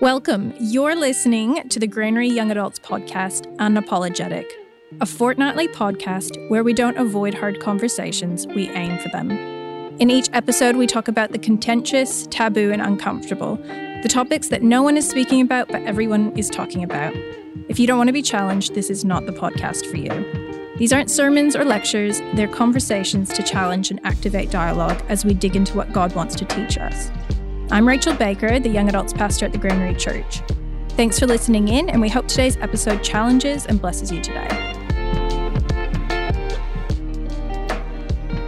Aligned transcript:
Welcome. 0.00 0.54
You're 0.60 0.94
listening 0.94 1.68
to 1.70 1.80
the 1.80 1.88
Granary 1.88 2.28
Young 2.28 2.52
Adults 2.52 2.78
podcast, 2.78 3.52
Unapologetic, 3.56 4.48
a 5.00 5.06
fortnightly 5.06 5.66
podcast 5.66 6.48
where 6.48 6.62
we 6.62 6.72
don't 6.72 6.96
avoid 6.96 7.34
hard 7.34 7.58
conversations, 7.58 8.46
we 8.46 8.68
aim 8.68 8.96
for 9.00 9.08
them. 9.08 9.32
In 9.98 10.08
each 10.08 10.28
episode, 10.32 10.76
we 10.76 10.86
talk 10.86 11.08
about 11.08 11.32
the 11.32 11.38
contentious, 11.38 12.28
taboo, 12.28 12.70
and 12.70 12.80
uncomfortable, 12.80 13.56
the 13.56 14.08
topics 14.08 14.46
that 14.50 14.62
no 14.62 14.84
one 14.84 14.96
is 14.96 15.08
speaking 15.08 15.40
about 15.40 15.66
but 15.66 15.82
everyone 15.82 16.30
is 16.38 16.48
talking 16.48 16.84
about. 16.84 17.12
If 17.68 17.80
you 17.80 17.88
don't 17.88 17.98
want 17.98 18.06
to 18.06 18.12
be 18.12 18.22
challenged, 18.22 18.76
this 18.76 18.90
is 18.90 19.04
not 19.04 19.26
the 19.26 19.32
podcast 19.32 19.84
for 19.90 19.96
you. 19.96 20.76
These 20.76 20.92
aren't 20.92 21.10
sermons 21.10 21.56
or 21.56 21.64
lectures, 21.64 22.20
they're 22.34 22.46
conversations 22.46 23.30
to 23.30 23.42
challenge 23.42 23.90
and 23.90 23.98
activate 24.06 24.52
dialogue 24.52 25.02
as 25.08 25.24
we 25.24 25.34
dig 25.34 25.56
into 25.56 25.76
what 25.76 25.92
God 25.92 26.14
wants 26.14 26.36
to 26.36 26.44
teach 26.44 26.78
us. 26.78 27.10
I'm 27.70 27.86
Rachel 27.86 28.14
Baker, 28.14 28.58
the 28.58 28.70
young 28.70 28.88
adults 28.88 29.12
pastor 29.12 29.44
at 29.44 29.52
the 29.52 29.58
Granary 29.58 29.94
Church. 29.94 30.40
Thanks 30.92 31.18
for 31.18 31.26
listening 31.26 31.68
in, 31.68 31.90
and 31.90 32.00
we 32.00 32.08
hope 32.08 32.26
today's 32.26 32.56
episode 32.56 33.04
challenges 33.04 33.66
and 33.66 33.78
blesses 33.78 34.10
you 34.10 34.22
today. 34.22 34.48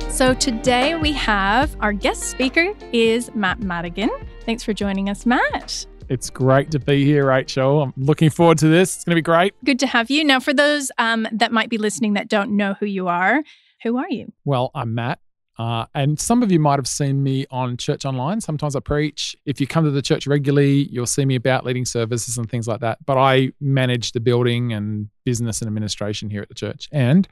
So 0.09 0.33
today 0.33 0.95
we 0.95 1.13
have 1.13 1.77
our 1.81 1.93
guest 1.93 2.31
speaker 2.31 2.73
is 2.95 3.31
Matt 3.35 3.61
Madigan. 3.61 4.09
Thanks 4.47 4.63
for 4.63 4.73
joining 4.73 5.11
us, 5.11 5.27
Matt. 5.27 5.85
It's 6.09 6.31
great 6.31 6.71
to 6.71 6.79
be 6.79 7.05
here, 7.05 7.27
Rachel. 7.27 7.83
I'm 7.83 7.93
looking 7.99 8.31
forward 8.31 8.57
to 8.59 8.69
this. 8.69 8.97
It's 8.97 9.05
going 9.05 9.13
to 9.13 9.19
be 9.19 9.23
great. 9.23 9.55
Good 9.67 9.81
to 9.81 9.87
have 9.87 10.11
you. 10.11 10.25
Now, 10.25 10.41
for 10.41 10.55
those 10.55 10.91
um, 10.97 11.29
that 11.31 11.53
might 11.53 11.69
be 11.69 11.77
listening 11.77 12.15
that 12.15 12.29
don't 12.29 12.53
know 12.57 12.75
who 12.81 12.87
you 12.87 13.09
are, 13.09 13.43
who 13.83 13.99
are 13.99 14.09
you? 14.09 14.33
Well, 14.47 14.71
I'm 14.75 14.95
Matt. 14.95 15.21
Uh, 15.61 15.85
and 15.95 16.19
some 16.19 16.43
of 16.43 16.51
you 16.51 16.59
might 16.59 16.79
have 16.79 16.89
seen 16.89 17.23
me 17.23 17.45
on 17.51 17.77
Church 17.77 18.07
Online. 18.07 18.41
Sometimes 18.41 18.75
I 18.75 18.81
preach. 18.81 19.37
If 19.45 19.61
you 19.61 19.67
come 19.67 19.85
to 19.85 19.91
the 19.91 20.01
church 20.01 20.27
regularly, 20.27 20.89
you'll 20.91 21.05
see 21.05 21.27
me 21.27 21.35
about 21.35 21.67
leading 21.67 21.85
services 21.85 22.39
and 22.39 22.51
things 22.51 22.67
like 22.67 22.81
that. 22.81 23.05
But 23.05 23.19
I 23.19 23.53
manage 23.61 24.13
the 24.13 24.21
building 24.21 24.73
and 24.73 25.11
business 25.27 25.61
and 25.61 25.69
administration 25.69 26.31
here 26.31 26.41
at 26.41 26.49
the 26.49 26.55
church. 26.55 26.89
And 26.93 27.29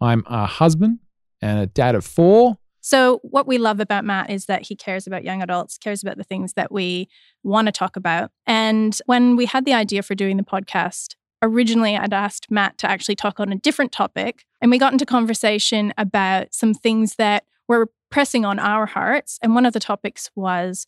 I'm 0.00 0.24
a 0.26 0.46
husband 0.46 1.00
and 1.42 1.58
a 1.60 1.66
dad 1.66 1.94
of 1.94 2.06
four. 2.06 2.56
So, 2.80 3.20
what 3.22 3.46
we 3.46 3.58
love 3.58 3.78
about 3.78 4.06
Matt 4.06 4.30
is 4.30 4.46
that 4.46 4.68
he 4.68 4.74
cares 4.74 5.06
about 5.06 5.22
young 5.22 5.42
adults, 5.42 5.76
cares 5.76 6.02
about 6.02 6.16
the 6.16 6.24
things 6.24 6.54
that 6.54 6.72
we 6.72 7.10
want 7.42 7.66
to 7.66 7.72
talk 7.72 7.94
about. 7.96 8.30
And 8.46 8.98
when 9.04 9.36
we 9.36 9.44
had 9.44 9.66
the 9.66 9.74
idea 9.74 10.02
for 10.02 10.14
doing 10.14 10.38
the 10.38 10.42
podcast, 10.42 11.14
originally 11.42 11.94
I'd 11.94 12.14
asked 12.14 12.50
Matt 12.50 12.78
to 12.78 12.90
actually 12.90 13.16
talk 13.16 13.38
on 13.38 13.52
a 13.52 13.56
different 13.56 13.92
topic. 13.92 14.46
And 14.62 14.70
we 14.70 14.78
got 14.78 14.94
into 14.94 15.04
conversation 15.04 15.92
about 15.98 16.54
some 16.54 16.72
things 16.72 17.16
that 17.16 17.44
were 17.68 17.90
pressing 18.10 18.44
on 18.44 18.58
our 18.58 18.86
hearts. 18.86 19.38
And 19.42 19.54
one 19.54 19.66
of 19.66 19.72
the 19.72 19.80
topics 19.80 20.30
was 20.34 20.86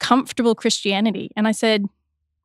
comfortable 0.00 0.54
Christianity. 0.54 1.30
And 1.36 1.46
I 1.46 1.52
said, 1.52 1.86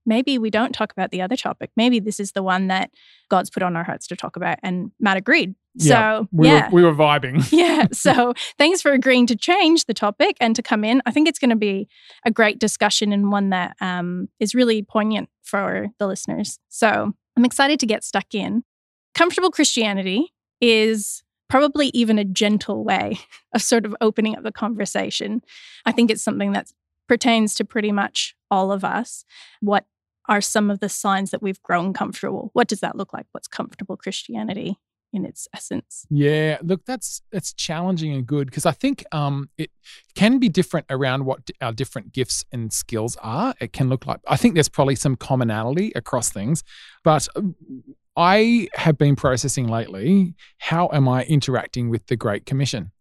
maybe 0.06 0.38
we 0.38 0.50
don't 0.50 0.74
talk 0.74 0.92
about 0.92 1.12
the 1.12 1.22
other 1.22 1.38
topic. 1.38 1.72
Maybe 1.76 2.00
this 2.00 2.20
is 2.20 2.34
the 2.34 2.44
one 2.44 2.68
that 2.68 2.92
God's 3.30 3.50
put 3.50 3.64
on 3.64 3.76
our 3.76 3.84
hearts 3.84 4.08
to 4.08 4.16
talk 4.16 4.36
about. 4.36 4.58
And 4.64 4.92
Matt 5.00 5.18
agreed. 5.18 5.56
Yeah, 5.76 6.20
so, 6.20 6.28
we 6.32 6.48
yeah. 6.48 6.70
Were, 6.70 6.76
we 6.76 6.84
were 6.84 6.96
vibing. 6.96 7.48
yeah. 7.52 7.88
So, 7.94 8.34
thanks 8.58 8.82
for 8.82 8.92
agreeing 8.92 9.28
to 9.28 9.36
change 9.36 9.86
the 9.86 9.94
topic 9.94 10.36
and 10.40 10.56
to 10.56 10.64
come 10.64 10.84
in. 10.84 11.02
I 11.06 11.12
think 11.12 11.28
it's 11.28 11.40
going 11.40 11.52
to 11.52 11.56
be 11.56 11.88
a 12.26 12.32
great 12.32 12.60
discussion 12.60 13.14
and 13.14 13.32
one 13.32 13.52
that 13.52 13.76
um, 13.80 14.30
is 14.40 14.56
really 14.56 14.82
poignant 14.82 15.30
for 15.44 15.88
the 16.00 16.08
listeners. 16.08 16.60
So, 16.70 17.14
I'm 17.38 17.46
excited 17.46 17.80
to 17.80 17.86
get 17.86 18.04
stuck 18.04 18.34
in. 18.34 18.64
Comfortable 19.14 19.52
Christianity 19.52 20.34
is 20.60 21.24
probably 21.50 21.88
even 21.94 22.20
a 22.20 22.24
gentle 22.26 22.84
way 22.84 23.20
of 23.54 23.62
sort 23.62 23.86
of 23.86 23.96
opening 24.02 24.36
up 24.36 24.44
the 24.44 24.52
conversation. 24.52 25.42
I 25.86 25.92
think 25.92 26.12
it's 26.12 26.24
something 26.24 26.52
that 26.54 26.72
pertains 27.08 27.56
to 27.56 27.66
pretty 27.66 27.92
much 27.92 28.36
all 28.52 28.72
of 28.72 28.84
us. 28.84 29.26
What 29.60 29.86
are 30.28 30.42
some 30.42 30.70
of 30.70 30.80
the 30.80 30.90
signs 30.90 31.32
that 31.32 31.42
we've 31.42 31.62
grown 31.64 31.92
comfortable? 31.92 32.52
What 32.54 32.68
does 32.68 32.82
that 32.82 32.96
look 32.96 33.14
like? 33.14 33.26
What's 33.32 33.48
comfortable 33.48 33.98
Christianity? 33.98 34.78
In 35.12 35.26
its 35.26 35.48
essence. 35.54 36.06
Yeah, 36.10 36.58
look, 36.62 36.86
that's 36.86 37.22
it's 37.32 37.54
challenging 37.54 38.14
and 38.14 38.26
good 38.26 38.48
because 38.48 38.66
I 38.66 38.72
think 38.72 39.06
um, 39.12 39.50
it 39.58 39.72
can 40.16 40.40
be 40.40 40.50
different 40.50 40.86
around 40.90 41.26
what 41.26 41.50
our 41.62 41.72
different 41.72 42.14
gifts 42.14 42.46
and 42.52 42.72
skills 42.72 43.18
are. 43.22 43.54
It 43.60 43.74
can 43.74 43.90
look 43.90 44.06
like 44.06 44.20
I 44.28 44.38
think 44.38 44.54
there's 44.54 44.70
probably 44.70 44.96
some 44.96 45.16
commonality 45.16 45.92
across 45.96 46.30
things, 46.30 46.64
but 47.04 47.28
I 48.16 48.68
have 48.74 48.98
been 48.98 49.16
processing 49.16 49.68
lately 49.68 50.36
how 50.58 50.90
am 50.94 51.08
I 51.08 51.24
interacting 51.26 51.90
with 51.90 52.08
the 52.08 52.16
Great 52.16 52.46
Commission? 52.46 52.92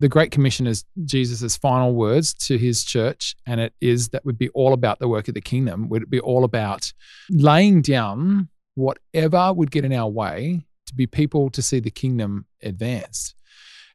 The 0.00 0.08
Great 0.08 0.32
Commission 0.32 0.66
is 0.66 0.84
Jesus' 1.04 1.56
final 1.56 1.94
words 1.94 2.34
to 2.46 2.58
his 2.58 2.82
church, 2.82 3.36
and 3.46 3.60
it 3.60 3.74
is 3.80 4.08
that 4.08 4.24
would 4.24 4.36
be 4.36 4.48
all 4.50 4.72
about 4.72 4.98
the 4.98 5.08
work 5.08 5.28
of 5.28 5.34
the 5.34 5.40
kingdom, 5.40 5.88
would 5.88 6.02
it 6.02 6.10
be 6.10 6.20
all 6.20 6.44
about 6.44 6.92
laying 7.30 7.80
down 7.80 8.48
whatever 8.74 9.52
would 9.52 9.70
get 9.70 9.84
in 9.84 9.92
our 9.92 10.08
way 10.08 10.64
to 10.86 10.94
be 10.94 11.06
people 11.06 11.50
to 11.50 11.62
see 11.62 11.80
the 11.80 11.90
kingdom 11.90 12.46
advanced. 12.62 13.34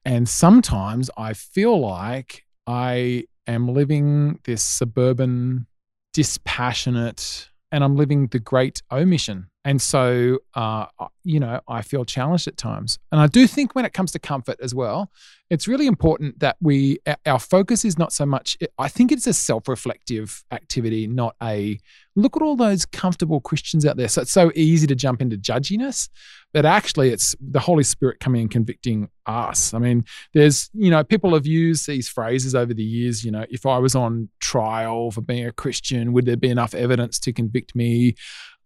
And 0.05 0.27
sometimes 0.27 1.09
I 1.17 1.33
feel 1.33 1.79
like 1.79 2.45
I 2.65 3.25
am 3.47 3.67
living 3.67 4.39
this 4.45 4.63
suburban, 4.63 5.67
dispassionate, 6.13 7.49
and 7.71 7.83
I'm 7.83 7.95
living 7.95 8.27
the 8.27 8.39
great 8.39 8.81
omission 8.91 9.49
and 9.65 9.81
so, 9.81 10.39
uh, 10.55 10.85
you 11.23 11.39
know, 11.39 11.59
I 11.67 11.81
feel 11.81 12.05
challenged 12.05 12.47
at 12.47 12.55
times. 12.55 12.97
And 13.11 13.19
I 13.19 13.27
do 13.27 13.45
think 13.45 13.75
when 13.75 13.83
it 13.83 13.91
comes 13.91 14.11
to 14.13 14.19
comfort 14.19 14.57
as 14.61 14.73
well, 14.73 15.11
it's 15.49 15.67
really 15.67 15.85
important 15.85 16.39
that 16.39 16.55
we, 16.61 16.99
our 17.25 17.39
focus 17.39 17.83
is 17.83 17.97
not 17.97 18.13
so 18.13 18.25
much, 18.25 18.57
I 18.77 18.87
think 18.87 19.11
it's 19.11 19.27
a 19.27 19.33
self 19.33 19.67
reflective 19.67 20.43
activity, 20.51 21.07
not 21.07 21.35
a 21.43 21.79
look 22.15 22.37
at 22.37 22.41
all 22.41 22.55
those 22.55 22.85
comfortable 22.85 23.41
Christians 23.41 23.85
out 23.85 23.97
there. 23.97 24.07
So 24.07 24.21
it's 24.21 24.31
so 24.31 24.51
easy 24.55 24.87
to 24.87 24.95
jump 24.95 25.21
into 25.21 25.37
judginess, 25.37 26.09
but 26.53 26.65
actually 26.65 27.09
it's 27.09 27.35
the 27.39 27.59
Holy 27.59 27.83
Spirit 27.83 28.19
coming 28.19 28.41
and 28.41 28.51
convicting 28.51 29.09
us. 29.25 29.73
I 29.73 29.79
mean, 29.79 30.05
there's, 30.33 30.69
you 30.73 30.89
know, 30.89 31.03
people 31.03 31.33
have 31.33 31.45
used 31.45 31.87
these 31.87 32.09
phrases 32.09 32.55
over 32.55 32.73
the 32.73 32.83
years, 32.83 33.23
you 33.23 33.31
know, 33.31 33.45
if 33.49 33.65
I 33.65 33.77
was 33.77 33.95
on 33.95 34.29
trial 34.39 35.11
for 35.11 35.21
being 35.21 35.45
a 35.45 35.51
Christian, 35.51 36.13
would 36.13 36.25
there 36.25 36.37
be 36.37 36.49
enough 36.49 36.73
evidence 36.73 37.19
to 37.19 37.33
convict 37.33 37.75
me? 37.75 38.15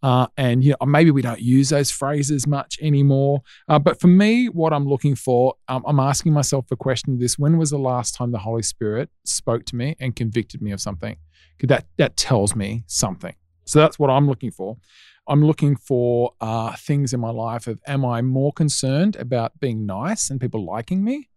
Uh, 0.02 0.28
and 0.36 0.66
you 0.66 0.72
know 0.72 0.86
maybe 0.86 1.12
we 1.12 1.22
don't 1.22 1.40
use 1.40 1.70
those 1.70 1.90
phrases 1.90 2.46
much 2.46 2.78
anymore. 2.82 3.42
Uh, 3.70 3.80
but 3.80 4.02
for 4.02 4.08
me, 4.08 4.48
what 4.48 4.74
I'm 4.74 4.86
looking 4.86 5.16
for, 5.16 5.56
um, 5.70 5.82
I'm 5.88 6.00
asking 6.00 6.34
myself 6.34 6.68
the 6.68 6.76
question: 6.76 7.20
This: 7.20 7.40
When 7.40 7.58
was 7.58 7.70
the 7.70 7.78
last 7.78 8.14
time 8.14 8.34
the 8.34 8.40
Holy 8.40 8.64
Spirit 8.64 9.10
spoke 9.24 9.64
to 9.68 9.78
me 9.78 9.96
and 10.02 10.14
convicted 10.14 10.62
me 10.62 10.74
of 10.74 10.82
something? 10.82 11.16
That 11.62 11.86
that 11.96 12.18
tells 12.18 12.54
me 12.54 12.84
something. 12.86 13.34
So 13.64 13.80
that's 13.80 13.98
what 13.98 14.10
I'm 14.10 14.28
looking 14.28 14.52
for. 14.52 14.78
I'm 15.28 15.46
looking 15.46 15.76
for 15.76 16.34
uh, 16.42 16.76
things 16.76 17.14
in 17.14 17.20
my 17.20 17.32
life 17.32 17.68
of: 17.68 17.80
Am 17.88 18.06
I 18.06 18.22
more 18.22 18.52
concerned 18.54 19.16
about 19.16 19.60
being 19.60 19.86
nice 19.86 20.30
and 20.30 20.40
people 20.40 20.66
liking 20.66 21.04
me, 21.04 21.30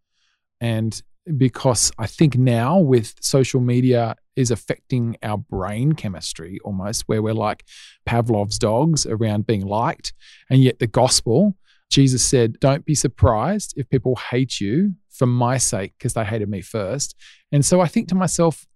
and 0.60 1.00
because 1.36 1.91
I 1.98 2.06
think 2.06 2.36
now 2.36 2.78
with 2.78 3.14
social 3.20 3.60
media 3.60 4.16
is 4.36 4.50
affecting 4.50 5.16
our 5.22 5.38
brain 5.38 5.92
chemistry 5.92 6.58
almost, 6.64 7.04
where 7.06 7.22
we're 7.22 7.34
like 7.34 7.64
Pavlov's 8.04 8.58
dogs 8.58 9.06
around 9.06 9.46
being 9.46 9.66
liked. 9.66 10.12
And 10.50 10.62
yet, 10.62 10.78
the 10.78 10.86
gospel, 10.86 11.56
Jesus 11.91 12.25
said, 12.25 12.60
Don't 12.60 12.84
be 12.84 12.94
surprised 12.94 13.75
if 13.76 13.88
people 13.88 14.16
hate 14.30 14.60
you 14.60 14.94
for 15.10 15.26
my 15.26 15.58
sake 15.58 15.94
because 15.98 16.14
they 16.14 16.25
hated 16.25 16.48
me 16.48 16.60
first. 16.60 17.16
And 17.50 17.64
so 17.64 17.80
I 17.80 17.88
think 17.88 18.08
to 18.08 18.14
myself, 18.14 18.66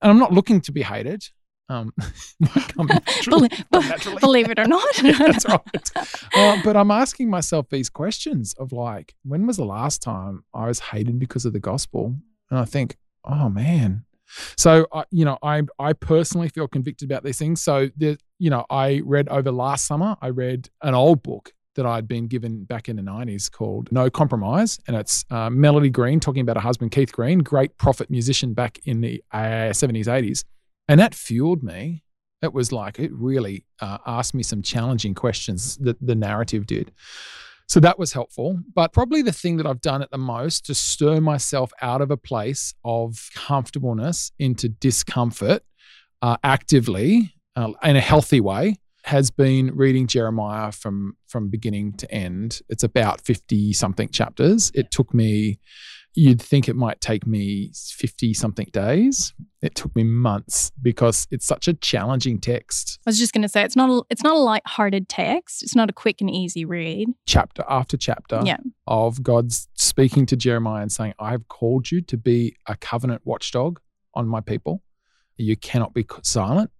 and 0.00 0.10
I'm 0.10 0.18
not 0.18 0.32
looking 0.32 0.60
to 0.62 0.72
be 0.72 0.82
hated. 0.82 1.24
Um, 1.68 1.92
naturally, 2.40 3.48
believe, 3.70 4.20
believe, 4.20 4.50
it 4.50 4.58
or 4.58 4.66
not. 4.66 4.86
that's 5.02 5.46
right. 5.48 5.90
Uh, 6.34 6.60
but 6.62 6.76
I'm 6.76 6.90
asking 6.90 7.28
myself 7.30 7.68
these 7.70 7.88
questions 7.88 8.54
of 8.54 8.72
like, 8.72 9.14
when 9.24 9.46
was 9.46 9.56
the 9.56 9.64
last 9.64 10.02
time 10.02 10.44
I 10.54 10.66
was 10.66 10.78
hated 10.78 11.18
because 11.18 11.44
of 11.44 11.52
the 11.52 11.60
gospel? 11.60 12.14
And 12.50 12.58
I 12.58 12.64
think, 12.64 12.96
oh 13.24 13.48
man. 13.48 14.04
So, 14.56 14.86
uh, 14.92 15.04
you 15.10 15.24
know, 15.24 15.38
I 15.42 15.62
I 15.78 15.92
personally 15.92 16.48
feel 16.48 16.66
convicted 16.66 17.08
about 17.08 17.22
these 17.22 17.38
things. 17.38 17.62
So, 17.62 17.90
the, 17.96 18.18
you 18.38 18.50
know, 18.50 18.66
I 18.70 19.02
read 19.04 19.28
over 19.28 19.52
last 19.52 19.86
summer. 19.86 20.16
I 20.20 20.30
read 20.30 20.68
an 20.82 20.94
old 20.94 21.22
book 21.22 21.52
that 21.76 21.86
I'd 21.86 22.08
been 22.08 22.26
given 22.26 22.64
back 22.64 22.88
in 22.88 22.96
the 22.96 23.02
90s 23.02 23.50
called 23.50 23.92
No 23.92 24.10
Compromise. 24.10 24.78
And 24.88 24.96
it's 24.96 25.24
uh, 25.30 25.50
Melody 25.50 25.90
Green 25.90 26.20
talking 26.20 26.40
about 26.40 26.56
her 26.56 26.62
husband, 26.62 26.90
Keith 26.90 27.12
Green, 27.12 27.40
great 27.40 27.76
prophet 27.78 28.10
musician 28.10 28.54
back 28.54 28.80
in 28.84 29.00
the 29.00 29.22
uh, 29.30 29.70
70s, 29.72 30.06
80s. 30.06 30.44
And 30.88 31.00
that 31.00 31.14
fueled 31.14 31.62
me. 31.62 32.02
It 32.42 32.52
was 32.52 32.70
like, 32.70 32.98
it 32.98 33.12
really 33.12 33.64
uh, 33.80 33.98
asked 34.06 34.34
me 34.34 34.42
some 34.42 34.62
challenging 34.62 35.14
questions 35.14 35.76
that 35.78 35.96
the 36.00 36.14
narrative 36.14 36.66
did. 36.66 36.92
So 37.68 37.80
that 37.80 37.98
was 37.98 38.12
helpful. 38.12 38.60
But 38.74 38.92
probably 38.92 39.22
the 39.22 39.32
thing 39.32 39.56
that 39.56 39.66
I've 39.66 39.80
done 39.80 40.02
at 40.02 40.10
the 40.10 40.18
most 40.18 40.66
to 40.66 40.74
stir 40.74 41.20
myself 41.20 41.72
out 41.82 42.00
of 42.00 42.10
a 42.10 42.16
place 42.16 42.74
of 42.84 43.30
comfortableness 43.34 44.30
into 44.38 44.68
discomfort 44.68 45.62
uh, 46.22 46.36
actively 46.44 47.34
uh, 47.56 47.72
in 47.82 47.96
a 47.96 48.00
healthy 48.00 48.40
way 48.40 48.76
has 49.04 49.30
been 49.30 49.74
reading 49.74 50.06
Jeremiah 50.06 50.72
from 50.72 51.16
from 51.28 51.48
beginning 51.48 51.92
to 51.94 52.10
end. 52.10 52.60
It's 52.68 52.82
about 52.82 53.20
50 53.20 53.72
something 53.72 54.08
chapters. 54.08 54.72
It 54.74 54.90
took 54.90 55.14
me 55.14 55.60
you'd 56.16 56.40
think 56.42 56.68
it 56.68 56.74
might 56.74 57.00
take 57.00 57.26
me 57.26 57.70
50 57.74 58.34
something 58.34 58.66
days. 58.72 59.32
It 59.62 59.74
took 59.74 59.94
me 59.94 60.02
months 60.02 60.72
because 60.82 61.28
it's 61.30 61.46
such 61.46 61.68
a 61.68 61.74
challenging 61.74 62.40
text. 62.40 62.98
I 63.06 63.10
was 63.10 63.18
just 63.18 63.32
going 63.32 63.42
to 63.42 63.48
say 63.48 63.62
it's 63.62 63.76
not 63.76 63.90
a, 63.90 64.02
it's 64.10 64.22
not 64.22 64.34
a 64.34 64.38
light-hearted 64.38 65.08
text. 65.08 65.62
It's 65.62 65.76
not 65.76 65.90
a 65.90 65.92
quick 65.92 66.20
and 66.20 66.30
easy 66.30 66.64
read. 66.64 67.08
Chapter 67.26 67.64
after 67.68 67.96
chapter 67.96 68.40
Yeah. 68.44 68.56
of 68.86 69.22
God's 69.22 69.68
speaking 69.74 70.26
to 70.26 70.36
Jeremiah 70.36 70.82
and 70.82 70.90
saying, 70.90 71.14
I 71.20 71.30
have 71.32 71.46
called 71.48 71.90
you 71.90 72.00
to 72.02 72.16
be 72.16 72.56
a 72.66 72.76
covenant 72.76 73.22
watchdog 73.24 73.78
on 74.14 74.26
my 74.26 74.40
people. 74.40 74.82
You 75.36 75.56
cannot 75.56 75.92
be 75.92 76.06
silent. 76.22 76.70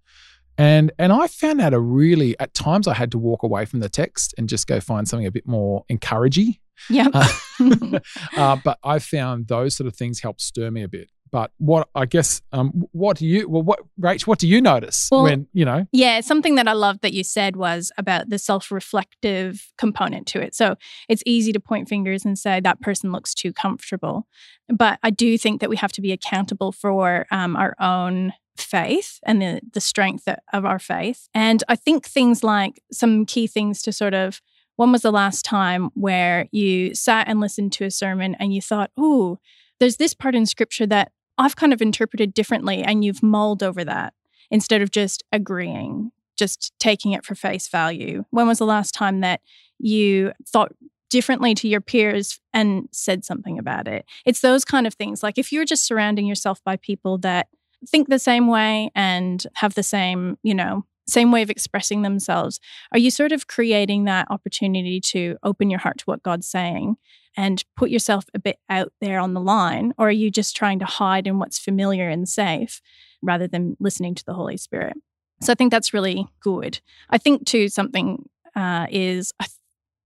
And 0.59 0.91
and 0.99 1.13
I 1.13 1.27
found 1.27 1.61
that 1.61 1.75
a 1.75 1.79
really 1.81 2.35
at 2.41 2.55
times 2.55 2.89
I 2.89 2.95
had 2.95 3.11
to 3.11 3.19
walk 3.19 3.43
away 3.43 3.67
from 3.67 3.81
the 3.81 3.91
text 3.91 4.35
and 4.39 4.49
just 4.49 4.67
go 4.67 4.81
find 4.81 5.07
something 5.07 5.27
a 5.27 5.31
bit 5.31 5.47
more 5.47 5.85
encouraging. 5.91 6.57
Yeah. 6.89 7.09
Uh, 7.13 7.29
uh, 8.37 8.57
but 8.57 8.79
I 8.83 8.99
found 8.99 9.49
those 9.49 9.77
sort 9.77 9.87
of 9.87 9.97
things 9.97 10.21
help 10.21 10.41
stir 10.41 10.71
me 10.71 10.83
a 10.83 10.89
bit. 10.89 11.11
But 11.31 11.51
what 11.59 11.89
I 11.95 12.07
guess, 12.07 12.41
um, 12.53 12.85
what 12.93 13.17
do 13.19 13.27
you, 13.27 13.49
well, 13.49 13.63
what, 13.63 13.81
Rach, 14.01 14.27
what 14.27 14.39
do 14.39 14.47
you 14.49 14.61
notice 14.61 15.09
Well, 15.11 15.25
when, 15.25 15.49
you 15.53 15.65
know, 15.65 15.87
Yeah, 15.93 16.21
something 16.21 16.55
that 16.55 16.69
I 16.69 16.73
loved 16.73 17.03
that 17.03 17.13
you 17.13 17.25
said 17.25 17.57
was 17.57 17.91
about 17.99 18.31
the 18.31 18.39
self 18.39 18.71
reflective 18.71 19.73
component 19.77 20.27
to 20.29 20.41
it. 20.41 20.55
So 20.55 20.77
it's 21.09 21.23
easy 21.27 21.53
to 21.53 21.61
point 21.61 21.89
fingers 21.89 22.25
and 22.25 22.39
say 22.39 22.61
that 22.61 22.81
person 22.81 23.13
looks 23.13 23.35
too 23.35 23.53
comfortable. 23.53 24.27
But 24.69 24.99
I 25.03 25.11
do 25.11 25.37
think 25.37 25.61
that 25.61 25.71
we 25.71 25.77
have 25.77 25.93
to 25.93 26.01
be 26.01 26.13
accountable 26.13 26.73
for 26.73 27.27
um, 27.31 27.57
our 27.57 27.75
own 27.81 28.33
faith 28.57 29.19
and 29.25 29.43
the, 29.43 29.61
the 29.73 29.81
strength 29.81 30.29
of 30.53 30.65
our 30.65 30.79
faith. 30.79 31.29
And 31.35 31.63
I 31.69 31.77
think 31.77 32.07
things 32.07 32.43
like 32.43 32.83
some 32.93 33.27
key 33.27 33.47
things 33.47 33.83
to 33.83 33.93
sort 33.93 34.15
of 34.15 34.41
when 34.77 34.93
was 34.93 35.03
the 35.03 35.13
last 35.13 35.45
time 35.45 35.91
where 35.95 36.47
you 36.53 36.95
sat 36.95 37.29
and 37.29 37.41
listened 37.41 37.73
to 37.73 37.85
a 37.85 37.91
sermon 37.91 38.37
and 38.39 38.55
you 38.55 38.63
thought, 38.63 38.91
ooh, 38.99 39.39
there's 39.81 39.97
this 39.97 40.15
part 40.15 40.35
in 40.35 40.47
scripture 40.47 40.87
that 40.87 41.13
I've 41.39 41.57
kind 41.57 41.73
of 41.73 41.83
interpreted 41.83 42.33
differently, 42.33 42.83
and 42.83 43.05
you've 43.05 43.23
mulled 43.23 43.63
over 43.63 43.85
that 43.85 44.15
instead 44.51 44.81
of 44.81 44.91
just 44.91 45.23
agreeing, 45.33 46.13
just 46.37 46.73
taking 46.79 47.13
it 47.13 47.25
for 47.25 47.35
face 47.35 47.69
value? 47.69 48.25
When 48.31 48.47
was 48.47 48.59
the 48.59 48.67
last 48.67 48.95
time 48.95 49.21
that 49.21 49.41
you 49.79 50.33
thought 50.49 50.73
differently 51.11 51.55
to 51.55 51.69
your 51.69 51.81
peers 51.81 52.41
and 52.53 52.89
said 52.91 53.25
something 53.25 53.59
about 53.59 53.87
it? 53.87 54.07
It's 54.25 54.41
those 54.41 54.65
kind 54.65 54.87
of 54.87 54.95
things. 54.95 55.23
Like 55.23 55.37
if 55.37 55.53
you're 55.53 55.65
just 55.65 55.85
surrounding 55.85 56.27
yourself 56.27 56.63
by 56.65 56.77
people 56.77 57.19
that 57.19 57.49
think 57.87 58.09
the 58.09 58.19
same 58.19 58.49
way 58.49 58.91
and 58.95 59.47
have 59.55 59.75
the 59.75 59.83
same, 59.83 60.39
you 60.43 60.55
know, 60.55 60.85
same 61.07 61.31
way 61.31 61.43
of 61.43 61.51
expressing 61.51 62.03
themselves, 62.03 62.61
are 62.93 62.99
you 62.99 63.11
sort 63.11 63.33
of 63.33 63.47
creating 63.47 64.05
that 64.05 64.27
opportunity 64.31 65.01
to 65.01 65.37
open 65.43 65.71
your 65.71 65.81
heart 65.81 65.99
to 65.99 66.05
what 66.05 66.23
God's 66.23 66.49
saying 66.49 66.97
and 67.37 67.65
put 67.77 67.91
yourself 67.91 68.25
a 68.35 68.39
bit 68.39 68.59
out 68.69 68.93
there 69.01 69.21
on 69.21 69.35
the 69.35 69.41
line? 69.41 69.93
Or 69.99 70.09
are 70.09 70.13
you 70.13 70.31
just 70.31 70.57
trying 70.57 70.79
to 70.81 70.85
hide 70.85 71.27
in 71.27 71.39
what's 71.39 71.59
familiar 71.59 72.09
and 72.09 72.29
safe 72.29 72.81
rather 73.23 73.47
than 73.47 73.77
listening 73.79 74.15
to 74.17 74.25
the 74.25 74.35
Holy 74.35 74.57
Spirit? 74.57 74.97
So 75.41 75.53
I 75.53 75.55
think 75.55 75.71
that's 75.71 75.93
really 75.93 76.27
good. 76.41 76.81
I 77.11 77.19
think, 77.19 77.47
too, 77.47 77.69
something 77.69 78.29
uh, 78.55 78.87
is 78.91 79.33
I, 79.39 79.47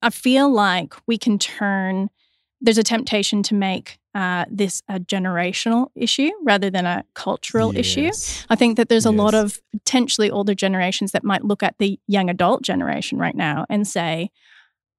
I 0.03 0.11
feel 0.11 0.51
like 0.51 0.95
we 1.07 1.17
can 1.19 1.39
turn, 1.39 2.11
there's 2.61 2.79
a 2.79 2.83
temptation 2.83 3.43
to 3.45 3.55
make 3.55 3.99
uh, 4.15 4.45
this 4.51 4.83
a 4.89 4.99
generational 4.99 5.89
issue 5.95 6.31
rather 6.43 6.69
than 6.69 6.85
a 6.85 7.05
cultural 7.15 7.75
issue. 7.77 8.11
I 8.49 8.57
think 8.57 8.77
that 8.77 8.89
there's 8.89 9.07
a 9.07 9.11
lot 9.11 9.35
of 9.35 9.61
potentially 9.73 10.31
older 10.31 10.55
generations 10.55 11.13
that 11.13 11.25
might 11.25 11.45
look 11.45 11.63
at 11.63 11.77
the 11.79 11.99
young 12.07 12.29
adult 12.29 12.63
generation 12.63 13.19
right 13.19 13.37
now 13.37 13.67
and 13.69 13.87
say, 13.87 14.31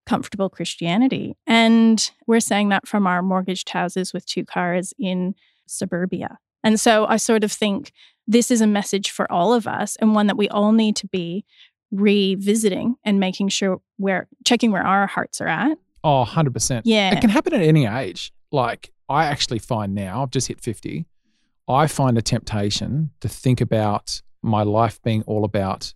comfortable 0.05 0.49
Christianity. 0.49 1.35
And 1.45 2.11
we're 2.25 2.39
saying 2.39 2.69
that 2.69 2.87
from 2.87 3.05
our 3.05 3.21
mortgaged 3.21 3.69
houses 3.69 4.13
with 4.13 4.25
two 4.25 4.45
cars 4.45 4.93
in 4.97 5.35
suburbia. 5.67 6.39
And 6.63 6.79
so 6.79 7.05
I 7.05 7.17
sort 7.17 7.43
of 7.43 7.51
think 7.51 7.91
this 8.27 8.51
is 8.51 8.61
a 8.61 8.67
message 8.67 9.11
for 9.11 9.31
all 9.31 9.53
of 9.53 9.67
us 9.67 9.95
and 9.97 10.15
one 10.15 10.27
that 10.27 10.37
we 10.37 10.47
all 10.49 10.71
need 10.71 10.95
to 10.97 11.07
be 11.07 11.45
revisiting 11.91 12.95
and 13.03 13.19
making 13.19 13.49
sure 13.49 13.81
we're 13.97 14.27
checking 14.45 14.71
where 14.71 14.85
our 14.85 15.07
hearts 15.07 15.41
are 15.41 15.47
at. 15.47 15.77
Oh, 16.03 16.25
100%. 16.27 16.81
Yeah. 16.85 17.13
It 17.13 17.21
can 17.21 17.29
happen 17.29 17.53
at 17.53 17.61
any 17.61 17.85
age. 17.85 18.31
Like, 18.51 18.91
I 19.07 19.25
actually 19.25 19.59
find 19.59 19.93
now, 19.93 20.23
I've 20.23 20.31
just 20.31 20.47
hit 20.47 20.59
50, 20.59 21.05
I 21.67 21.87
find 21.87 22.17
a 22.17 22.21
temptation 22.21 23.11
to 23.21 23.29
think 23.29 23.61
about 23.61 24.21
my 24.41 24.63
life 24.63 25.01
being 25.03 25.21
all 25.23 25.43
about 25.45 25.93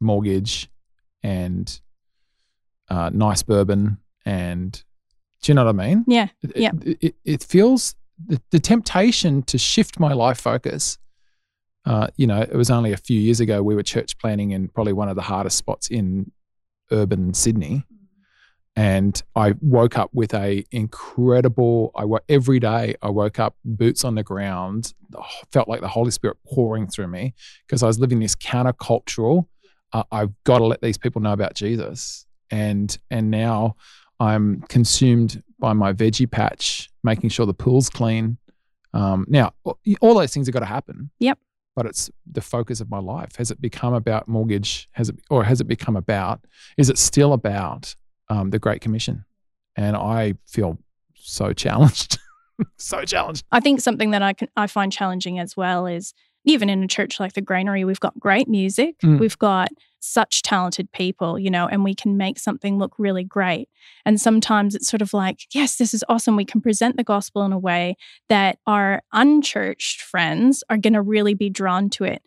mortgage 0.00 0.70
and 1.22 1.80
uh, 2.88 3.10
nice 3.12 3.42
bourbon. 3.42 3.98
And 4.24 4.72
do 5.42 5.50
you 5.50 5.54
know 5.54 5.64
what 5.64 5.74
I 5.80 5.86
mean? 5.88 6.04
Yeah. 6.06 6.28
It, 6.42 6.52
Yeah. 6.56 6.70
it, 6.84 6.98
it, 7.00 7.14
it 7.24 7.42
feels 7.42 7.94
the, 8.24 8.40
the 8.50 8.60
temptation 8.60 9.42
to 9.44 9.58
shift 9.58 9.98
my 9.98 10.12
life 10.12 10.38
focus. 10.40 10.98
Uh, 11.84 12.06
you 12.16 12.26
know, 12.26 12.40
it 12.40 12.54
was 12.54 12.70
only 12.70 12.92
a 12.92 12.96
few 12.96 13.18
years 13.18 13.40
ago 13.40 13.62
we 13.62 13.74
were 13.74 13.82
church 13.82 14.16
planting 14.18 14.52
in 14.52 14.68
probably 14.68 14.92
one 14.92 15.08
of 15.08 15.16
the 15.16 15.22
hardest 15.22 15.56
spots 15.58 15.88
in 15.88 16.30
urban 16.92 17.34
Sydney, 17.34 17.84
and 18.74 19.22
I 19.36 19.54
woke 19.60 19.98
up 19.98 20.10
with 20.14 20.32
a 20.34 20.64
incredible. 20.70 21.90
I 21.94 22.06
every 22.28 22.58
day 22.58 22.94
I 23.02 23.10
woke 23.10 23.38
up 23.38 23.56
boots 23.64 24.04
on 24.04 24.14
the 24.14 24.22
ground, 24.22 24.94
felt 25.52 25.68
like 25.68 25.80
the 25.80 25.88
Holy 25.88 26.10
Spirit 26.10 26.38
pouring 26.46 26.86
through 26.86 27.08
me 27.08 27.34
because 27.66 27.82
I 27.82 27.86
was 27.86 27.98
living 27.98 28.20
this 28.20 28.34
countercultural. 28.34 29.46
Uh, 29.92 30.04
I've 30.10 30.32
got 30.44 30.58
to 30.58 30.64
let 30.64 30.80
these 30.80 30.96
people 30.96 31.20
know 31.20 31.32
about 31.32 31.54
Jesus, 31.54 32.26
and 32.50 32.96
and 33.10 33.30
now 33.30 33.76
I'm 34.18 34.62
consumed 34.62 35.42
by 35.58 35.74
my 35.74 35.92
veggie 35.92 36.30
patch, 36.30 36.88
making 37.04 37.28
sure 37.30 37.44
the 37.44 37.54
pool's 37.54 37.90
clean. 37.90 38.38
Um, 38.94 39.26
now, 39.28 39.52
all 40.00 40.14
those 40.14 40.32
things 40.32 40.46
have 40.46 40.54
got 40.54 40.60
to 40.60 40.66
happen. 40.66 41.10
Yep. 41.18 41.38
But 41.74 41.86
it's 41.86 42.10
the 42.30 42.42
focus 42.42 42.80
of 42.80 42.90
my 42.90 42.98
life. 42.98 43.36
Has 43.36 43.50
it 43.50 43.60
become 43.60 43.94
about 43.94 44.28
mortgage? 44.28 44.88
Has 44.92 45.08
it, 45.08 45.16
or 45.30 45.44
has 45.44 45.60
it 45.60 45.64
become 45.64 45.96
about? 45.96 46.44
Is 46.76 46.90
it 46.90 46.98
still 46.98 47.32
about 47.32 47.96
um, 48.32 48.50
the 48.50 48.58
Great 48.58 48.80
Commission? 48.80 49.24
And 49.76 49.96
I 49.96 50.34
feel 50.46 50.78
so 51.14 51.52
challenged, 51.52 52.18
so 52.76 53.04
challenged. 53.04 53.44
I 53.52 53.60
think 53.60 53.80
something 53.80 54.10
that 54.10 54.22
I 54.22 54.32
can 54.32 54.48
I 54.56 54.66
find 54.66 54.92
challenging 54.92 55.38
as 55.38 55.56
well 55.56 55.86
is 55.86 56.14
even 56.44 56.68
in 56.68 56.82
a 56.82 56.88
church 56.88 57.20
like 57.20 57.34
the 57.34 57.40
Granary, 57.40 57.84
we've 57.84 58.00
got 58.00 58.18
great 58.18 58.48
music, 58.48 58.98
Mm. 58.98 59.20
we've 59.20 59.38
got 59.38 59.68
such 60.00 60.42
talented 60.42 60.90
people, 60.90 61.38
you 61.38 61.48
know, 61.48 61.68
and 61.68 61.84
we 61.84 61.94
can 61.94 62.16
make 62.16 62.36
something 62.36 62.76
look 62.76 62.92
really 62.98 63.22
great. 63.22 63.68
And 64.04 64.20
sometimes 64.20 64.74
it's 64.74 64.88
sort 64.88 65.00
of 65.00 65.14
like, 65.14 65.42
yes, 65.54 65.76
this 65.76 65.94
is 65.94 66.02
awesome. 66.08 66.34
We 66.34 66.44
can 66.44 66.60
present 66.60 66.96
the 66.96 67.04
gospel 67.04 67.44
in 67.44 67.52
a 67.52 67.58
way 67.58 67.94
that 68.28 68.58
our 68.66 69.02
unchurched 69.12 70.02
friends 70.02 70.64
are 70.68 70.76
going 70.76 70.94
to 70.94 71.02
really 71.02 71.34
be 71.34 71.48
drawn 71.48 71.88
to 71.90 72.02
it. 72.04 72.20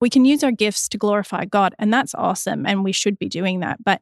We 0.00 0.08
can 0.08 0.24
use 0.24 0.42
our 0.42 0.50
gifts 0.50 0.88
to 0.88 0.96
glorify 0.98 1.44
God, 1.44 1.74
and 1.78 1.92
that's 1.92 2.14
awesome. 2.14 2.64
And 2.64 2.82
we 2.82 2.92
should 2.92 3.18
be 3.18 3.28
doing 3.28 3.60
that. 3.60 3.84
But 3.84 4.00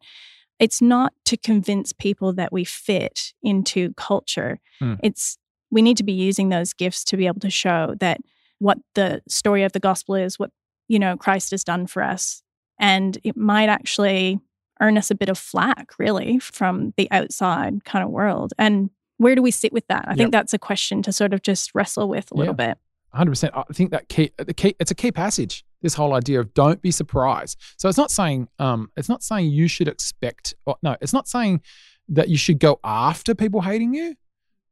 it's 0.59 0.83
not 0.83 1.13
to 1.27 1.37
convince 1.37 1.93
people 1.93 2.33
that 2.35 2.53
we 2.53 2.65
fit 2.65 3.33
into 3.43 3.93
culture. 3.95 4.59
Mm. 4.81 4.99
It's 5.03 5.39
we 5.71 5.83
need 5.83 5.97
to 5.99 6.05
be 6.05 6.13
using 6.13 6.49
those 6.49 6.73
gifts 6.73 7.05
to 7.05 7.17
be 7.17 7.27
able 7.27 7.41
to 7.41 7.51
show 7.51 7.95
that 8.01 8.19
what 8.59 8.79
the 8.95 9.23
story 9.29 9.63
of 9.65 9.73
the 9.73 9.81
gospel 9.81 10.15
is, 10.15 10.39
what 10.39 10.51
you 10.89 10.99
know 10.99 11.17
Christ 11.17 11.51
has 11.53 11.63
done 11.65 11.87
for 11.87 12.03
us, 12.03 12.43
and 12.79 13.19
it 13.25 13.37
might 13.37 13.69
actually 13.69 14.41
earn 14.81 14.97
us 14.97 15.11
a 15.11 15.15
bit 15.15 15.29
of 15.29 15.37
flack, 15.39 15.93
really, 15.99 16.39
from 16.39 16.95
the 16.97 17.09
outside 17.11 17.85
kind 17.85 18.05
of 18.05 18.11
world. 18.11 18.53
And 18.59 18.91
where 19.17 19.35
do 19.35 19.43
we 19.43 19.51
sit 19.51 19.73
with 19.73 19.85
that? 19.89 20.05
I 20.07 20.11
Yep. 20.13 20.17
think 20.19 20.33
that's 20.33 20.55
a 20.55 20.59
question 20.59 21.03
to 21.03 21.13
sort 21.13 21.33
of 21.35 21.43
just 21.43 21.75
wrestle 21.75 22.09
with 22.09 22.31
a 22.31 22.35
little 22.37 22.55
bit. 22.55 22.79
100%. 23.13 23.51
I 23.55 23.65
think 23.73 23.91
that 23.91 24.09
key, 24.09 24.31
the 24.37 24.55
key, 24.55 24.77
it's 24.79 24.93
a 24.93 24.95
key 24.95 25.11
passage. 25.11 25.65
This 25.83 25.95
whole 25.95 26.15
idea 26.15 26.41
of 26.41 26.53
don't 26.55 26.83
be 26.83 26.91
surprised. 26.91 27.59
So 27.77 27.89
it's 27.89 27.99
not 27.99 28.11
saying, 28.11 28.49
um, 28.59 28.91
it's 28.97 29.09
not 29.09 29.23
saying 29.23 29.51
you 29.51 29.69
should 29.69 29.89
expect. 29.89 30.55
Or, 30.67 30.77
no, 30.83 30.97
it's 31.01 31.13
not 31.13 31.29
saying 31.29 31.63
that 32.09 32.29
you 32.29 32.37
should 32.37 32.59
go 32.59 32.81
after 32.83 33.35
people 33.35 33.61
hating 33.61 33.95
you, 33.95 34.17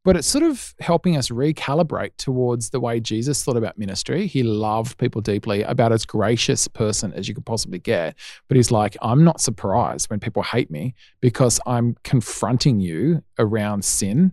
but 0.05 0.17
it's 0.17 0.27
sort 0.29 0.45
of 0.45 0.75
helping 0.81 1.17
us 1.17 1.31
recalibrate 1.31 2.17
towards 2.17 2.71
the 2.71 2.81
way 2.81 3.01
Jesus 3.01 3.43
thought 3.43 3.57
about 3.57 3.77
ministry. 3.77 4.27
He 4.27 4.43
loved 4.43 4.99
people 4.99 5.21
deeply, 5.21 5.63
about 5.63 5.93
as 5.93 6.07
gracious 6.07 6.69
person 6.69 7.13
as 7.13 7.29
you 7.29 7.35
could 7.35 7.45
possibly 7.45 7.79
get. 7.79 8.15
But 8.49 8.57
he's 8.57 8.71
like, 8.71 8.97
I'm 9.03 9.25
not 9.25 9.41
surprised 9.41 10.09
when 10.09 10.21
people 10.21 10.43
hate 10.45 10.71
me 10.71 10.95
because 11.21 11.61
I'm 11.67 11.97
confronting 12.05 12.81
you 12.81 13.23
around 13.39 13.85
sin 13.85 14.33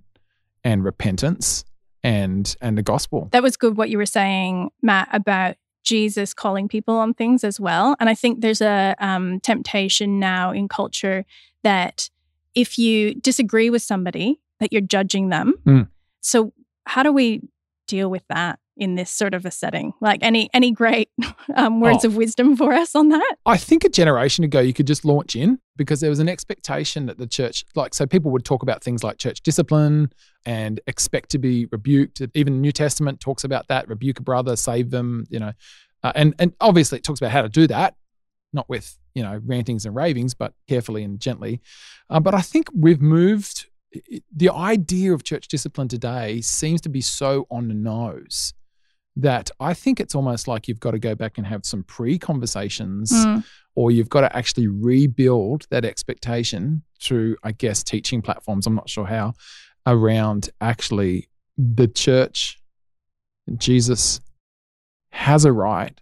and 0.63 0.83
repentance 0.83 1.65
and 2.03 2.55
and 2.61 2.77
the 2.77 2.83
gospel. 2.83 3.29
That 3.31 3.43
was 3.43 3.57
good 3.57 3.77
what 3.77 3.89
you 3.89 3.97
were 3.97 4.05
saying, 4.05 4.69
Matt, 4.81 5.09
about 5.11 5.55
Jesus 5.83 6.33
calling 6.33 6.67
people 6.67 6.95
on 6.95 7.13
things 7.13 7.43
as 7.43 7.59
well. 7.59 7.95
And 7.99 8.09
I 8.09 8.15
think 8.15 8.41
there's 8.41 8.61
a 8.61 8.95
um, 8.99 9.39
temptation 9.41 10.19
now 10.19 10.51
in 10.51 10.67
culture 10.67 11.25
that 11.63 12.09
if 12.55 12.77
you 12.77 13.15
disagree 13.15 13.69
with 13.69 13.81
somebody, 13.81 14.39
that 14.59 14.71
you're 14.71 14.81
judging 14.81 15.29
them. 15.29 15.55
Mm. 15.65 15.87
So 16.21 16.53
how 16.85 17.03
do 17.03 17.11
we 17.11 17.41
deal 17.87 18.09
with 18.09 18.23
that 18.29 18.59
in 18.77 18.95
this 18.95 19.09
sort 19.11 19.33
of 19.33 19.45
a 19.45 19.51
setting? 19.51 19.93
Like 20.01 20.19
any 20.23 20.49
any 20.53 20.71
great 20.71 21.09
um, 21.55 21.79
words 21.81 22.05
Oh. 22.05 22.07
of 22.09 22.15
wisdom 22.15 22.55
for 22.55 22.73
us 22.73 22.95
on 22.95 23.09
that? 23.09 23.35
I 23.45 23.57
think 23.57 23.83
a 23.83 23.89
generation 23.89 24.43
ago 24.43 24.59
you 24.59 24.73
could 24.73 24.87
just 24.87 25.03
launch 25.03 25.35
in 25.35 25.59
because 25.75 25.99
there 25.99 26.09
was 26.09 26.19
an 26.19 26.29
expectation 26.29 27.07
that 27.07 27.17
the 27.17 27.27
church, 27.27 27.65
like, 27.75 27.93
so 27.93 28.05
people 28.05 28.31
would 28.31 28.45
talk 28.45 28.61
about 28.63 28.83
things 28.83 29.03
like 29.03 29.17
church 29.17 29.41
discipline, 29.41 30.11
and 30.45 30.79
expect 30.87 31.29
to 31.31 31.37
be 31.37 31.65
rebuked. 31.71 32.21
Even 32.33 32.53
the 32.53 32.59
New 32.59 32.71
Testament 32.71 33.19
talks 33.19 33.43
about 33.43 33.67
that: 33.67 33.87
rebuke 33.87 34.19
a 34.19 34.23
brother, 34.23 34.55
save 34.55 34.89
them. 34.91 35.25
You 35.29 35.39
know, 35.39 35.51
uh, 36.03 36.11
and 36.15 36.33
and 36.39 36.53
obviously 36.59 36.97
it 36.99 37.03
talks 37.03 37.19
about 37.21 37.31
how 37.31 37.41
to 37.41 37.49
do 37.49 37.67
that, 37.67 37.95
not 38.51 38.67
with 38.69 38.97
you 39.15 39.23
know 39.23 39.39
rantings 39.45 39.85
and 39.85 39.95
ravings, 39.95 40.33
but 40.33 40.53
carefully 40.67 41.03
and 41.03 41.19
gently. 41.19 41.61
Uh, 42.09 42.19
but 42.19 42.33
I 42.33 42.41
think 42.41 42.67
we've 42.75 43.01
moved. 43.01 43.67
The 44.35 44.49
idea 44.49 45.13
of 45.13 45.23
church 45.23 45.47
discipline 45.47 45.87
today 45.87 46.41
seems 46.41 46.81
to 46.81 46.89
be 46.89 46.99
so 47.01 47.45
on 47.51 47.67
the 47.67 47.75
nose 47.75 48.53
that 49.15 49.51
I 49.59 49.75
think 49.75 49.99
it's 49.99 50.15
almost 50.15 50.47
like 50.47 50.67
you've 50.67 50.79
got 50.79 50.91
to 50.91 50.99
go 50.99 51.13
back 51.13 51.37
and 51.37 51.45
have 51.45 51.63
some 51.63 51.83
pre 51.83 52.17
conversations 52.17 53.11
Mm. 53.11 53.43
or 53.75 53.91
you've 53.91 54.09
got 54.09 54.21
to 54.21 54.35
actually 54.35 54.65
rebuild 54.67 55.67
that 55.69 55.85
expectation 55.85 56.81
through, 56.99 57.37
I 57.43 57.51
guess, 57.51 57.83
teaching 57.83 58.23
platforms. 58.23 58.65
I'm 58.65 58.73
not 58.73 58.89
sure 58.89 59.05
how 59.05 59.33
around 59.85 60.49
actually 60.61 61.29
the 61.57 61.87
church, 61.87 62.59
Jesus 63.57 64.21
has 65.11 65.45
a 65.45 65.51
right 65.51 65.99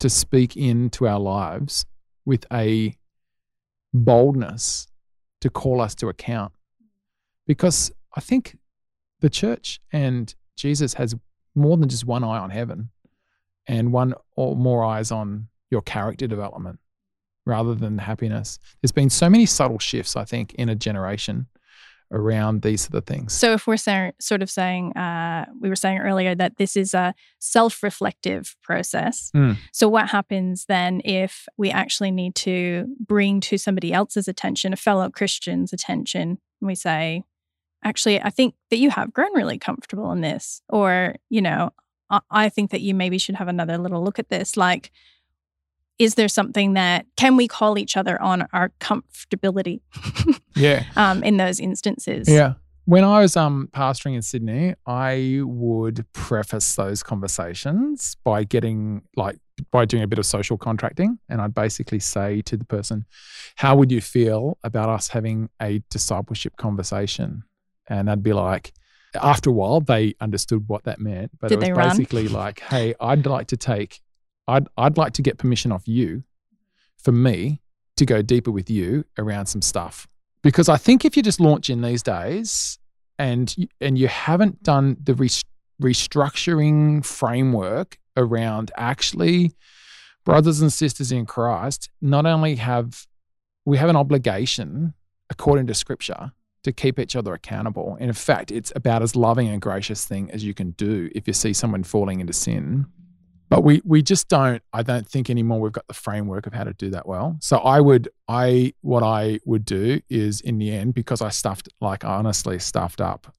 to 0.00 0.10
speak 0.10 0.56
into 0.56 1.06
our 1.06 1.18
lives 1.18 1.84
with 2.24 2.46
a 2.52 2.96
boldness 3.92 4.88
to 5.40 5.50
call 5.50 5.80
us 5.80 5.94
to 5.96 6.08
account. 6.08 6.52
Because 7.46 7.92
I 8.14 8.20
think 8.20 8.56
the 9.20 9.30
church 9.30 9.80
and 9.92 10.34
Jesus 10.56 10.94
has 10.94 11.14
more 11.54 11.76
than 11.76 11.88
just 11.88 12.04
one 12.04 12.24
eye 12.24 12.38
on 12.38 12.50
heaven 12.50 12.90
and 13.66 13.92
one 13.92 14.14
or 14.36 14.56
more 14.56 14.84
eyes 14.84 15.10
on 15.10 15.48
your 15.70 15.82
character 15.82 16.26
development 16.26 16.78
rather 17.44 17.74
than 17.74 17.98
happiness. 17.98 18.58
There's 18.80 18.92
been 18.92 19.10
so 19.10 19.30
many 19.30 19.46
subtle 19.46 19.78
shifts, 19.78 20.16
I 20.16 20.24
think, 20.24 20.54
in 20.54 20.68
a 20.68 20.74
generation 20.74 21.46
around 22.12 22.62
these 22.62 22.82
sort 22.82 22.94
of 22.94 23.04
things. 23.04 23.32
So 23.32 23.52
if 23.52 23.66
we're 23.66 23.76
sort 23.76 24.42
of 24.42 24.50
saying, 24.50 24.96
uh, 24.96 25.46
we 25.60 25.68
were 25.68 25.76
saying 25.76 25.98
earlier 25.98 26.34
that 26.34 26.56
this 26.56 26.76
is 26.76 26.94
a 26.94 27.14
self-reflective 27.38 28.56
process. 28.62 29.30
Mm. 29.34 29.56
So 29.72 29.88
what 29.88 30.10
happens 30.10 30.66
then 30.66 31.02
if 31.04 31.46
we 31.56 31.70
actually 31.70 32.10
need 32.10 32.34
to 32.36 32.86
bring 33.00 33.40
to 33.40 33.58
somebody 33.58 33.92
else's 33.92 34.28
attention, 34.28 34.72
a 34.72 34.76
fellow 34.76 35.10
Christian's 35.10 35.72
attention, 35.72 36.38
and 36.60 36.68
we 36.68 36.74
say, 36.74 37.24
actually, 37.84 38.20
I 38.20 38.30
think 38.30 38.54
that 38.70 38.78
you 38.78 38.90
have 38.90 39.12
grown 39.12 39.34
really 39.34 39.58
comfortable 39.58 40.12
in 40.12 40.20
this, 40.20 40.62
or 40.68 41.16
you 41.28 41.42
know, 41.42 41.70
I, 42.08 42.20
I 42.30 42.48
think 42.48 42.70
that 42.70 42.80
you 42.80 42.94
maybe 42.94 43.18
should 43.18 43.34
have 43.36 43.48
another 43.48 43.78
little 43.78 44.02
look 44.02 44.18
at 44.18 44.28
this. 44.28 44.56
Like, 44.56 44.90
is 45.98 46.14
there 46.14 46.28
something 46.28 46.74
that 46.74 47.06
can 47.16 47.36
we 47.36 47.48
call 47.48 47.78
each 47.78 47.96
other 47.96 48.20
on 48.20 48.46
our 48.52 48.70
comfortability 48.80 49.80
Yeah. 50.56 50.84
um, 50.96 51.22
in 51.22 51.36
those 51.36 51.60
instances? 51.60 52.28
Yeah. 52.28 52.54
When 52.84 53.02
I 53.02 53.20
was 53.20 53.36
um, 53.36 53.68
pastoring 53.72 54.14
in 54.14 54.22
Sydney, 54.22 54.74
I 54.86 55.40
would 55.42 56.04
preface 56.12 56.76
those 56.76 57.02
conversations 57.02 58.16
by 58.22 58.44
getting 58.44 59.02
like 59.16 59.38
by 59.72 59.86
doing 59.86 60.02
a 60.02 60.06
bit 60.06 60.18
of 60.18 60.26
social 60.26 60.56
contracting, 60.58 61.18
and 61.28 61.40
I'd 61.40 61.54
basically 61.54 61.98
say 61.98 62.42
to 62.42 62.56
the 62.56 62.64
person, 62.64 63.04
"How 63.56 63.74
would 63.74 63.90
you 63.90 64.00
feel 64.00 64.58
about 64.62 64.88
us 64.88 65.08
having 65.08 65.48
a 65.60 65.82
discipleship 65.90 66.56
conversation?" 66.58 67.42
And 67.88 68.08
I'd 68.08 68.22
be 68.22 68.32
like, 68.32 68.72
after 69.20 69.50
a 69.50 69.52
while, 69.52 69.80
they 69.80 70.14
understood 70.20 70.68
what 70.68 70.84
that 70.84 71.00
meant, 71.00 71.32
but 71.40 71.48
Did 71.48 71.62
it 71.64 71.74
was 71.74 71.88
basically 71.88 72.28
like, 72.28 72.60
"Hey, 72.60 72.94
I'd 73.00 73.26
like 73.26 73.48
to 73.48 73.56
take, 73.56 74.00
I'd 74.48 74.68
I'd 74.76 74.96
like 74.96 75.12
to 75.14 75.22
get 75.22 75.38
permission 75.38 75.72
off 75.72 75.86
you, 75.86 76.24
for 76.96 77.12
me 77.12 77.60
to 77.96 78.06
go 78.06 78.22
deeper 78.22 78.50
with 78.50 78.70
you 78.70 79.04
around 79.18 79.46
some 79.46 79.62
stuff." 79.62 80.08
because 80.46 80.68
I 80.68 80.76
think 80.76 81.04
if 81.04 81.16
you 81.16 81.24
just 81.24 81.40
launch 81.40 81.68
in 81.68 81.82
these 81.82 82.04
days 82.04 82.78
and 83.18 83.52
and 83.80 83.98
you 83.98 84.06
haven't 84.06 84.62
done 84.62 84.96
the 85.02 85.14
res- 85.14 85.44
restructuring 85.82 87.04
framework 87.04 87.98
around 88.16 88.70
actually 88.76 89.56
brothers 90.24 90.60
and 90.60 90.72
sisters 90.72 91.10
in 91.10 91.26
Christ 91.26 91.90
not 92.00 92.26
only 92.26 92.54
have 92.56 93.08
we 93.64 93.76
have 93.76 93.88
an 93.88 93.96
obligation 93.96 94.94
according 95.28 95.66
to 95.66 95.74
scripture 95.74 96.30
to 96.62 96.72
keep 96.72 97.00
each 97.00 97.16
other 97.16 97.34
accountable 97.34 97.96
and 97.98 98.08
in 98.08 98.14
fact 98.14 98.52
it's 98.52 98.72
about 98.76 99.02
as 99.02 99.16
loving 99.16 99.48
and 99.48 99.60
gracious 99.60 100.04
thing 100.04 100.30
as 100.30 100.44
you 100.44 100.54
can 100.54 100.70
do 100.72 101.10
if 101.12 101.26
you 101.26 101.32
see 101.32 101.52
someone 101.52 101.82
falling 101.82 102.20
into 102.20 102.32
sin 102.32 102.86
but 103.48 103.62
we 103.62 103.80
we 103.84 104.02
just 104.02 104.28
don't 104.28 104.62
i 104.72 104.82
don't 104.82 105.08
think 105.08 105.30
anymore 105.30 105.60
we've 105.60 105.72
got 105.72 105.86
the 105.86 105.94
framework 105.94 106.46
of 106.46 106.52
how 106.52 106.64
to 106.64 106.72
do 106.74 106.90
that 106.90 107.06
well. 107.06 107.36
So 107.40 107.58
i 107.58 107.80
would 107.80 108.08
i 108.28 108.72
what 108.80 109.02
i 109.02 109.40
would 109.44 109.64
do 109.64 110.00
is 110.08 110.40
in 110.40 110.58
the 110.58 110.72
end 110.72 110.94
because 110.94 111.22
i 111.22 111.28
stuffed 111.28 111.68
like 111.80 112.04
honestly 112.04 112.58
stuffed 112.58 113.00
up 113.00 113.34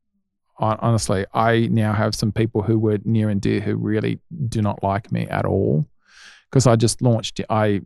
honestly 0.60 1.26
i 1.34 1.68
now 1.68 1.94
have 1.94 2.16
some 2.16 2.32
people 2.32 2.62
who 2.64 2.80
were 2.80 3.00
near 3.06 3.30
and 3.30 3.42
dear 3.42 3.60
who 3.60 3.76
really 3.76 4.20
do 4.48 4.62
not 4.62 4.82
like 4.84 5.12
me 5.12 5.28
at 5.28 5.46
all. 5.46 5.86
Because 6.50 6.66
i 6.66 6.76
just 6.76 7.02
launched 7.02 7.42
i 7.50 7.82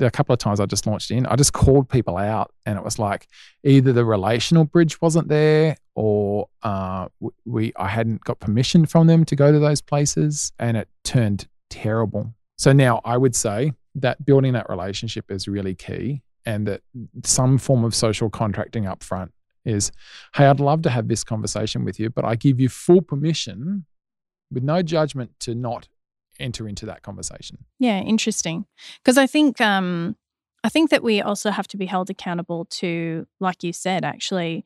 a 0.00 0.10
couple 0.10 0.34
of 0.34 0.38
times 0.38 0.60
i 0.60 0.66
just 0.66 0.86
launched 0.86 1.10
in 1.10 1.24
i 1.26 1.34
just 1.34 1.54
called 1.54 1.88
people 1.88 2.18
out 2.18 2.52
and 2.66 2.76
it 2.76 2.84
was 2.84 2.98
like 2.98 3.26
either 3.64 3.90
the 3.90 4.04
relational 4.04 4.64
bridge 4.64 5.00
wasn't 5.00 5.26
there 5.28 5.76
or 5.94 6.46
uh, 6.62 7.08
we 7.46 7.72
i 7.76 7.88
hadn't 7.88 8.22
got 8.24 8.38
permission 8.38 8.84
from 8.84 9.06
them 9.06 9.24
to 9.24 9.34
go 9.34 9.50
to 9.50 9.58
those 9.58 9.80
places 9.80 10.52
and 10.58 10.76
it 10.76 10.88
turned 11.04 11.48
terrible 11.72 12.34
so 12.56 12.72
now 12.72 13.00
i 13.04 13.16
would 13.16 13.34
say 13.34 13.72
that 13.94 14.24
building 14.24 14.52
that 14.52 14.68
relationship 14.68 15.30
is 15.30 15.48
really 15.48 15.74
key 15.74 16.22
and 16.44 16.66
that 16.66 16.82
some 17.24 17.58
form 17.58 17.84
of 17.84 17.94
social 17.94 18.28
contracting 18.30 18.86
up 18.86 19.02
front 19.02 19.32
is 19.64 19.90
hey 20.34 20.46
i'd 20.46 20.60
love 20.60 20.82
to 20.82 20.90
have 20.90 21.08
this 21.08 21.24
conversation 21.24 21.84
with 21.84 21.98
you 21.98 22.10
but 22.10 22.24
i 22.24 22.36
give 22.36 22.60
you 22.60 22.68
full 22.68 23.00
permission 23.00 23.84
with 24.50 24.62
no 24.62 24.82
judgment 24.82 25.30
to 25.40 25.54
not 25.54 25.88
enter 26.38 26.68
into 26.68 26.86
that 26.86 27.02
conversation 27.02 27.64
Yeah, 27.78 28.00
interesting. 28.00 28.66
Because 29.02 29.18
I 29.18 29.26
think 29.26 29.60
um, 29.60 30.16
I 30.64 30.68
think 30.68 30.90
that 30.90 31.02
we 31.02 31.20
also 31.20 31.50
have 31.50 31.68
to 31.68 31.76
be 31.76 31.86
held 31.86 32.10
accountable 32.10 32.66
to, 32.66 33.26
like 33.40 33.62
you 33.64 33.72
said, 33.72 34.04
actually 34.04 34.64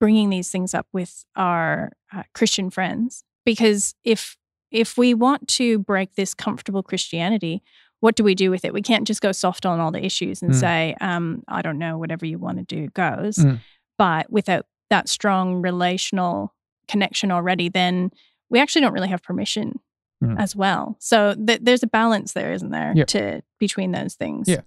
bringing 0.00 0.30
these 0.30 0.50
things 0.50 0.74
up 0.74 0.86
with 0.92 1.24
our 1.36 1.92
uh, 2.12 2.22
Christian 2.34 2.70
friends. 2.70 3.24
Because 3.44 3.94
if 4.04 4.36
if 4.74 4.98
we 4.98 5.14
want 5.14 5.46
to 5.48 5.78
break 5.78 6.14
this 6.16 6.34
comfortable 6.34 6.82
Christianity, 6.82 7.62
what 8.00 8.16
do 8.16 8.24
we 8.24 8.34
do 8.34 8.50
with 8.50 8.64
it? 8.64 8.74
We 8.74 8.82
can't 8.82 9.06
just 9.06 9.20
go 9.22 9.30
soft 9.32 9.64
on 9.64 9.78
all 9.80 9.92
the 9.92 10.04
issues 10.04 10.42
and 10.42 10.50
Mm. 10.50 10.60
say, 10.60 10.96
um, 11.00 11.42
I 11.48 11.62
don't 11.62 11.78
know, 11.78 11.96
whatever 11.96 12.26
you 12.26 12.38
want 12.38 12.58
to 12.58 12.64
do 12.64 12.88
goes. 12.88 13.36
Mm. 13.36 13.60
But 13.96 14.30
without 14.30 14.66
that 14.90 15.08
strong 15.08 15.62
relational 15.62 16.52
connection 16.88 17.30
already, 17.30 17.68
then 17.68 18.10
we 18.50 18.58
actually 18.58 18.82
don't 18.82 18.92
really 18.92 19.08
have 19.08 19.22
permission 19.22 19.78
Mm. 20.22 20.38
as 20.40 20.56
well. 20.56 20.96
So 20.98 21.34
th- 21.34 21.60
there's 21.62 21.82
a 21.82 21.86
balance 21.86 22.32
there, 22.32 22.52
isn't 22.52 22.70
there, 22.70 22.92
Yep. 22.96 23.06
to 23.08 23.42
between 23.60 23.92
those 23.92 24.14
things? 24.16 24.48
Yeah. 24.48 24.62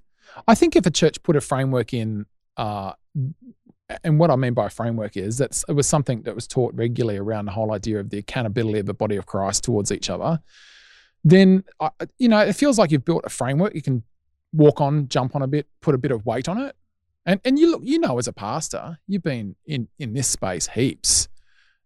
I 0.47 0.55
think 0.55 0.75
if 0.75 0.85
a 0.85 0.91
church 0.91 1.21
put 1.21 1.35
a 1.35 1.41
framework 1.41 1.93
in, 1.93 2.25
uh, 2.55 2.93
and 4.03 4.19
what 4.19 4.29
I 4.29 4.35
mean 4.35 4.53
by 4.53 4.69
framework 4.69 5.15
is 5.15 5.37
that 5.37 5.63
it 5.67 5.73
was 5.73 5.87
something 5.87 6.23
that 6.23 6.35
was 6.35 6.47
taught 6.47 6.73
regularly 6.75 7.17
around 7.17 7.45
the 7.45 7.51
whole 7.51 7.73
idea 7.73 7.99
of 7.99 8.09
the 8.09 8.17
accountability 8.17 8.79
of 8.79 8.85
the 8.85 8.93
body 8.93 9.15
of 9.15 9.25
Christ 9.25 9.63
towards 9.63 9.91
each 9.91 10.09
other, 10.09 10.41
then 11.23 11.63
uh, 11.79 11.89
you 12.17 12.27
know 12.27 12.39
it 12.39 12.53
feels 12.53 12.77
like 12.77 12.91
you've 12.91 13.05
built 13.05 13.23
a 13.25 13.29
framework. 13.29 13.73
You 13.75 13.81
can 13.81 14.03
walk 14.53 14.81
on, 14.81 15.07
jump 15.07 15.35
on 15.35 15.41
a 15.41 15.47
bit, 15.47 15.67
put 15.81 15.95
a 15.95 15.97
bit 15.97 16.11
of 16.11 16.25
weight 16.25 16.49
on 16.49 16.57
it, 16.59 16.75
and 17.25 17.39
and 17.45 17.57
you 17.57 17.71
look, 17.71 17.81
you 17.83 17.99
know, 17.99 18.17
as 18.17 18.27
a 18.27 18.33
pastor, 18.33 18.99
you've 19.07 19.23
been 19.23 19.55
in 19.65 19.87
in 19.99 20.13
this 20.13 20.27
space 20.27 20.67
heaps. 20.67 21.27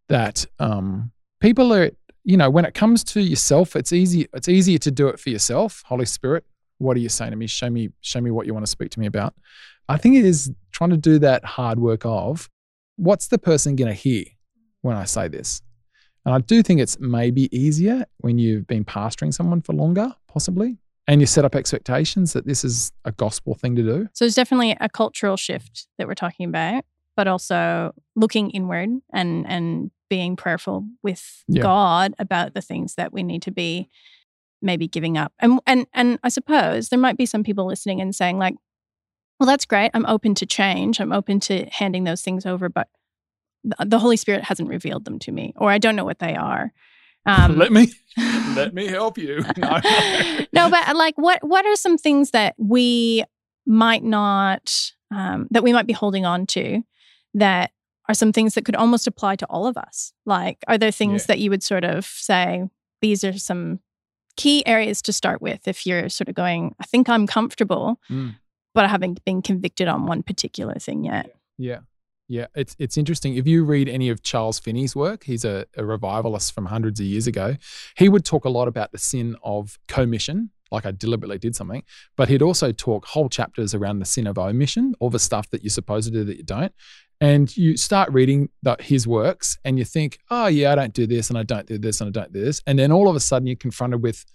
That 0.08 0.46
um, 0.60 1.12
people 1.40 1.72
are, 1.74 1.90
you 2.26 2.36
know, 2.36 2.50
when 2.50 2.66
it 2.66 2.74
comes 2.74 3.04
to 3.06 3.22
yourself, 3.22 3.76
it's 3.76 3.94
easy. 3.94 4.28
It's 4.34 4.50
easier 4.50 4.78
to 4.80 4.92
do 4.92 5.08
it 5.08 5.20
for 5.20 5.30
yourself. 5.30 5.84
Holy 5.86 6.06
Spirit, 6.06 6.44
what 6.80 6.98
are 6.98 7.00
you 7.00 7.10
saying 7.10 7.32
to 7.32 7.38
me? 7.38 7.48
Show 7.48 7.70
me, 7.70 7.90
show 8.02 8.20
me 8.20 8.30
what 8.32 8.46
you 8.46 8.54
want 8.54 8.66
to 8.66 8.70
speak 8.70 8.90
to 8.92 9.00
me 9.00 9.06
about. 9.06 9.34
I 9.88 9.98
think 9.98 10.16
it 10.16 10.26
is 10.26 10.52
trying 10.82 10.90
to 10.90 10.98
do 10.98 11.20
that 11.20 11.46
hard 11.46 11.78
work 11.78 12.04
of 12.06 12.50
what's 12.96 13.28
the 13.28 13.38
person 13.38 13.76
going 13.76 13.88
to 13.88 13.94
hear 13.94 14.24
when 14.82 14.98
I 14.98 15.04
say 15.04 15.28
this. 15.28 15.62
And 16.26 16.34
I 16.34 16.40
do 16.40 16.64
think 16.64 16.80
it's 16.82 17.00
maybe 17.00 17.56
easier 17.56 18.06
when 18.18 18.40
you've 18.40 18.66
been 18.66 18.84
pastoring 18.84 19.32
someone 19.32 19.62
for 19.62 19.74
longer, 19.74 20.16
possibly, 20.28 20.80
and 21.08 21.22
you 21.22 21.28
set 21.28 21.46
up 21.46 21.56
expectations 21.56 22.34
that 22.34 22.48
this 22.48 22.64
is 22.64 22.92
a 23.06 23.12
gospel 23.12 23.54
thing 23.54 23.76
to 23.76 23.84
do. 23.84 24.10
So 24.14 24.26
there's 24.26 24.34
definitely 24.34 24.76
a 24.80 24.90
cultural 24.90 25.38
shift 25.38 25.88
that 26.00 26.08
we're 26.08 26.16
talking 26.16 26.48
about, 26.48 26.84
but 27.16 27.28
also 27.28 27.94
looking 28.16 28.50
inward 28.50 28.90
and 29.14 29.46
and 29.48 29.92
being 30.10 30.36
prayerful 30.36 30.86
with 31.04 31.44
Yeah. 31.48 31.62
God 31.62 32.16
about 32.18 32.56
the 32.56 32.62
things 32.62 32.96
that 32.96 33.14
we 33.14 33.22
need 33.24 33.44
to 33.44 33.52
be 33.52 33.88
maybe 34.64 34.88
giving 34.88 35.16
up. 35.16 35.32
And 35.40 35.60
and 35.68 35.86
and 35.94 36.18
I 36.24 36.30
suppose 36.30 36.90
there 36.90 37.00
might 37.00 37.18
be 37.18 37.28
some 37.28 37.44
people 37.44 37.68
listening 37.68 38.02
and 38.02 38.16
saying 38.16 38.40
like, 38.40 38.56
well, 39.42 39.48
that's 39.48 39.66
great. 39.66 39.90
I'm 39.96 40.06
open 40.06 40.36
to 40.36 40.46
change. 40.46 41.02
I'm 41.02 41.12
open 41.12 41.40
to 41.40 41.66
handing 41.72 42.04
those 42.04 42.22
things 42.22 42.46
over, 42.46 42.70
but 42.70 42.90
the, 43.64 43.98
Holy 43.98 44.16
Spirit 44.16 44.44
hasn't 44.44 44.70
revealed 44.70 45.04
them 45.04 45.18
to 45.18 45.32
me, 45.32 45.54
or 45.58 45.72
I 45.72 45.80
don't 45.80 45.96
know 45.96 46.06
what 46.06 46.20
they 46.20 46.36
are. 46.36 46.72
Um, 47.26 47.58
let 47.58 47.72
me 47.72 47.92
let 48.56 48.76
me 48.76 48.86
help 48.86 49.18
you. 49.18 49.44
No. 49.58 49.80
no, 50.54 50.70
but 50.70 50.88
uh, 50.90 50.94
like, 50.96 51.16
what 51.18 51.40
what 51.44 51.66
are 51.66 51.76
some 51.76 51.98
things 51.98 52.30
that 52.32 52.54
we 52.60 53.24
might 53.66 54.04
not 54.04 54.92
um, 55.10 55.48
that 55.50 55.64
we 55.64 55.74
might 55.74 55.88
be 55.88 55.94
holding 55.94 56.24
on 56.24 56.46
to 56.48 56.84
that 57.34 57.72
are 58.08 58.14
some 58.14 58.32
things 58.32 58.54
that 58.54 58.64
could 58.66 58.76
almost 58.76 59.08
apply 59.08 59.38
to 59.38 59.46
all 59.48 59.66
of 59.66 59.76
us? 59.76 60.14
Like, 60.24 60.60
are 60.68 60.78
there 60.78 60.92
things 60.92 61.24
Yeah. 61.24 61.28
that 61.30 61.40
you 61.40 61.50
would 61.50 61.64
sort 61.64 61.84
of 61.84 62.06
say, 62.06 62.70
these 63.02 63.24
are 63.24 63.36
some 63.40 63.80
key 64.38 64.66
areas 64.68 65.02
to 65.04 65.14
start 65.14 65.42
with 65.42 65.68
if 65.68 65.86
you're 65.88 66.10
sort 66.10 66.30
of 66.30 66.36
going, 66.36 66.76
I 66.80 66.84
think 66.86 67.10
I'm 67.10 67.26
comfortable, 67.28 68.00
Mm. 68.10 68.36
But 68.74 68.86
I 68.86 68.88
haven't 68.88 69.24
been 69.26 69.42
convicted 69.42 69.88
on 69.88 70.06
one 70.06 70.24
particular 70.24 70.76
thing 70.76 71.04
yet? 71.04 71.36
Yeah. 71.58 71.80
Yeah, 72.28 72.46
it's 72.56 72.78
it's 72.80 72.98
interesting. 72.98 73.36
If 73.36 73.46
you 73.46 73.66
read 73.66 73.90
any 73.90 74.08
of 74.08 74.24
Charles 74.24 74.58
Finney's 74.58 74.96
work, 74.96 75.26
he's 75.26 75.44
a, 75.44 75.66
a 75.76 75.84
revivalist 75.84 76.54
from 76.54 76.68
hundreds 76.68 77.02
of 77.02 77.06
years 77.06 77.28
ago. 77.28 77.58
He 77.98 78.08
would 78.08 78.24
talk 78.24 78.46
a 78.46 78.50
lot 78.50 78.70
about 78.70 78.94
the 78.94 78.98
sin 78.98 79.36
of 79.44 79.78
commission, 79.90 80.50
like 80.72 80.86
I 80.86 80.92
deliberately 80.92 81.38
did 81.38 81.58
something, 81.58 81.84
but 82.16 82.30
he'd 82.30 82.42
also 82.42 82.72
talk 82.72 83.06
whole 83.06 83.28
chapters 83.28 83.76
around 83.76 84.00
the 84.00 84.06
sin 84.06 84.28
of 84.28 84.38
omission, 84.38 84.96
all 85.02 85.10
the 85.10 85.20
stuff 85.20 85.50
that 85.50 85.62
you're 85.62 85.70
supposed 85.70 86.08
to 86.08 86.14
do 86.14 86.24
that 86.24 86.38
you 86.38 86.44
don't. 86.44 86.72
And 87.20 87.56
you 87.56 87.78
start 87.78 88.10
reading 88.12 88.50
the, 88.64 88.78
his 88.80 89.06
works 89.08 89.58
and 89.64 89.78
you 89.78 89.86
think, 89.86 90.18
oh, 90.32 90.48
yeah, 90.48 90.72
I 90.72 90.76
don't 90.76 90.94
do 90.94 91.06
this 91.06 91.30
and 91.30 91.38
I 91.38 91.44
don't 91.44 91.68
do 91.68 91.78
this 91.78 92.02
and 92.02 92.08
I 92.08 92.12
don't 92.12 92.34
do 92.34 92.42
this. 92.42 92.62
And 92.66 92.80
then 92.80 92.92
all 92.92 93.10
of 93.10 93.16
a 93.16 93.20
sudden 93.20 93.46
you're 93.46 93.58
confronted 93.58 94.02
with, 94.02 94.26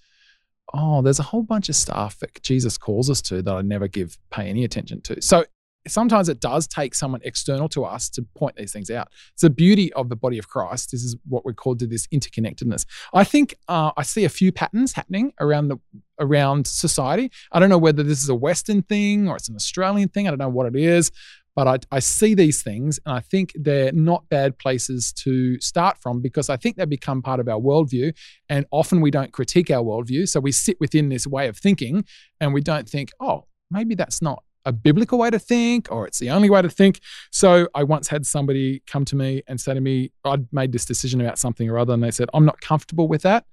oh, 0.74 1.02
there's 1.02 1.18
a 1.18 1.24
whole 1.24 1.42
bunch 1.42 1.68
of 1.68 1.76
stuff 1.76 2.18
that 2.18 2.42
Jesus 2.42 2.76
calls 2.76 3.08
us 3.10 3.22
to 3.22 3.42
that 3.42 3.54
I 3.54 3.62
never 3.62 3.88
give 3.88 4.18
pay 4.30 4.48
any 4.48 4.64
attention 4.64 5.00
to. 5.02 5.20
So 5.22 5.44
sometimes 5.88 6.28
it 6.28 6.40
does 6.40 6.66
take 6.66 6.94
someone 6.94 7.20
external 7.24 7.68
to 7.70 7.84
us 7.84 8.08
to 8.10 8.22
point 8.34 8.56
these 8.56 8.72
things 8.72 8.90
out. 8.90 9.08
It's 9.32 9.42
the 9.42 9.50
beauty 9.50 9.92
of 9.92 10.08
the 10.08 10.16
body 10.16 10.38
of 10.38 10.48
Christ. 10.48 10.90
This 10.90 11.02
is 11.02 11.16
what 11.28 11.44
we're 11.44 11.52
called 11.52 11.78
to 11.80 11.86
this 11.86 12.06
interconnectedness. 12.08 12.86
I 13.12 13.24
think 13.24 13.54
uh, 13.68 13.92
I 13.96 14.02
see 14.02 14.24
a 14.24 14.28
few 14.28 14.52
patterns 14.52 14.92
happening 14.92 15.32
around 15.40 15.68
the 15.68 15.78
around 16.18 16.66
society. 16.66 17.30
I 17.52 17.60
don't 17.60 17.68
know 17.68 17.78
whether 17.78 18.02
this 18.02 18.22
is 18.22 18.28
a 18.28 18.34
Western 18.34 18.82
thing 18.82 19.28
or 19.28 19.36
it's 19.36 19.48
an 19.48 19.56
Australian 19.56 20.08
thing. 20.08 20.26
I 20.26 20.30
don't 20.30 20.38
know 20.38 20.48
what 20.48 20.66
it 20.66 20.76
is. 20.76 21.10
But 21.56 21.66
I, 21.66 21.96
I 21.96 21.98
see 22.00 22.34
these 22.34 22.62
things 22.62 23.00
and 23.04 23.16
I 23.16 23.20
think 23.20 23.52
they're 23.54 23.90
not 23.92 24.28
bad 24.28 24.58
places 24.58 25.12
to 25.24 25.58
start 25.60 25.98
from 25.98 26.20
because 26.20 26.50
I 26.50 26.56
think 26.56 26.76
they 26.76 26.84
become 26.84 27.22
part 27.22 27.40
of 27.40 27.48
our 27.48 27.58
worldview. 27.58 28.14
And 28.48 28.66
often 28.70 29.00
we 29.00 29.10
don't 29.10 29.32
critique 29.32 29.70
our 29.70 29.82
worldview. 29.82 30.28
So 30.28 30.38
we 30.38 30.52
sit 30.52 30.76
within 30.78 31.08
this 31.08 31.26
way 31.26 31.48
of 31.48 31.56
thinking 31.56 32.04
and 32.40 32.52
we 32.52 32.60
don't 32.60 32.88
think, 32.88 33.10
oh, 33.18 33.46
maybe 33.70 33.94
that's 33.94 34.20
not 34.20 34.42
a 34.66 34.72
biblical 34.72 35.18
way 35.18 35.30
to 35.30 35.38
think 35.38 35.90
or 35.90 36.06
it's 36.06 36.18
the 36.18 36.28
only 36.28 36.50
way 36.50 36.60
to 36.60 36.68
think. 36.68 37.00
So 37.30 37.68
I 37.74 37.84
once 37.84 38.08
had 38.08 38.26
somebody 38.26 38.82
come 38.86 39.04
to 39.06 39.16
me 39.16 39.42
and 39.46 39.60
say 39.60 39.72
to 39.72 39.80
me, 39.80 40.10
I'd 40.24 40.52
made 40.52 40.72
this 40.72 40.84
decision 40.84 41.20
about 41.20 41.38
something 41.38 41.70
or 41.70 41.78
other, 41.78 41.94
and 41.94 42.02
they 42.02 42.10
said, 42.10 42.28
I'm 42.34 42.44
not 42.44 42.60
comfortable 42.60 43.08
with 43.08 43.22
that. 43.22 43.46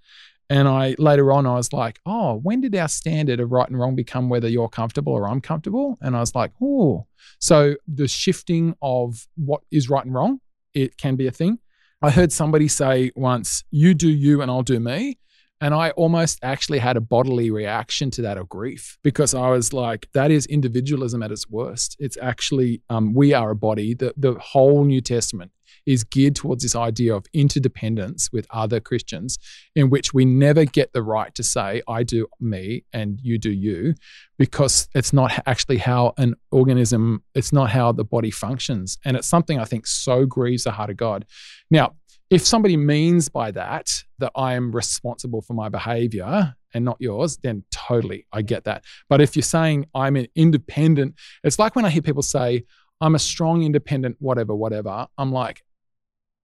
And 0.53 0.67
I 0.67 0.95
later 1.00 1.31
on 1.31 1.48
I 1.48 1.55
was 1.55 1.74
like, 1.74 2.00
oh, 2.05 2.36
when 2.36 2.62
did 2.62 2.75
our 2.75 2.88
standard 2.88 3.39
of 3.39 3.51
right 3.51 3.67
and 3.67 3.79
wrong 3.79 3.95
become 3.95 4.29
whether 4.29 4.48
you're 4.48 4.69
comfortable 4.69 5.12
or 5.12 5.27
I'm 5.27 5.41
comfortable? 5.41 5.98
And 6.00 6.15
I 6.15 6.19
was 6.19 6.36
like, 6.36 6.51
oh, 6.62 7.07
so 7.39 7.75
the 7.88 8.07
shifting 8.07 8.75
of 8.79 9.25
what 9.36 9.62
is 9.72 9.89
right 9.89 10.05
and 10.05 10.13
wrong, 10.13 10.41
it 10.75 10.95
can 10.95 11.15
be 11.15 11.25
a 11.25 11.31
thing. 11.31 11.57
I 12.03 12.12
heard 12.12 12.31
somebody 12.31 12.67
say 12.67 13.12
once, 13.15 13.63
you 13.72 13.95
do 13.95 14.07
you 14.07 14.43
and 14.43 14.51
I'll 14.51 14.62
do 14.62 14.79
me. 14.79 15.17
And 15.60 15.74
I 15.74 15.89
almost 15.91 16.38
actually 16.43 16.77
had 16.77 16.98
a 16.98 17.01
bodily 17.01 17.50
reaction 17.50 18.12
to 18.12 18.22
that 18.22 18.38
of 18.38 18.48
grief 18.48 19.00
because 19.03 19.33
I 19.33 19.50
was 19.50 19.74
like, 19.74 20.07
that 20.13 20.29
is 20.29 20.45
individualism 20.45 21.24
at 21.24 21.31
its 21.31 21.50
worst. 21.50 21.95
It's 21.98 22.17
actually, 22.22 22.83
um, 22.91 23.15
we 23.15 23.33
are 23.33 23.50
a 23.50 23.55
body. 23.55 23.95
The, 23.95 24.13
the 24.17 24.33
whole 24.33 24.83
New 24.83 25.01
Testament 25.01 25.51
is 25.85 26.03
geared 26.03 26.35
towards 26.35 26.63
this 26.63 26.75
idea 26.75 27.15
of 27.15 27.25
interdependence 27.33 28.31
with 28.31 28.47
other 28.49 28.79
Christians, 28.79 29.37
in 29.75 29.89
which 29.89 30.13
we 30.13 30.25
never 30.25 30.65
get 30.65 30.93
the 30.93 31.03
right 31.03 31.33
to 31.35 31.43
say, 31.43 31.81
I 31.87 32.03
do 32.03 32.27
me 32.39 32.85
and 32.93 33.19
you 33.21 33.37
do 33.37 33.51
you, 33.51 33.95
because 34.37 34.87
it's 34.93 35.13
not 35.13 35.31
actually 35.45 35.77
how 35.77 36.13
an 36.17 36.35
organism, 36.51 37.23
it's 37.35 37.53
not 37.53 37.69
how 37.69 37.91
the 37.91 38.05
body 38.05 38.31
functions. 38.31 38.97
And 39.05 39.17
it's 39.17 39.27
something 39.27 39.59
I 39.59 39.65
think 39.65 39.87
so 39.87 40.25
grieves 40.25 40.63
the 40.63 40.71
heart 40.71 40.89
of 40.89 40.97
God. 40.97 41.25
Now, 41.69 41.95
if 42.29 42.45
somebody 42.45 42.77
means 42.77 43.29
by 43.29 43.51
that 43.51 44.03
that 44.17 44.31
I 44.35 44.53
am 44.53 44.71
responsible 44.71 45.41
for 45.41 45.53
my 45.53 45.69
behavior 45.69 46.55
and 46.73 46.83
not 46.83 46.97
yours, 46.99 47.37
then 47.37 47.63
totally, 47.69 48.25
I 48.31 48.41
get 48.41 48.63
that. 48.63 48.85
But 49.07 49.21
if 49.21 49.35
you're 49.35 49.43
saying 49.43 49.85
I'm 49.93 50.15
an 50.15 50.27
independent, 50.35 51.15
it's 51.43 51.59
like 51.59 51.75
when 51.75 51.85
I 51.85 51.89
hear 51.89 52.01
people 52.01 52.23
say, 52.23 52.63
I'm 53.01 53.15
a 53.15 53.19
strong, 53.19 53.63
independent, 53.63 54.15
whatever, 54.19 54.55
whatever. 54.55 55.08
I'm 55.17 55.31
like, 55.31 55.62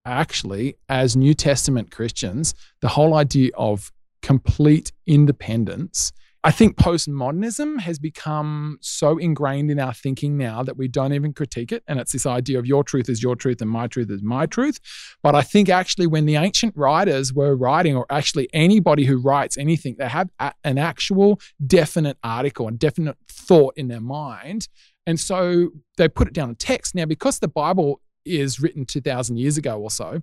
actually, 0.09 0.75
as 0.89 1.15
New 1.15 1.33
Testament 1.33 1.91
Christians, 1.91 2.53
the 2.81 2.89
whole 2.89 3.13
idea 3.13 3.51
of 3.55 3.91
complete 4.21 4.91
independence. 5.07 6.11
I 6.41 6.51
think 6.51 6.77
postmodernism 6.77 7.81
has 7.81 7.99
become 7.99 8.77
so 8.79 9.17
ingrained 9.17 9.69
in 9.69 9.79
our 9.79 9.93
thinking 9.93 10.37
now 10.37 10.63
that 10.63 10.77
we 10.77 10.87
don't 10.87 11.11
even 11.11 11.33
critique 11.33 11.73
it. 11.73 11.83
And 11.85 11.99
it's 11.99 12.13
this 12.13 12.25
idea 12.25 12.57
of 12.57 12.65
your 12.65 12.81
truth 12.81 13.09
is 13.09 13.21
your 13.21 13.35
truth 13.35 13.61
and 13.61 13.69
my 13.69 13.87
truth 13.87 14.09
is 14.09 14.23
my 14.23 14.45
truth. 14.45 14.79
But 15.21 15.35
I 15.35 15.41
think 15.41 15.67
actually, 15.67 16.07
when 16.07 16.25
the 16.25 16.37
ancient 16.37 16.77
writers 16.77 17.33
were 17.33 17.57
writing, 17.57 17.93
or 17.93 18.05
actually 18.09 18.47
anybody 18.53 19.03
who 19.03 19.17
writes 19.17 19.57
anything, 19.57 19.97
they 19.99 20.07
have 20.07 20.29
a- 20.39 20.53
an 20.63 20.77
actual 20.77 21.41
definite 21.65 22.17
article 22.23 22.69
and 22.69 22.79
definite 22.79 23.17
thought 23.27 23.73
in 23.75 23.89
their 23.89 23.99
mind. 23.99 24.69
And 25.05 25.19
so 25.19 25.71
they 25.97 26.07
put 26.07 26.27
it 26.29 26.33
down 26.33 26.49
in 26.49 26.55
text. 26.55 26.95
Now, 26.95 27.05
because 27.05 27.39
the 27.39 27.47
Bible 27.49 27.99
is 28.25 28.59
written 28.59 28.85
2,000 28.85 29.37
years 29.37 29.57
ago 29.57 29.79
or 29.79 29.91
so, 29.91 30.21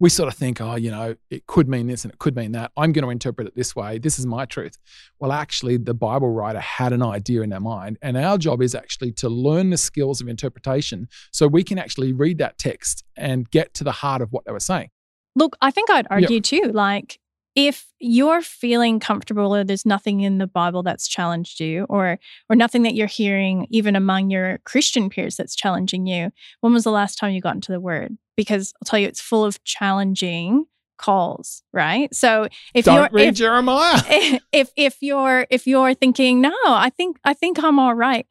we 0.00 0.08
sort 0.08 0.28
of 0.28 0.34
think, 0.34 0.60
oh, 0.60 0.76
you 0.76 0.90
know, 0.90 1.16
it 1.28 1.46
could 1.46 1.68
mean 1.68 1.88
this 1.88 2.04
and 2.04 2.12
it 2.12 2.20
could 2.20 2.36
mean 2.36 2.52
that. 2.52 2.70
I'm 2.76 2.92
going 2.92 3.04
to 3.04 3.10
interpret 3.10 3.48
it 3.48 3.56
this 3.56 3.74
way. 3.74 3.98
This 3.98 4.18
is 4.18 4.26
my 4.26 4.44
truth. 4.44 4.78
Well, 5.18 5.32
actually, 5.32 5.76
the 5.76 5.94
Bible 5.94 6.30
writer 6.30 6.60
had 6.60 6.92
an 6.92 7.02
idea 7.02 7.42
in 7.42 7.50
their 7.50 7.60
mind. 7.60 7.98
And 8.00 8.16
our 8.16 8.38
job 8.38 8.62
is 8.62 8.76
actually 8.76 9.12
to 9.14 9.28
learn 9.28 9.70
the 9.70 9.76
skills 9.76 10.20
of 10.20 10.28
interpretation 10.28 11.08
so 11.32 11.48
we 11.48 11.64
can 11.64 11.78
actually 11.78 12.12
read 12.12 12.38
that 12.38 12.58
text 12.58 13.02
and 13.16 13.50
get 13.50 13.74
to 13.74 13.84
the 13.84 13.90
heart 13.90 14.22
of 14.22 14.32
what 14.32 14.44
they 14.44 14.52
were 14.52 14.60
saying. 14.60 14.90
Look, 15.34 15.56
I 15.60 15.72
think 15.72 15.90
I'd 15.90 16.06
argue 16.10 16.40
too, 16.40 16.70
like 16.72 17.18
if 17.58 17.88
you're 17.98 18.40
feeling 18.40 19.00
comfortable 19.00 19.52
or 19.52 19.64
there's 19.64 19.84
nothing 19.84 20.20
in 20.20 20.38
the 20.38 20.46
Bible 20.46 20.84
that's 20.84 21.08
challenged 21.08 21.58
you 21.58 21.86
or 21.88 22.20
or 22.48 22.54
nothing 22.54 22.84
that 22.84 22.94
you're 22.94 23.08
hearing 23.08 23.66
even 23.68 23.96
among 23.96 24.30
your 24.30 24.58
Christian 24.58 25.10
peers 25.10 25.34
that's 25.34 25.56
challenging 25.56 26.06
you, 26.06 26.30
when 26.60 26.72
was 26.72 26.84
the 26.84 26.92
last 26.92 27.16
time 27.18 27.32
you 27.32 27.40
got 27.40 27.56
into 27.56 27.72
the 27.72 27.80
word? 27.80 28.16
Because 28.36 28.72
I'll 28.76 28.86
tell 28.86 29.00
you 29.00 29.08
it's 29.08 29.20
full 29.20 29.44
of 29.44 29.62
challenging 29.64 30.66
calls, 30.98 31.64
right? 31.72 32.14
So 32.14 32.46
if 32.74 32.84
Don't 32.84 32.94
you're 32.94 33.08
read 33.10 33.28
if, 33.30 33.34
Jeremiah. 33.34 34.02
if 34.52 34.70
if 34.76 34.96
you're 35.00 35.44
if 35.50 35.66
you're 35.66 35.94
thinking, 35.94 36.40
no, 36.40 36.54
I 36.64 36.90
think 36.96 37.18
I 37.24 37.34
think 37.34 37.60
I'm 37.60 37.80
all 37.80 37.94
right. 37.94 38.24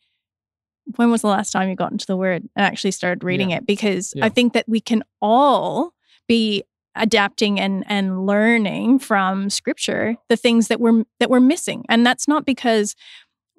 When 0.96 1.12
was 1.12 1.22
the 1.22 1.28
last 1.28 1.52
time 1.52 1.68
you 1.68 1.76
got 1.76 1.92
into 1.92 2.08
the 2.08 2.16
word 2.16 2.48
and 2.56 2.66
actually 2.66 2.92
started 2.92 3.26
reading 3.26 3.52
it? 3.52 3.68
Because 3.68 4.14
Yeah. 4.16 4.24
I 4.24 4.30
think 4.30 4.54
that 4.54 4.70
we 4.70 4.80
can 4.80 5.04
all 5.22 5.92
be 6.30 6.64
adapting 6.98 7.60
and 7.60 7.84
and 7.88 8.26
learning 8.26 9.00
from 9.00 9.50
scripture 9.50 10.16
the 10.30 10.38
things 10.38 10.68
that 10.68 10.80
we're 10.80 11.04
that 11.20 11.30
we're 11.30 11.40
missing. 11.40 11.86
And 11.90 12.06
that's 12.06 12.28
not 12.28 12.46
because 12.46 12.96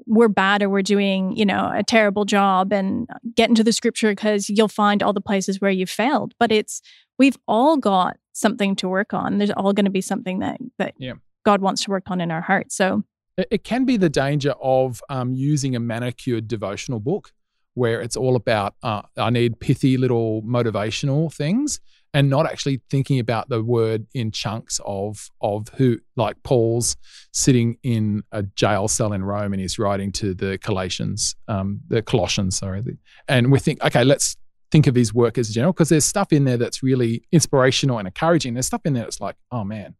we're 0.06 0.28
bad 0.28 0.62
or 0.62 0.68
we're 0.68 0.82
doing, 0.82 1.36
you 1.36 1.44
know, 1.44 1.70
a 1.74 1.82
terrible 1.82 2.24
job 2.24 2.72
and 2.72 3.08
get 3.34 3.48
into 3.48 3.64
the 3.64 3.72
scripture 3.72 4.10
because 4.10 4.48
you'll 4.48 4.68
find 4.68 5.02
all 5.02 5.12
the 5.12 5.20
places 5.20 5.60
where 5.60 5.70
you've 5.70 5.90
failed. 5.90 6.34
But 6.38 6.52
it's 6.52 6.80
we've 7.18 7.36
all 7.46 7.76
got 7.76 8.16
something 8.32 8.76
to 8.76 8.88
work 8.88 9.12
on. 9.12 9.38
There's 9.38 9.50
all 9.50 9.72
going 9.72 9.84
to 9.86 9.90
be 9.90 10.00
something 10.00 10.38
that 10.38 10.58
that 10.78 10.94
Yeah. 10.98 11.14
God 11.44 11.60
wants 11.60 11.82
to 11.84 11.90
work 11.90 12.10
on 12.10 12.20
in 12.20 12.30
our 12.30 12.42
heart 12.42 12.72
So 12.72 13.04
It, 13.36 13.48
it 13.50 13.64
can 13.64 13.84
be 13.84 13.96
the 13.96 14.08
danger 14.08 14.54
of 14.62 15.02
um, 15.08 15.32
using 15.34 15.74
a 15.74 15.80
manicured 15.80 16.46
devotional 16.48 17.00
book 17.00 17.32
where 17.74 18.00
it's 18.00 18.16
all 18.16 18.34
about, 18.34 18.74
uh, 18.82 19.02
I 19.16 19.30
need 19.30 19.60
pithy 19.60 19.96
little 19.96 20.42
motivational 20.42 21.32
things 21.32 21.80
and 22.14 22.30
not 22.30 22.46
actually 22.46 22.80
thinking 22.90 23.18
about 23.18 23.48
the 23.48 23.62
word 23.62 24.06
in 24.14 24.30
chunks 24.30 24.80
of 24.84 25.28
of 25.40 25.68
who 25.76 25.98
like 26.16 26.42
Paul's 26.42 26.96
sitting 27.32 27.76
in 27.82 28.22
a 28.32 28.42
jail 28.42 28.88
cell 28.88 29.12
in 29.12 29.22
Rome 29.22 29.52
and 29.52 29.60
he's 29.60 29.78
writing 29.78 30.12
to 30.12 30.34
the 30.34 30.58
Colossians, 30.58 31.36
um, 31.48 31.80
the 31.88 32.02
Colossians, 32.02 32.56
sorry, 32.56 32.82
and 33.28 33.52
we 33.52 33.58
think, 33.58 33.82
okay, 33.84 34.04
let's 34.04 34.36
think 34.70 34.86
of 34.86 34.94
his 34.94 35.14
work 35.14 35.38
as 35.38 35.50
general 35.50 35.72
because 35.72 35.88
there's 35.88 36.04
stuff 36.04 36.32
in 36.32 36.44
there 36.44 36.56
that's 36.56 36.82
really 36.82 37.22
inspirational 37.32 37.98
and 37.98 38.06
encouraging. 38.06 38.54
There's 38.54 38.66
stuff 38.66 38.82
in 38.84 38.94
there 38.94 39.04
that's 39.04 39.20
like, 39.20 39.36
oh 39.50 39.64
man. 39.64 39.94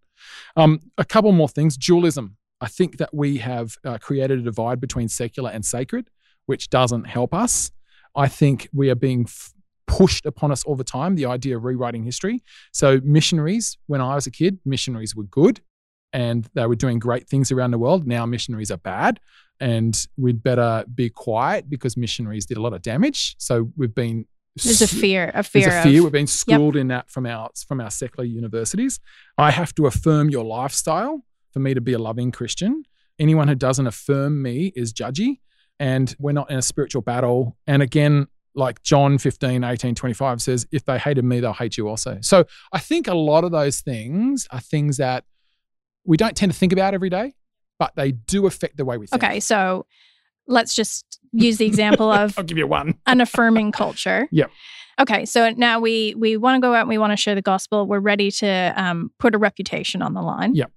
Um, 0.57 0.81
a 0.99 1.05
couple 1.05 1.33
more 1.33 1.49
things. 1.49 1.77
Dualism. 1.77 2.37
I 2.61 2.67
think 2.67 2.99
that 2.99 3.15
we 3.15 3.39
have 3.39 3.77
uh, 3.85 3.99
created 3.99 4.41
a 4.41 4.43
divide 4.43 4.81
between 4.81 5.09
secular 5.09 5.51
and 5.51 5.65
sacred, 5.65 6.11
which 6.47 6.71
doesn't 6.71 7.05
help 7.05 7.33
us. 7.33 7.71
I 8.17 8.27
think 8.27 8.69
we 8.73 8.91
are 8.91 8.97
being 8.97 9.23
f- 9.29 9.53
pushed 9.89 10.27
upon 10.27 10.53
us 10.53 10.63
all 10.65 10.77
the 10.77 10.85
time 10.85 11.17
the 11.17 11.27
idea 11.27 11.57
of 11.57 11.65
rewriting 11.65 12.05
history. 12.05 12.43
So, 12.73 13.01
missionaries, 13.03 13.77
when 13.87 14.01
I 14.01 14.15
was 14.15 14.27
a 14.27 14.31
kid, 14.31 14.61
missionaries 14.65 15.17
were 15.17 15.25
good 15.25 15.61
and 16.13 16.49
they 16.55 16.67
were 16.67 16.77
doing 16.77 17.01
great 17.01 17.29
things 17.29 17.51
around 17.51 17.73
the 17.73 17.79
world. 17.79 18.07
Now, 18.07 18.25
missionaries 18.27 18.71
are 18.71 18.79
bad 18.79 19.19
and 19.59 20.07
we'd 20.17 20.43
better 20.43 20.85
be 20.95 21.11
quiet 21.11 21.69
because 21.69 21.97
missionaries 21.97 22.47
did 22.47 22.57
a 22.57 22.63
lot 22.63 22.73
of 22.73 22.83
damage. 22.83 23.35
So, 23.39 23.73
we've 23.77 23.95
been 23.95 24.27
there's 24.65 24.83
a 24.83 24.89
fear, 24.89 25.31
a 25.35 25.43
fear, 25.43 25.63
there's 25.63 25.75
a 25.75 25.89
fear. 25.89 25.99
of 25.99 26.05
We've 26.05 26.13
been 26.13 26.27
schooled 26.27 26.77
in 26.77 26.89
that 26.89 27.11
from 27.11 27.27
our 27.27 27.51
from 27.67 27.81
our 27.81 27.91
secular 27.91 28.25
universities. 28.25 29.01
I 29.37 29.51
have 29.51 29.75
to 29.77 29.87
affirm 29.87 30.31
your 30.31 30.45
lifestyle 30.45 31.25
for 31.53 31.61
me 31.61 31.75
to 31.75 31.81
be 31.81 31.93
a 31.93 31.99
loving 31.99 32.33
Christian. 32.33 32.85
Anyone 33.19 33.49
who 33.49 33.55
doesn't 33.55 33.87
affirm 33.87 34.43
me 34.43 34.73
is 34.75 34.93
judgy, 34.93 35.41
and 35.79 36.15
we're 36.19 36.33
not 36.33 36.51
in 36.51 36.59
a 36.59 36.63
spiritual 36.63 37.03
battle. 37.03 37.57
And 37.67 37.83
again, 37.83 38.27
like 38.55 38.83
John 38.83 39.19
15, 39.19 39.63
18, 39.65 39.95
25 39.95 40.43
says, 40.43 40.67
if 40.73 40.85
they 40.85 40.99
hated 40.99 41.25
me, 41.25 41.41
they'll 41.41 41.53
hate 41.53 41.77
you 41.77 41.89
also. 41.89 42.19
So 42.23 42.45
I 42.73 42.79
think 42.79 43.07
a 43.07 43.15
lot 43.15 43.45
of 43.45 43.53
those 43.53 43.81
things 43.81 44.47
are 44.51 44.61
things 44.61 44.97
that 44.97 45.25
we 46.05 46.17
don't 46.17 46.37
tend 46.37 46.53
to 46.53 46.59
think 46.59 46.73
about 46.73 46.95
every 46.95 47.11
day, 47.11 47.35
but 47.79 47.95
they 47.97 48.13
do 48.13 48.47
affect 48.47 48.77
the 48.77 48.85
way 48.85 48.97
we 48.99 49.07
think. 49.07 49.23
Okay, 49.23 49.41
so 49.41 49.87
let's 50.47 50.75
just 50.75 51.21
use 51.33 51.59
the 51.59 51.67
example 51.67 52.11
of 52.11 52.35
I'll 52.39 52.45
give 52.45 52.59
you 52.59 52.67
one. 52.67 52.95
an 53.07 53.21
affirming 53.21 53.73
culture. 53.73 54.29
Yep. 54.33 54.51
Okay, 55.01 55.27
so 55.27 55.51
now 55.51 55.79
we 55.79 56.17
we 56.17 56.37
want 56.37 56.57
to 56.57 56.61
go 56.61 56.75
out 56.75 56.81
and 56.81 56.89
we 56.89 56.99
want 56.99 57.13
to 57.13 57.17
share 57.17 57.37
the 57.37 57.43
gospel. 57.43 57.87
We're 57.87 58.01
ready 58.01 58.33
to 58.33 58.73
um, 58.77 59.13
put 59.21 59.33
a 59.33 59.39
reputation 59.39 60.03
on 60.03 60.13
the 60.15 60.23
line. 60.23 60.57
Yep. 60.57 60.73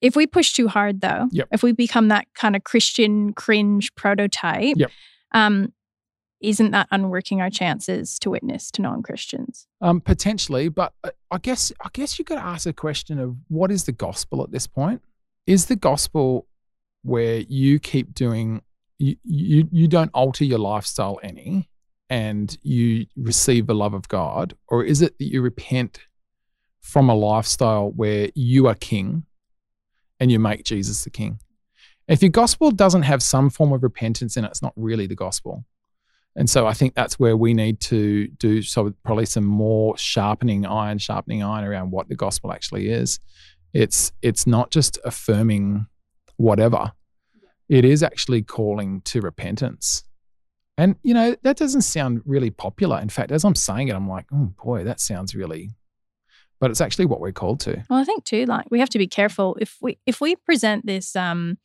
If 0.00 0.14
we 0.14 0.28
push 0.28 0.52
too 0.52 0.68
hard, 0.68 1.00
though, 1.00 1.26
Yep. 1.32 1.48
if 1.50 1.62
we 1.64 1.72
become 1.72 2.06
that 2.08 2.28
kind 2.36 2.54
of 2.54 2.62
Christian 2.62 3.32
cringe 3.32 3.92
prototype, 3.96 4.76
Yep. 4.76 4.90
um, 5.32 5.72
isn't 6.48 6.70
that 6.72 6.88
unworking 6.90 7.40
our 7.40 7.50
chances 7.50 8.18
to 8.20 8.30
witness 8.30 8.70
to 8.72 8.82
non-Christians? 8.82 9.66
Um, 9.80 10.00
potentially, 10.00 10.68
but 10.68 10.92
I- 11.02 11.10
I 11.30 11.38
guess 11.38 11.72
I 11.80 11.88
guess 11.92 12.18
you 12.18 12.24
to 12.24 12.44
ask 12.44 12.66
a 12.66 12.72
question 12.72 13.18
of 13.18 13.36
what 13.48 13.70
is 13.70 13.84
the 13.84 13.92
gospel 13.92 14.42
at 14.42 14.50
this 14.52 14.66
point? 14.66 15.02
Is 15.46 15.66
the 15.66 15.76
gospel 15.76 16.46
where 17.02 17.40
you 17.40 17.78
keep 17.78 18.14
doing 18.14 18.62
you 18.98 19.16
you 19.24 19.68
you 19.72 19.88
don't 19.88 20.10
alter 20.14 20.44
your 20.44 20.58
lifestyle 20.60 21.18
any 21.22 21.68
and 22.08 22.56
you 22.62 23.06
receive 23.16 23.66
the 23.66 23.74
love 23.74 23.94
of 23.94 24.08
God, 24.08 24.54
or 24.68 24.84
is 24.84 25.02
it 25.02 25.18
that 25.18 25.24
you 25.24 25.42
repent 25.42 26.00
from 26.80 27.08
a 27.08 27.14
lifestyle 27.14 27.90
where 27.90 28.28
you 28.34 28.66
are 28.68 28.74
king 28.74 29.24
and 30.20 30.30
you 30.30 30.38
make 30.38 30.64
Jesus 30.64 31.04
the 31.04 31.10
king? 31.10 31.40
If 32.06 32.22
your 32.22 32.30
gospel 32.30 32.70
doesn't 32.70 33.02
have 33.02 33.22
some 33.22 33.48
form 33.50 33.72
of 33.72 33.82
repentance 33.82 34.36
in 34.36 34.44
it, 34.44 34.48
it's 34.50 34.62
not 34.62 34.74
really 34.76 35.06
the 35.06 35.14
gospel. 35.16 35.64
And 36.36 36.50
so 36.50 36.66
I 36.66 36.72
think 36.72 36.94
that's 36.94 37.18
where 37.18 37.36
we 37.36 37.54
need 37.54 37.80
to 37.82 38.26
do 38.26 38.60
so 38.62 38.92
probably 39.04 39.26
some 39.26 39.44
more 39.44 39.96
sharpening 39.96 40.66
iron, 40.66 40.98
sharpening 40.98 41.42
iron 41.42 41.64
around 41.64 41.92
what 41.92 42.08
the 42.08 42.16
gospel 42.16 42.52
actually 42.52 42.88
is. 42.88 43.20
It's 43.72 44.12
it's 44.20 44.46
not 44.46 44.70
just 44.70 44.98
affirming 45.04 45.86
whatever. 46.36 46.92
It 47.68 47.84
is 47.84 48.02
actually 48.02 48.42
calling 48.42 49.00
to 49.02 49.20
repentance. 49.20 50.04
And 50.76 50.96
you 51.02 51.14
know, 51.14 51.36
that 51.42 51.56
doesn't 51.56 51.82
sound 51.82 52.22
really 52.26 52.50
popular. 52.50 52.98
In 52.98 53.08
fact, 53.08 53.30
as 53.30 53.44
I'm 53.44 53.54
saying 53.54 53.88
it, 53.88 53.94
I'm 53.94 54.08
like, 54.08 54.26
oh 54.32 54.52
boy, 54.62 54.84
that 54.84 55.00
sounds 55.00 55.34
really 55.34 55.70
but 56.60 56.70
it's 56.70 56.80
actually 56.80 57.04
what 57.04 57.20
we're 57.20 57.32
called 57.32 57.60
to. 57.60 57.84
Well, 57.90 57.98
I 57.98 58.04
think 58.04 58.24
too, 58.24 58.46
like 58.46 58.70
we 58.70 58.78
have 58.78 58.88
to 58.90 58.98
be 58.98 59.06
careful 59.06 59.54
if 59.60 59.76
we 59.82 59.98
if 60.06 60.22
we 60.22 60.34
present 60.34 60.86
this 60.86 61.14
um 61.14 61.58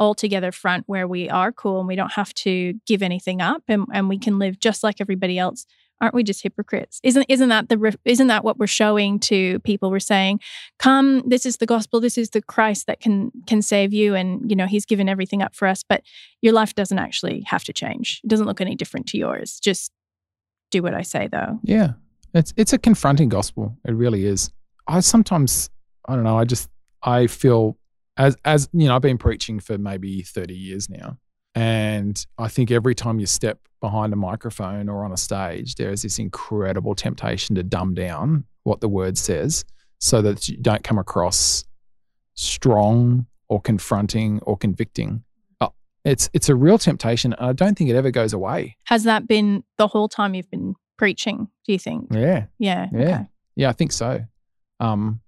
all 0.00 0.14
together 0.14 0.52
front 0.52 0.84
where 0.86 1.06
we 1.06 1.28
are 1.30 1.52
cool 1.52 1.78
and 1.78 1.88
we 1.88 1.96
don't 1.96 2.12
have 2.12 2.34
to 2.34 2.74
give 2.86 3.02
anything 3.02 3.40
up 3.40 3.62
and, 3.68 3.86
and 3.92 4.08
we 4.08 4.18
can 4.18 4.38
live 4.38 4.58
just 4.58 4.82
like 4.82 5.00
everybody 5.00 5.38
else. 5.38 5.66
Aren't 6.00 6.14
we 6.14 6.24
just 6.24 6.42
hypocrites? 6.42 7.00
Isn't 7.04 7.24
isn't 7.28 7.48
that 7.50 7.68
the 7.68 7.96
isn't 8.04 8.26
that 8.26 8.44
what 8.44 8.58
we're 8.58 8.66
showing 8.66 9.20
to 9.20 9.60
people? 9.60 9.90
We're 9.90 10.00
saying 10.00 10.40
come 10.78 11.22
this 11.26 11.46
is 11.46 11.58
the 11.58 11.66
gospel. 11.66 12.00
This 12.00 12.18
is 12.18 12.30
the 12.30 12.42
christ 12.42 12.88
that 12.88 13.00
can 13.00 13.30
can 13.46 13.62
save 13.62 13.92
you 13.92 14.14
and 14.14 14.50
you 14.50 14.56
know 14.56 14.66
he's 14.66 14.84
given 14.84 15.08
everything 15.08 15.40
up 15.40 15.54
for 15.54 15.68
us 15.68 15.84
but 15.84 16.02
your 16.42 16.52
life 16.52 16.74
doesn't 16.74 16.98
actually 16.98 17.42
have 17.46 17.62
to 17.64 17.72
change. 17.72 18.20
It 18.24 18.28
doesn't 18.28 18.46
look 18.46 18.60
any 18.60 18.74
different 18.74 19.06
to 19.08 19.18
yours. 19.18 19.60
Just 19.60 19.92
do 20.70 20.82
what 20.82 20.94
i 20.94 21.02
say 21.02 21.28
though. 21.28 21.60
Yeah. 21.62 21.92
It's 22.34 22.52
it's 22.56 22.72
a 22.72 22.78
confronting 22.78 23.28
gospel. 23.28 23.78
It 23.84 23.92
really 23.92 24.26
is. 24.26 24.50
I 24.88 25.00
sometimes 25.00 25.70
I 26.06 26.16
don't 26.16 26.24
know, 26.24 26.36
I 26.36 26.44
just 26.44 26.68
I 27.02 27.28
feel 27.28 27.78
as 28.16 28.36
as 28.44 28.68
you 28.72 28.86
know, 28.88 28.96
I've 28.96 29.02
been 29.02 29.18
preaching 29.18 29.60
for 29.60 29.76
maybe 29.78 30.22
30 30.22 30.54
years 30.54 30.88
now. 30.88 31.18
And 31.56 32.24
I 32.38 32.48
think 32.48 32.70
every 32.70 32.94
time 32.94 33.20
you 33.20 33.26
step 33.26 33.60
behind 33.80 34.12
a 34.12 34.16
microphone 34.16 34.88
or 34.88 35.04
on 35.04 35.12
a 35.12 35.16
stage, 35.16 35.76
there 35.76 35.90
is 35.90 36.02
this 36.02 36.18
incredible 36.18 36.94
temptation 36.94 37.54
to 37.56 37.62
dumb 37.62 37.94
down 37.94 38.44
what 38.64 38.80
the 38.80 38.88
word 38.88 39.16
says 39.18 39.64
so 40.00 40.20
that 40.22 40.48
you 40.48 40.56
don't 40.56 40.82
come 40.82 40.98
across 40.98 41.64
strong 42.34 43.26
or 43.48 43.60
confronting 43.60 44.40
or 44.42 44.56
convicting. 44.56 45.22
Uh, 45.60 45.68
It's 46.04 46.28
it's 46.32 46.48
a 46.48 46.54
real 46.54 46.78
temptation. 46.78 47.32
and 47.34 47.46
I 47.46 47.52
don't 47.52 47.76
think 47.78 47.90
it 47.90 47.96
ever 47.96 48.10
goes 48.10 48.32
away. 48.32 48.76
has 48.84 49.04
that 49.04 49.26
been 49.28 49.62
the 49.78 49.86
whole 49.86 50.08
time 50.08 50.34
you've 50.34 50.50
been 50.50 50.74
preaching 50.96 51.48
do 51.66 51.72
you 51.72 51.78
think 51.78 52.06
Yeah. 52.12 52.46
yeah 52.58 52.86
Yeah. 52.92 53.00
okay. 53.00 53.26
Yeah, 53.56 53.68
I 53.68 53.72
think 53.72 53.92
so. 53.92 54.24
Um, 54.80 55.20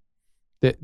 that 0.62 0.76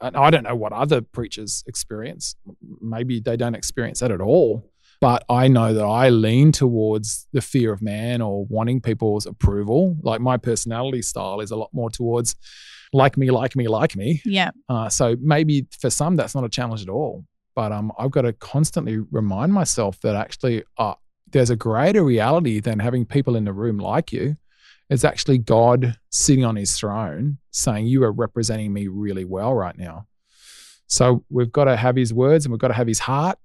I 0.00 0.30
don't 0.30 0.44
know 0.44 0.56
what 0.56 0.72
other 0.72 1.00
preachers 1.00 1.62
experience. 1.66 2.34
Maybe 2.80 3.20
they 3.20 3.36
don't 3.36 3.54
experience 3.54 4.00
that 4.00 4.10
at 4.10 4.20
all. 4.20 4.70
But 5.00 5.24
I 5.30 5.48
know 5.48 5.72
that 5.72 5.84
I 5.84 6.10
lean 6.10 6.52
towards 6.52 7.26
the 7.32 7.40
fear 7.40 7.72
of 7.72 7.80
man 7.80 8.20
or 8.20 8.44
wanting 8.46 8.82
people's 8.82 9.24
approval. 9.24 9.96
Like 10.02 10.20
my 10.20 10.36
personality 10.36 11.00
style 11.00 11.40
is 11.40 11.50
a 11.50 11.56
lot 11.56 11.70
more 11.72 11.90
towards 11.90 12.36
like 12.92 13.16
me, 13.16 13.30
like 13.30 13.56
me, 13.56 13.68
like 13.68 13.96
me. 13.96 14.20
yeah 14.24 14.50
Uh, 14.68 14.88
so 14.88 15.16
maybe 15.20 15.66
for 15.80 15.90
some 15.90 16.16
that's 16.16 16.34
not 16.34 16.44
a 16.44 16.48
challenge 16.48 16.82
at 16.82 16.88
all. 16.88 17.24
But 17.54 17.72
um, 17.72 17.92
I've 17.98 18.10
got 18.10 18.22
to 18.22 18.32
constantly 18.34 18.98
remind 19.10 19.52
myself 19.52 20.00
that 20.00 20.16
actually 20.16 20.64
uh, 20.78 20.94
there's 21.30 21.50
a 21.50 21.56
greater 21.56 22.04
reality 22.04 22.60
than 22.60 22.78
having 22.78 23.04
people 23.06 23.36
in 23.36 23.44
the 23.44 23.52
room 23.52 23.78
like 23.78 24.12
you. 24.12 24.36
It's 24.90 25.04
actually 25.04 25.38
God 25.38 25.96
sitting 26.10 26.44
on 26.44 26.56
his 26.56 26.76
throne 26.76 27.38
saying, 27.52 27.86
You 27.86 28.02
are 28.04 28.12
representing 28.12 28.72
me 28.72 28.88
really 28.88 29.24
well 29.24 29.54
right 29.54 29.78
now. 29.78 30.06
So 30.88 31.24
we've 31.30 31.52
got 31.52 31.64
to 31.64 31.76
have 31.76 31.94
his 31.94 32.12
words 32.12 32.44
and 32.44 32.52
we've 32.52 32.60
got 32.60 32.68
to 32.68 32.74
have 32.74 32.88
his 32.88 32.98
heart. 32.98 33.38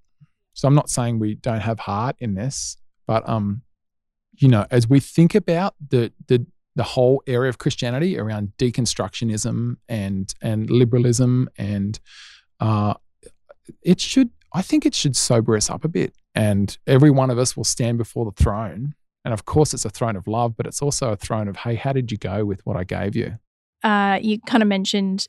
So 0.53 0.67
I'm 0.67 0.75
not 0.75 0.89
saying 0.89 1.19
we 1.19 1.35
don't 1.35 1.61
have 1.61 1.79
heart 1.79 2.15
in 2.19 2.33
this, 2.33 2.77
but 3.05 3.27
um, 3.29 3.61
you 4.33 4.47
know, 4.47 4.65
as 4.71 4.89
we 4.89 4.99
think 4.99 5.35
about 5.35 5.75
the 5.89 6.11
the 6.27 6.45
the 6.75 6.83
whole 6.83 7.23
area 7.27 7.49
of 7.49 7.57
Christianity 7.57 8.17
around 8.17 8.51
deconstructionism 8.57 9.77
and 9.87 10.33
and 10.41 10.69
liberalism 10.69 11.47
and 11.57 11.99
uh, 12.59 12.95
it 13.83 14.01
should 14.01 14.31
I 14.51 14.61
think 14.61 14.85
it 14.85 14.95
should 14.95 15.15
sober 15.15 15.55
us 15.55 15.69
up 15.69 15.85
a 15.85 15.89
bit. 15.89 16.15
And 16.33 16.77
every 16.87 17.11
one 17.11 17.29
of 17.29 17.37
us 17.37 17.55
will 17.55 17.63
stand 17.63 17.97
before 17.97 18.25
the 18.25 18.43
throne. 18.43 18.95
And 19.25 19.33
of 19.33 19.43
course, 19.43 19.73
it's 19.73 19.83
a 19.83 19.89
throne 19.89 20.15
of 20.15 20.27
love, 20.27 20.55
but 20.55 20.65
it's 20.65 20.81
also 20.81 21.11
a 21.11 21.17
throne 21.17 21.49
of, 21.49 21.57
hey, 21.57 21.75
how 21.75 21.91
did 21.91 22.11
you 22.11 22.17
go 22.17 22.45
with 22.45 22.65
what 22.65 22.77
I 22.77 22.85
gave 22.85 23.15
you? 23.15 23.39
uh, 23.85 24.19
you 24.21 24.39
kind 24.41 24.63
of 24.63 24.67
mentioned, 24.67 25.27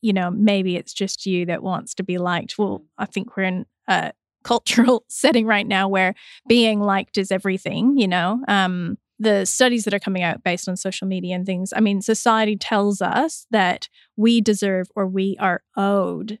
you 0.00 0.12
know, 0.12 0.30
maybe 0.30 0.76
it's 0.76 0.94
just 0.94 1.26
you 1.26 1.44
that 1.46 1.62
wants 1.62 1.92
to 1.96 2.04
be 2.04 2.18
liked. 2.18 2.56
Well, 2.56 2.84
I 2.96 3.04
think 3.04 3.36
we're 3.36 3.42
in 3.42 3.66
a 3.88 4.12
cultural 4.44 5.04
setting 5.08 5.44
right 5.44 5.66
now 5.66 5.88
where 5.88 6.14
being 6.48 6.80
liked 6.80 7.18
is 7.18 7.32
everything, 7.32 7.98
you 7.98 8.08
know. 8.08 8.42
Um, 8.46 8.96
the 9.18 9.44
studies 9.44 9.84
that 9.84 9.92
are 9.92 9.98
coming 9.98 10.22
out 10.22 10.42
based 10.42 10.68
on 10.68 10.76
social 10.76 11.06
media 11.06 11.34
and 11.34 11.44
things, 11.44 11.74
I 11.76 11.80
mean, 11.80 12.00
society 12.00 12.56
tells 12.56 13.02
us 13.02 13.46
that 13.50 13.88
we 14.16 14.40
deserve 14.40 14.86
or 14.94 15.06
we 15.06 15.36
are 15.38 15.62
owed, 15.76 16.38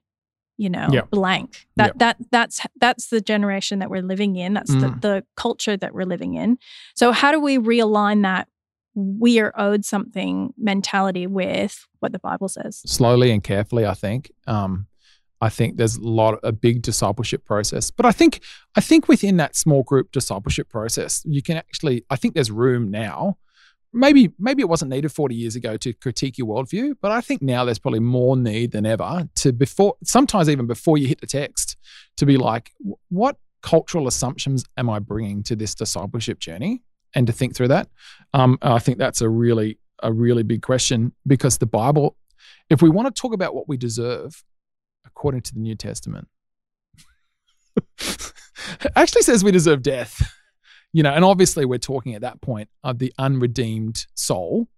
you 0.64 0.68
know, 0.70 0.88
Yeah. 0.92 1.02
blank. 1.10 1.66
That 1.76 1.92
Yeah. 1.94 1.98
that 2.02 2.16
that's 2.30 2.60
that's 2.84 3.04
the 3.08 3.20
generation 3.32 3.78
that 3.80 3.90
we're 3.90 4.02
living 4.12 4.36
in. 4.36 4.52
That's 4.54 4.70
the, 4.82 4.88
Mm. 4.90 5.00
the 5.00 5.24
culture 5.36 5.76
that 5.82 5.92
we're 5.94 6.10
living 6.14 6.34
in. 6.34 6.58
So 6.94 7.12
how 7.12 7.30
do 7.32 7.40
we 7.40 7.56
realign 7.58 8.22
that 8.22 8.46
we 8.94 9.40
are 9.40 9.52
owed 9.56 9.84
something 9.84 10.52
mentality 10.58 11.26
with 11.26 11.86
what 12.00 12.10
the 12.12 12.18
Bible 12.18 12.48
says. 12.48 12.82
Slowly 12.86 13.30
and 13.30 13.42
carefully, 13.42 13.86
I 13.86 13.94
think. 13.94 14.32
Um, 14.48 14.86
I 15.40 15.48
think 15.48 15.76
there's 15.78 15.96
a 15.96 16.02
lot 16.02 16.38
a 16.42 16.52
big 16.52 16.82
discipleship 16.82 17.44
process. 17.46 17.90
But 17.90 18.04
I 18.04 18.12
think 18.12 18.40
I 18.76 18.80
think 18.82 19.08
within 19.08 19.36
that 19.38 19.56
small 19.56 19.82
group 19.84 20.12
discipleship 20.12 20.68
process, 20.68 21.22
you 21.24 21.40
can 21.42 21.56
actually 21.56 22.04
I 22.10 22.16
think 22.16 22.34
there's 22.34 22.50
room 22.50 22.90
now. 22.90 23.38
Maybe 23.92 24.30
maybe 24.38 24.62
it 24.62 24.68
wasn't 24.68 24.92
needed 24.92 25.10
40 25.10 25.34
years 25.34 25.56
ago 25.56 25.76
to 25.78 25.92
critique 25.92 26.38
your 26.38 26.46
worldview, 26.46 26.94
but 27.00 27.10
I 27.10 27.20
think 27.20 27.42
now 27.42 27.64
there's 27.64 27.78
probably 27.78 28.00
more 28.00 28.36
need 28.36 28.70
than 28.70 28.86
ever 28.86 29.28
to 29.36 29.52
before 29.52 29.96
sometimes 30.04 30.48
even 30.48 30.66
before 30.66 30.96
you 30.96 31.08
hit 31.08 31.20
the 31.20 31.26
text 31.26 31.76
to 32.16 32.26
be 32.26 32.36
like, 32.36 32.70
what 33.08 33.36
cultural 33.62 34.06
assumptions 34.06 34.64
am 34.76 34.88
I 34.88 35.00
bringing 35.00 35.42
to 35.44 35.56
this 35.56 35.74
discipleship 35.74 36.38
journey? 36.38 36.82
And 37.14 37.26
to 37.26 37.32
think 37.32 37.56
through 37.56 37.68
that. 37.68 37.88
Um, 38.34 38.56
I 38.62 38.78
think 38.78 38.98
that's 38.98 39.20
a 39.20 39.28
really 39.28 39.78
a 40.02 40.12
really 40.12 40.44
big 40.44 40.62
question 40.62 41.12
because 41.26 41.58
the 41.58 41.66
Bible, 41.66 42.16
if 42.68 42.82
we 42.82 42.88
want 42.88 43.14
to 43.14 43.20
talk 43.20 43.34
about 43.34 43.54
what 43.54 43.68
we 43.68 43.76
deserve, 43.76 44.44
according 45.04 45.42
to 45.42 45.54
the 45.54 45.60
New 45.60 45.74
Testament, 45.74 46.28
actually 48.96 49.22
says 49.22 49.44
we 49.44 49.50
deserve 49.50 49.82
death. 49.82 50.36
You 50.92 51.02
know, 51.02 51.12
and 51.12 51.24
obviously 51.24 51.64
we're 51.64 51.78
talking 51.78 52.14
at 52.14 52.22
that 52.22 52.40
point 52.40 52.68
of 52.82 52.98
the 52.98 53.12
unredeemed 53.18 54.06
soul. 54.14 54.68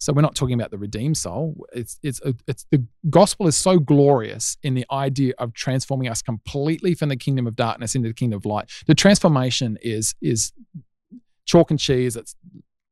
So 0.00 0.12
we're 0.12 0.22
not 0.22 0.36
talking 0.36 0.54
about 0.54 0.70
the 0.70 0.78
redeemed 0.78 1.16
soul. 1.16 1.66
It's 1.72 1.98
it's 2.02 2.20
uh, 2.24 2.32
it's 2.46 2.64
the 2.70 2.84
gospel 3.10 3.48
is 3.48 3.56
so 3.56 3.78
glorious 3.80 4.56
in 4.62 4.74
the 4.74 4.86
idea 4.92 5.34
of 5.38 5.52
transforming 5.54 6.08
us 6.08 6.22
completely 6.22 6.94
from 6.94 7.08
the 7.08 7.16
kingdom 7.16 7.46
of 7.48 7.56
darkness 7.56 7.96
into 7.96 8.08
the 8.08 8.14
kingdom 8.14 8.36
of 8.36 8.46
light. 8.46 8.70
The 8.86 8.94
transformation 8.94 9.76
is 9.82 10.14
is 10.22 10.52
chalk 11.46 11.70
and 11.70 11.80
cheese. 11.80 12.14
It's 12.14 12.36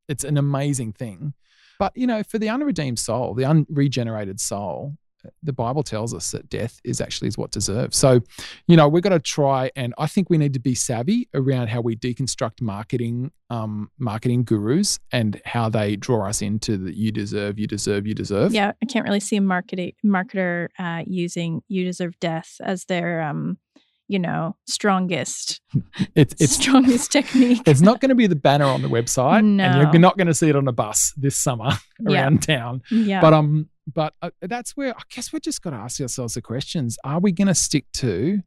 it's 0.09 0.25
an 0.25 0.37
amazing 0.37 0.95
thing. 0.95 1.35
But 1.79 1.97
you 1.97 2.07
know, 2.07 2.23
for 2.23 2.39
the 2.39 2.49
unredeemed 2.49 2.99
soul, 2.99 3.35
the 3.35 3.45
unregenerated 3.45 4.41
soul, 4.41 4.97
the 5.43 5.53
Bible 5.53 5.83
tells 5.83 6.15
us 6.15 6.31
that 6.31 6.49
death 6.49 6.81
is 6.85 7.01
actually 7.01 7.29
is 7.29 7.39
what 7.39 7.51
deserves. 7.51 7.97
So, 7.97 8.21
you 8.67 8.77
know, 8.77 8.89
we've 8.89 9.03
got 9.03 9.11
to 9.11 9.21
try, 9.21 9.71
and 9.77 9.95
I 9.99 10.07
think 10.07 10.31
we 10.31 10.39
need 10.39 10.53
to 10.55 10.61
be 10.61 10.75
savvy 10.75 11.29
around 11.35 11.69
how 11.69 11.81
we 11.81 11.97
deconstruct 11.97 12.61
marketing, 12.61 13.33
um, 13.51 13.91
marketing 13.99 14.45
gurus, 14.45 14.99
and 15.13 15.41
how 15.45 15.69
they 15.69 15.97
draw 15.97 16.29
us 16.29 16.43
into 16.43 16.77
the 16.77 16.97
you 16.97 17.13
deserve, 17.13 17.59
you 17.59 17.67
deserve, 17.67 18.07
you 18.07 18.15
deserve. 18.15 18.53
Yeah, 18.53 18.73
I 18.83 18.87
can't 18.87 19.05
really 19.05 19.21
see 19.21 19.37
a 19.37 19.41
marketing 19.41 19.93
marketer 20.05 20.69
uh, 20.79 21.03
using 21.07 21.63
"you 21.69 21.85
deserve 21.85 22.19
death" 22.21 22.57
as 22.61 22.85
their 22.85 23.23
um, 23.23 23.59
you 24.09 24.19
know, 24.19 24.57
strongest, 24.67 25.61
it's, 26.15 26.35
it's 26.41 26.55
strongest 26.55 27.13
technique. 27.13 27.63
It's 27.67 27.81
not 27.81 28.01
going 28.01 28.11
to 28.11 28.15
be 28.15 28.27
the 28.27 28.37
banner 28.37 28.65
on 28.65 28.83
the 28.83 28.89
website, 28.89 29.45
no. 29.45 29.65
and 29.65 29.93
you're 29.93 30.01
not 30.01 30.17
going 30.17 30.29
to 30.29 30.35
see 30.35 30.49
it 30.49 30.57
on 30.57 30.69
a 30.69 30.73
bus 30.73 31.13
this 31.17 31.37
summer 31.37 31.71
around 32.07 32.47
yeah. 32.49 32.57
town. 32.57 32.83
Yeah. 32.91 33.21
But 33.21 33.35
um, 33.35 33.69
but 33.93 34.15
uh, 34.23 34.31
that's 34.43 34.77
where 34.77 34.97
I 34.97 35.03
guess 35.11 35.33
we're 35.33 35.39
just 35.39 35.63
got 35.63 35.71
to 35.71 35.77
ask 35.77 36.01
ourselves 36.01 36.35
the 36.35 36.43
questions: 36.43 36.99
Are 37.05 37.21
we 37.21 37.33
going 37.33 37.49
to 37.49 37.55
stick 37.55 37.87
to? 37.95 38.43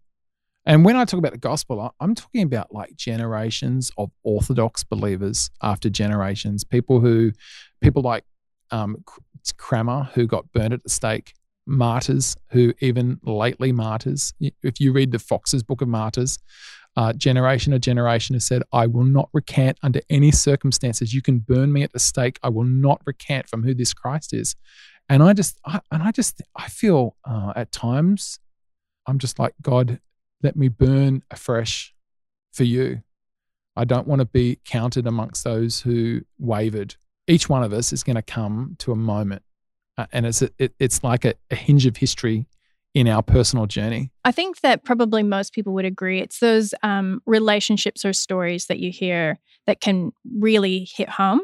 And 0.65 0.85
when 0.85 0.95
I 0.95 1.05
talk 1.05 1.17
about 1.17 1.31
the 1.31 1.39
gospel, 1.39 1.93
I'm 1.99 2.13
talking 2.13 2.43
about 2.43 2.73
like 2.73 2.95
generations 2.95 3.91
of 3.97 4.11
Orthodox 4.23 4.83
believers 4.83 5.49
after 5.63 5.89
generations, 5.89 6.63
people 6.63 6.99
who, 6.99 7.31
people 7.81 8.03
like 8.03 8.23
um, 8.69 9.03
Cranmer 9.57 10.09
who 10.13 10.27
got 10.27 10.51
burned 10.51 10.73
at 10.73 10.83
the 10.83 10.89
stake 10.89 11.33
martyrs 11.65 12.35
who 12.51 12.73
even 12.81 13.19
lately 13.23 13.71
martyrs. 13.71 14.33
If 14.39 14.79
you 14.79 14.91
read 14.91 15.11
the 15.11 15.19
Foxe's 15.19 15.63
Book 15.63 15.81
of 15.81 15.87
Martyrs, 15.87 16.39
uh, 16.97 17.13
generation 17.13 17.73
of 17.73 17.81
generation 17.81 18.35
has 18.35 18.45
said, 18.45 18.63
I 18.73 18.87
will 18.87 19.03
not 19.03 19.29
recant 19.31 19.77
under 19.83 20.01
any 20.09 20.31
circumstances. 20.31 21.13
You 21.13 21.21
can 21.21 21.39
burn 21.39 21.71
me 21.71 21.83
at 21.83 21.93
the 21.93 21.99
stake. 21.99 22.39
I 22.43 22.49
will 22.49 22.63
not 22.63 23.01
recant 23.05 23.47
from 23.47 23.63
who 23.63 23.73
this 23.73 23.93
Christ 23.93 24.33
is. 24.33 24.55
And 25.09 25.23
I 25.23 25.33
just, 25.33 25.59
I, 25.65 25.81
and 25.91 26.03
I 26.03 26.11
just, 26.11 26.41
I 26.55 26.69
feel 26.69 27.15
uh, 27.25 27.53
at 27.55 27.71
times, 27.71 28.39
I'm 29.07 29.17
just 29.17 29.39
like, 29.39 29.53
God, 29.61 29.99
let 30.43 30.55
me 30.55 30.67
burn 30.67 31.23
afresh 31.31 31.93
for 32.53 32.63
you. 32.63 33.01
I 33.75 33.85
don't 33.85 34.07
want 34.07 34.19
to 34.19 34.25
be 34.25 34.59
counted 34.65 35.07
amongst 35.07 35.43
those 35.43 35.81
who 35.81 36.21
wavered. 36.37 36.95
Each 37.27 37.49
one 37.49 37.63
of 37.63 37.73
us 37.73 37.91
is 37.91 38.03
going 38.03 38.17
to 38.17 38.21
come 38.21 38.75
to 38.79 38.91
a 38.91 38.95
moment 38.95 39.43
uh, 39.99 40.05
and 40.13 40.25
it's 40.25 40.41
a, 40.41 40.49
it, 40.57 40.73
it's 40.79 41.03
like 41.03 41.25
a, 41.25 41.33
a 41.51 41.55
hinge 41.55 41.85
of 41.85 41.97
history 41.97 42.47
in 42.93 43.05
our 43.09 43.21
personal 43.21 43.65
journey. 43.65 44.11
I 44.23 44.31
think 44.31 44.61
that 44.61 44.85
probably 44.85 45.23
most 45.23 45.51
people 45.53 45.73
would 45.73 45.83
agree. 45.83 46.21
It's 46.21 46.39
those 46.39 46.73
um, 46.83 47.21
relationships 47.25 48.05
or 48.05 48.13
stories 48.13 48.67
that 48.67 48.79
you 48.79 48.91
hear 48.91 49.39
that 49.67 49.81
can 49.81 50.13
really 50.37 50.87
hit 50.95 51.09
home 51.09 51.41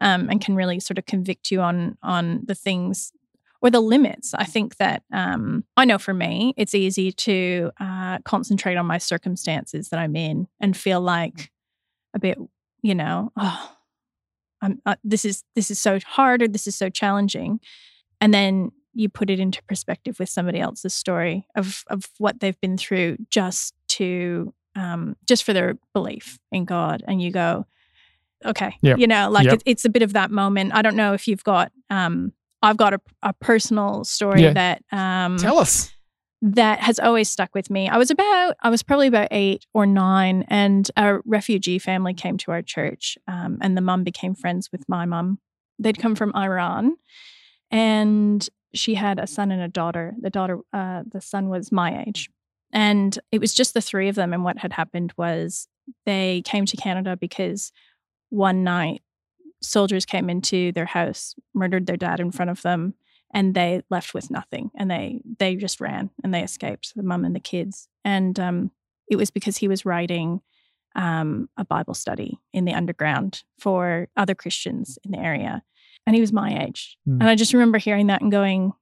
um, 0.00 0.28
and 0.30 0.40
can 0.40 0.54
really 0.54 0.80
sort 0.80 0.98
of 0.98 1.06
convict 1.06 1.50
you 1.50 1.60
on 1.60 1.96
on 2.02 2.42
the 2.44 2.54
things 2.54 3.12
or 3.60 3.70
the 3.70 3.80
limits. 3.80 4.34
I 4.34 4.44
think 4.44 4.76
that 4.76 5.02
um, 5.12 5.64
I 5.76 5.84
know 5.84 5.98
for 5.98 6.14
me, 6.14 6.54
it's 6.56 6.74
easy 6.74 7.10
to 7.12 7.70
uh, 7.80 8.18
concentrate 8.24 8.76
on 8.76 8.86
my 8.86 8.98
circumstances 8.98 9.88
that 9.88 9.98
I'm 9.98 10.14
in 10.14 10.46
and 10.60 10.76
feel 10.76 11.00
like 11.00 11.50
a 12.14 12.20
bit, 12.20 12.38
you 12.82 12.94
know, 12.94 13.32
oh, 13.36 13.74
uh, 14.62 14.94
this 15.02 15.24
is 15.24 15.44
this 15.54 15.70
is 15.70 15.78
so 15.78 15.98
hard 16.06 16.42
or 16.42 16.48
this 16.48 16.66
is 16.66 16.76
so 16.76 16.88
challenging 16.88 17.60
and 18.20 18.34
then 18.34 18.72
you 18.94 19.08
put 19.08 19.30
it 19.30 19.38
into 19.38 19.62
perspective 19.64 20.18
with 20.18 20.28
somebody 20.28 20.58
else's 20.58 20.94
story 20.94 21.46
of 21.54 21.84
of 21.88 22.08
what 22.18 22.40
they've 22.40 22.60
been 22.60 22.76
through 22.76 23.16
just 23.30 23.74
to 23.88 24.52
um, 24.74 25.16
just 25.26 25.44
for 25.44 25.52
their 25.52 25.76
belief 25.92 26.38
in 26.52 26.64
God, 26.64 27.02
and 27.06 27.20
you 27.20 27.30
go, 27.30 27.66
okay, 28.44 28.76
yep. 28.82 28.98
you 28.98 29.06
know, 29.06 29.30
like 29.30 29.46
yep. 29.46 29.54
it, 29.54 29.62
it's 29.66 29.84
a 29.84 29.88
bit 29.88 30.02
of 30.02 30.12
that 30.12 30.30
moment. 30.30 30.72
I 30.74 30.82
don't 30.82 30.96
know 30.96 31.12
if 31.12 31.28
you've 31.28 31.44
got, 31.44 31.72
um, 31.90 32.32
I've 32.62 32.76
got 32.76 32.94
a, 32.94 33.00
a 33.22 33.32
personal 33.34 34.04
story 34.04 34.42
yeah. 34.42 34.52
that 34.52 34.82
um, 34.92 35.36
tell 35.38 35.58
us 35.58 35.92
that 36.40 36.80
has 36.80 36.98
always 36.98 37.28
stuck 37.28 37.54
with 37.54 37.68
me. 37.68 37.88
I 37.88 37.96
was 37.96 38.10
about, 38.10 38.54
I 38.62 38.70
was 38.70 38.82
probably 38.82 39.08
about 39.08 39.28
eight 39.30 39.66
or 39.74 39.86
nine, 39.86 40.44
and 40.48 40.88
a 40.96 41.18
refugee 41.24 41.78
family 41.78 42.14
came 42.14 42.36
to 42.38 42.52
our 42.52 42.62
church, 42.62 43.18
um, 43.26 43.58
and 43.60 43.76
the 43.76 43.80
mum 43.80 44.04
became 44.04 44.34
friends 44.34 44.70
with 44.70 44.88
my 44.88 45.04
mum. 45.04 45.38
They'd 45.78 45.98
come 45.98 46.14
from 46.14 46.34
Iran, 46.34 46.96
and 47.70 48.48
she 48.74 48.94
had 48.94 49.18
a 49.18 49.26
son 49.26 49.50
and 49.50 49.62
a 49.62 49.68
daughter. 49.68 50.14
The 50.20 50.30
daughter, 50.30 50.58
uh, 50.72 51.02
the 51.10 51.20
son 51.20 51.48
was 51.48 51.72
my 51.72 52.04
age, 52.06 52.30
and 52.72 53.18
it 53.32 53.40
was 53.40 53.54
just 53.54 53.74
the 53.74 53.80
three 53.80 54.08
of 54.08 54.14
them. 54.14 54.32
And 54.32 54.44
what 54.44 54.58
had 54.58 54.72
happened 54.72 55.12
was 55.16 55.68
they 56.06 56.42
came 56.44 56.66
to 56.66 56.76
Canada 56.76 57.16
because 57.16 57.72
one 58.30 58.64
night 58.64 59.02
soldiers 59.60 60.06
came 60.06 60.30
into 60.30 60.72
their 60.72 60.86
house, 60.86 61.34
murdered 61.54 61.86
their 61.86 61.96
dad 61.96 62.20
in 62.20 62.30
front 62.30 62.50
of 62.50 62.62
them, 62.62 62.94
and 63.34 63.54
they 63.54 63.82
left 63.90 64.14
with 64.14 64.30
nothing. 64.30 64.70
And 64.76 64.90
they 64.90 65.20
they 65.38 65.56
just 65.56 65.80
ran 65.80 66.10
and 66.22 66.32
they 66.32 66.42
escaped, 66.42 66.92
the 66.94 67.02
mum 67.02 67.24
and 67.24 67.34
the 67.34 67.40
kids. 67.40 67.88
And 68.04 68.38
um, 68.38 68.70
it 69.10 69.16
was 69.16 69.30
because 69.30 69.56
he 69.56 69.68
was 69.68 69.84
writing 69.84 70.40
um, 70.94 71.48
a 71.56 71.64
Bible 71.64 71.94
study 71.94 72.38
in 72.52 72.64
the 72.64 72.74
underground 72.74 73.42
for 73.58 74.08
other 74.16 74.34
Christians 74.34 74.98
in 75.04 75.12
the 75.12 75.18
area 75.18 75.62
and 76.08 76.14
he 76.14 76.22
was 76.22 76.32
my 76.32 76.64
age. 76.64 76.96
Mm. 77.06 77.20
And 77.20 77.24
I 77.24 77.34
just 77.34 77.52
remember 77.52 77.76
hearing 77.76 78.06
that 78.06 78.22
and 78.22 78.32
going, 78.32 78.72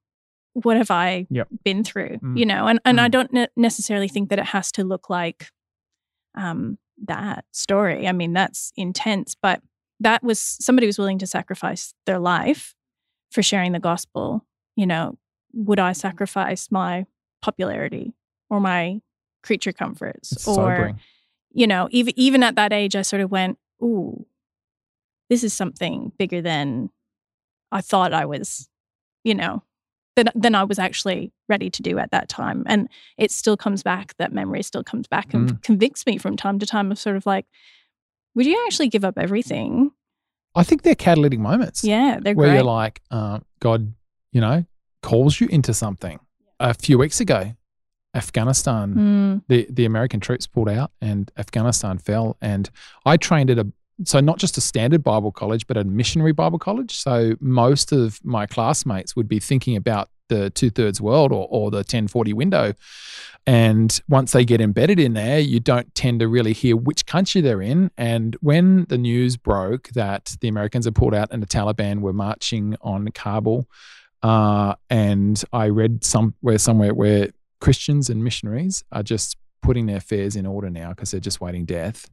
what 0.53 0.77
have 0.77 0.93
I 0.93 1.27
yep. 1.29 1.49
been 1.65 1.83
through? 1.83 2.19
Mm. 2.23 2.39
You 2.39 2.47
know, 2.47 2.69
and, 2.69 2.79
and 2.85 2.99
mm. 2.99 3.03
I 3.03 3.09
don't 3.09 3.33
ne- 3.33 3.49
necessarily 3.57 4.07
think 4.07 4.31
that 4.31 4.39
it 4.39 4.47
has 4.47 4.71
to 4.73 4.85
look 4.85 5.11
like 5.11 5.49
um, 6.37 6.79
that 7.05 7.45
story. 7.53 8.09
I 8.09 8.13
mean, 8.13 8.33
that's 8.33 8.73
intense, 8.77 9.35
but 9.41 9.61
that 10.01 10.23
was 10.23 10.39
somebody 10.41 10.87
was 10.87 10.99
willing 10.99 11.19
to 11.19 11.27
sacrifice 11.27 11.95
their 12.07 12.19
life 12.19 12.75
for 13.31 13.43
sharing 13.43 13.73
the 13.73 13.81
gospel. 13.81 14.45
You 14.77 14.87
know, 14.87 15.19
would 15.53 15.79
I 15.79 15.91
mm-hmm. 15.91 15.99
sacrifice 15.99 16.69
my 16.71 17.07
popularity 17.43 18.15
or 18.51 18.61
my 18.61 19.01
creature 19.43 19.73
comforts 19.73 20.33
it's 20.33 20.49
or, 20.49 20.55
sobering. 20.55 21.01
you 21.53 21.67
know, 21.67 21.89
even 21.91 22.13
even 22.17 22.43
at 22.43 22.57
that 22.57 22.73
age, 22.73 22.97
I 22.97 23.03
sort 23.03 23.23
of 23.23 23.31
went, 23.31 23.59
ooh, 23.83 24.27
this 25.29 25.43
is 25.43 25.53
something 25.53 26.13
bigger 26.19 26.41
than 26.43 26.91
I 27.73 27.81
thought 27.81 28.13
I 28.13 28.27
was, 28.27 28.69
you 29.25 29.35
know, 29.35 29.63
than, 30.17 30.31
than 30.35 30.55
I 30.55 30.65
was 30.65 30.79
actually 30.79 31.31
ready 31.49 31.71
to 31.71 31.83
do 31.83 31.99
at 31.99 32.11
that 32.11 32.29
time. 32.29 32.65
And 32.67 32.89
it 33.19 33.31
still 33.31 33.57
comes 33.57 33.83
back, 33.83 34.15
that 34.19 34.33
memory 34.33 34.63
still 34.63 34.83
comes 34.83 35.07
back 35.07 35.33
and 35.35 35.51
Mm. 35.53 35.63
convicts 35.63 36.07
me 36.07 36.19
from 36.19 36.37
time 36.37 36.59
to 36.59 36.67
time 36.67 36.91
of 36.91 36.99
sort 36.99 37.17
of 37.17 37.27
like, 37.27 37.47
would 38.35 38.47
you 38.47 38.61
actually 38.67 38.89
give 38.89 39.05
up 39.05 39.19
everything? 39.19 39.93
I 40.55 40.63
think 40.65 40.83
they're 40.83 40.95
catalytic 40.95 41.39
moments 41.39 41.85
Yeah, 41.85 42.19
they're 42.21 42.35
where 42.35 42.49
great. 42.49 42.55
you're 42.57 42.65
like, 42.65 43.03
uh, 43.11 43.41
God, 43.61 43.93
you 44.33 44.41
know, 44.41 44.65
calls 45.03 45.39
you 45.41 45.49
into 45.49 45.73
something. 45.75 46.19
A 46.59 46.73
few 46.73 46.97
weeks 46.99 47.21
ago, 47.21 47.53
Afghanistan, 48.15 48.95
Mm, 48.95 49.43
the, 49.49 49.67
the 49.71 49.85
American 49.85 50.21
troops 50.21 50.47
pulled 50.47 50.71
out 50.71 50.91
and 51.03 51.31
Afghanistan 51.37 51.99
fell. 51.99 52.37
And 52.41 52.71
I 53.05 53.19
trained 53.19 53.51
at 53.51 53.59
a, 53.59 53.71
so 54.05 54.21
not 54.21 54.39
just 54.39 54.59
a 54.59 54.61
standard 54.61 55.03
Bible 55.03 55.33
college, 55.33 55.67
but 55.67 55.77
a 55.77 55.85
missionary 55.85 56.33
Bible 56.33 56.59
college. 56.59 56.97
So 56.97 57.35
most 57.41 57.93
of 57.93 58.23
my 58.25 58.47
classmates 58.47 59.17
would 59.17 59.29
be 59.29 59.41
thinking 59.41 59.77
about 59.77 60.11
the 60.29 60.51
two 60.51 60.71
thirds 60.71 61.01
world 61.01 61.33
or, 61.33 61.47
or 61.51 61.71
the 61.71 61.79
1040 61.79 62.33
window. 62.33 62.75
And 63.47 63.99
once 64.09 64.33
they 64.33 64.45
get 64.45 64.61
embedded 64.61 64.99
in 64.99 65.15
there, 65.15 65.39
you 65.39 65.61
don't 65.61 65.95
tend 65.95 66.21
to 66.21 66.29
really 66.29 66.53
hear 66.53 66.77
which 66.77 67.07
country 67.07 67.41
they're 67.41 67.63
in. 67.63 67.91
And 67.97 68.37
when 68.41 68.87
the 68.89 68.99
news 68.99 69.37
broke 69.37 69.89
that 69.91 70.37
the 70.41 70.49
Americans 70.49 70.85
had 70.85 70.97
pulled 70.97 71.15
out 71.15 71.29
and 71.31 71.43
the 71.43 71.47
Taliban 71.47 72.01
were 72.01 72.13
marching 72.13 72.77
on 72.81 73.09
Kabul, 73.13 73.69
uh, 74.23 74.75
and 74.91 75.43
I 75.53 75.69
read 75.69 76.05
somewhere 76.05 76.59
somewhere 76.59 76.93
where 76.93 77.31
Christians 77.61 78.11
and 78.11 78.25
missionaries 78.25 78.83
are 78.91 79.05
just 79.05 79.37
putting 79.63 79.87
their 79.87 79.99
affairs 79.99 80.35
in 80.35 80.47
order 80.47 80.71
now 80.71 80.91
because 80.91 81.13
they're 81.13 81.21
just 81.21 81.41
waiting 81.41 81.65
death. 81.65 82.11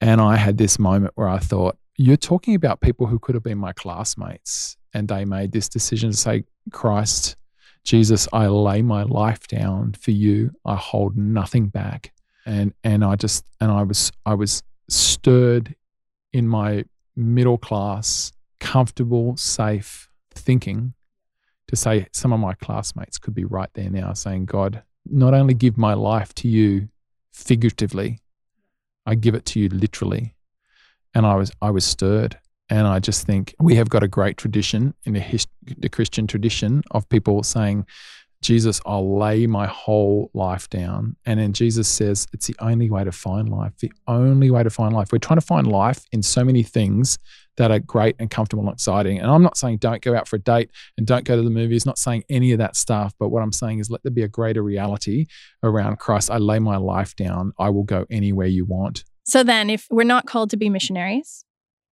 And 0.00 0.20
I 0.20 0.36
had 0.36 0.58
this 0.58 0.78
moment 0.78 1.12
where 1.14 1.28
I 1.28 1.38
thought, 1.38 1.76
you're 1.96 2.16
talking 2.16 2.54
about 2.54 2.80
people 2.80 3.06
who 3.06 3.18
could 3.18 3.34
have 3.34 3.44
been 3.44 3.58
my 3.58 3.72
classmates, 3.72 4.76
and 4.92 5.08
they 5.08 5.24
made 5.24 5.52
this 5.52 5.68
decision 5.68 6.10
to 6.10 6.16
say, 6.16 6.44
Christ, 6.72 7.36
Jesus, 7.84 8.26
I 8.32 8.46
lay 8.48 8.82
my 8.82 9.02
life 9.02 9.46
down 9.46 9.92
for 9.92 10.10
you. 10.10 10.52
I 10.64 10.76
hold 10.76 11.16
nothing 11.16 11.68
back. 11.68 12.12
And 12.46 12.74
and 12.82 13.04
I 13.04 13.16
just 13.16 13.44
and 13.60 13.70
I 13.70 13.82
was 13.82 14.12
I 14.26 14.34
was 14.34 14.62
stirred 14.88 15.74
in 16.32 16.48
my 16.48 16.84
middle 17.16 17.58
class, 17.58 18.32
comfortable, 18.60 19.36
safe 19.36 20.08
thinking 20.34 20.94
to 21.68 21.76
say 21.76 22.06
some 22.12 22.32
of 22.32 22.40
my 22.40 22.54
classmates 22.54 23.18
could 23.18 23.34
be 23.34 23.44
right 23.44 23.70
there 23.74 23.90
now 23.90 24.12
saying, 24.12 24.46
God, 24.46 24.82
not 25.06 25.32
only 25.32 25.54
give 25.54 25.78
my 25.78 25.94
life 25.94 26.34
to 26.36 26.48
you 26.48 26.88
figuratively, 27.32 28.20
I 29.06 29.14
give 29.14 29.34
it 29.34 29.44
to 29.46 29.60
you 29.60 29.68
literally. 29.68 30.34
And 31.14 31.26
I 31.26 31.34
was 31.36 31.52
I 31.60 31.70
was 31.70 31.84
stirred. 31.84 32.38
And 32.70 32.86
I 32.86 32.98
just 32.98 33.26
think 33.26 33.54
we 33.60 33.74
have 33.74 33.90
got 33.90 34.02
a 34.02 34.08
great 34.08 34.38
tradition 34.38 34.94
in 35.04 35.12
the, 35.12 35.20
his, 35.20 35.46
the 35.62 35.90
Christian 35.90 36.26
tradition 36.26 36.82
of 36.92 37.06
people 37.10 37.42
saying, 37.42 37.84
Jesus, 38.44 38.80
I'll 38.84 39.18
lay 39.18 39.46
my 39.46 39.66
whole 39.66 40.30
life 40.34 40.68
down. 40.68 41.16
And 41.24 41.40
then 41.40 41.54
Jesus 41.54 41.88
says, 41.88 42.26
it's 42.32 42.46
the 42.46 42.54
only 42.60 42.90
way 42.90 43.02
to 43.02 43.10
find 43.10 43.48
life, 43.48 43.72
the 43.78 43.90
only 44.06 44.50
way 44.50 44.62
to 44.62 44.70
find 44.70 44.94
life. 44.94 45.08
We're 45.10 45.18
trying 45.18 45.40
to 45.40 45.46
find 45.46 45.66
life 45.66 46.04
in 46.12 46.22
so 46.22 46.44
many 46.44 46.62
things 46.62 47.18
that 47.56 47.70
are 47.70 47.78
great 47.78 48.16
and 48.18 48.30
comfortable 48.30 48.62
and 48.62 48.72
exciting. 48.72 49.18
And 49.18 49.30
I'm 49.30 49.42
not 49.42 49.56
saying 49.56 49.78
don't 49.78 50.02
go 50.02 50.14
out 50.14 50.28
for 50.28 50.36
a 50.36 50.40
date 50.40 50.70
and 50.98 51.06
don't 51.06 51.24
go 51.24 51.36
to 51.36 51.42
the 51.42 51.50
movies, 51.50 51.86
not 51.86 51.98
saying 51.98 52.24
any 52.28 52.52
of 52.52 52.58
that 52.58 52.76
stuff. 52.76 53.14
But 53.18 53.30
what 53.30 53.42
I'm 53.42 53.52
saying 53.52 53.78
is 53.78 53.90
let 53.90 54.02
there 54.02 54.12
be 54.12 54.22
a 54.22 54.28
greater 54.28 54.62
reality 54.62 55.26
around 55.62 55.98
Christ. 55.98 56.30
I 56.30 56.36
lay 56.36 56.58
my 56.58 56.76
life 56.76 57.16
down. 57.16 57.52
I 57.58 57.70
will 57.70 57.84
go 57.84 58.04
anywhere 58.10 58.46
you 58.46 58.66
want. 58.66 59.04
So 59.24 59.42
then, 59.42 59.70
if 59.70 59.86
we're 59.90 60.04
not 60.04 60.26
called 60.26 60.50
to 60.50 60.58
be 60.58 60.68
missionaries, 60.68 61.46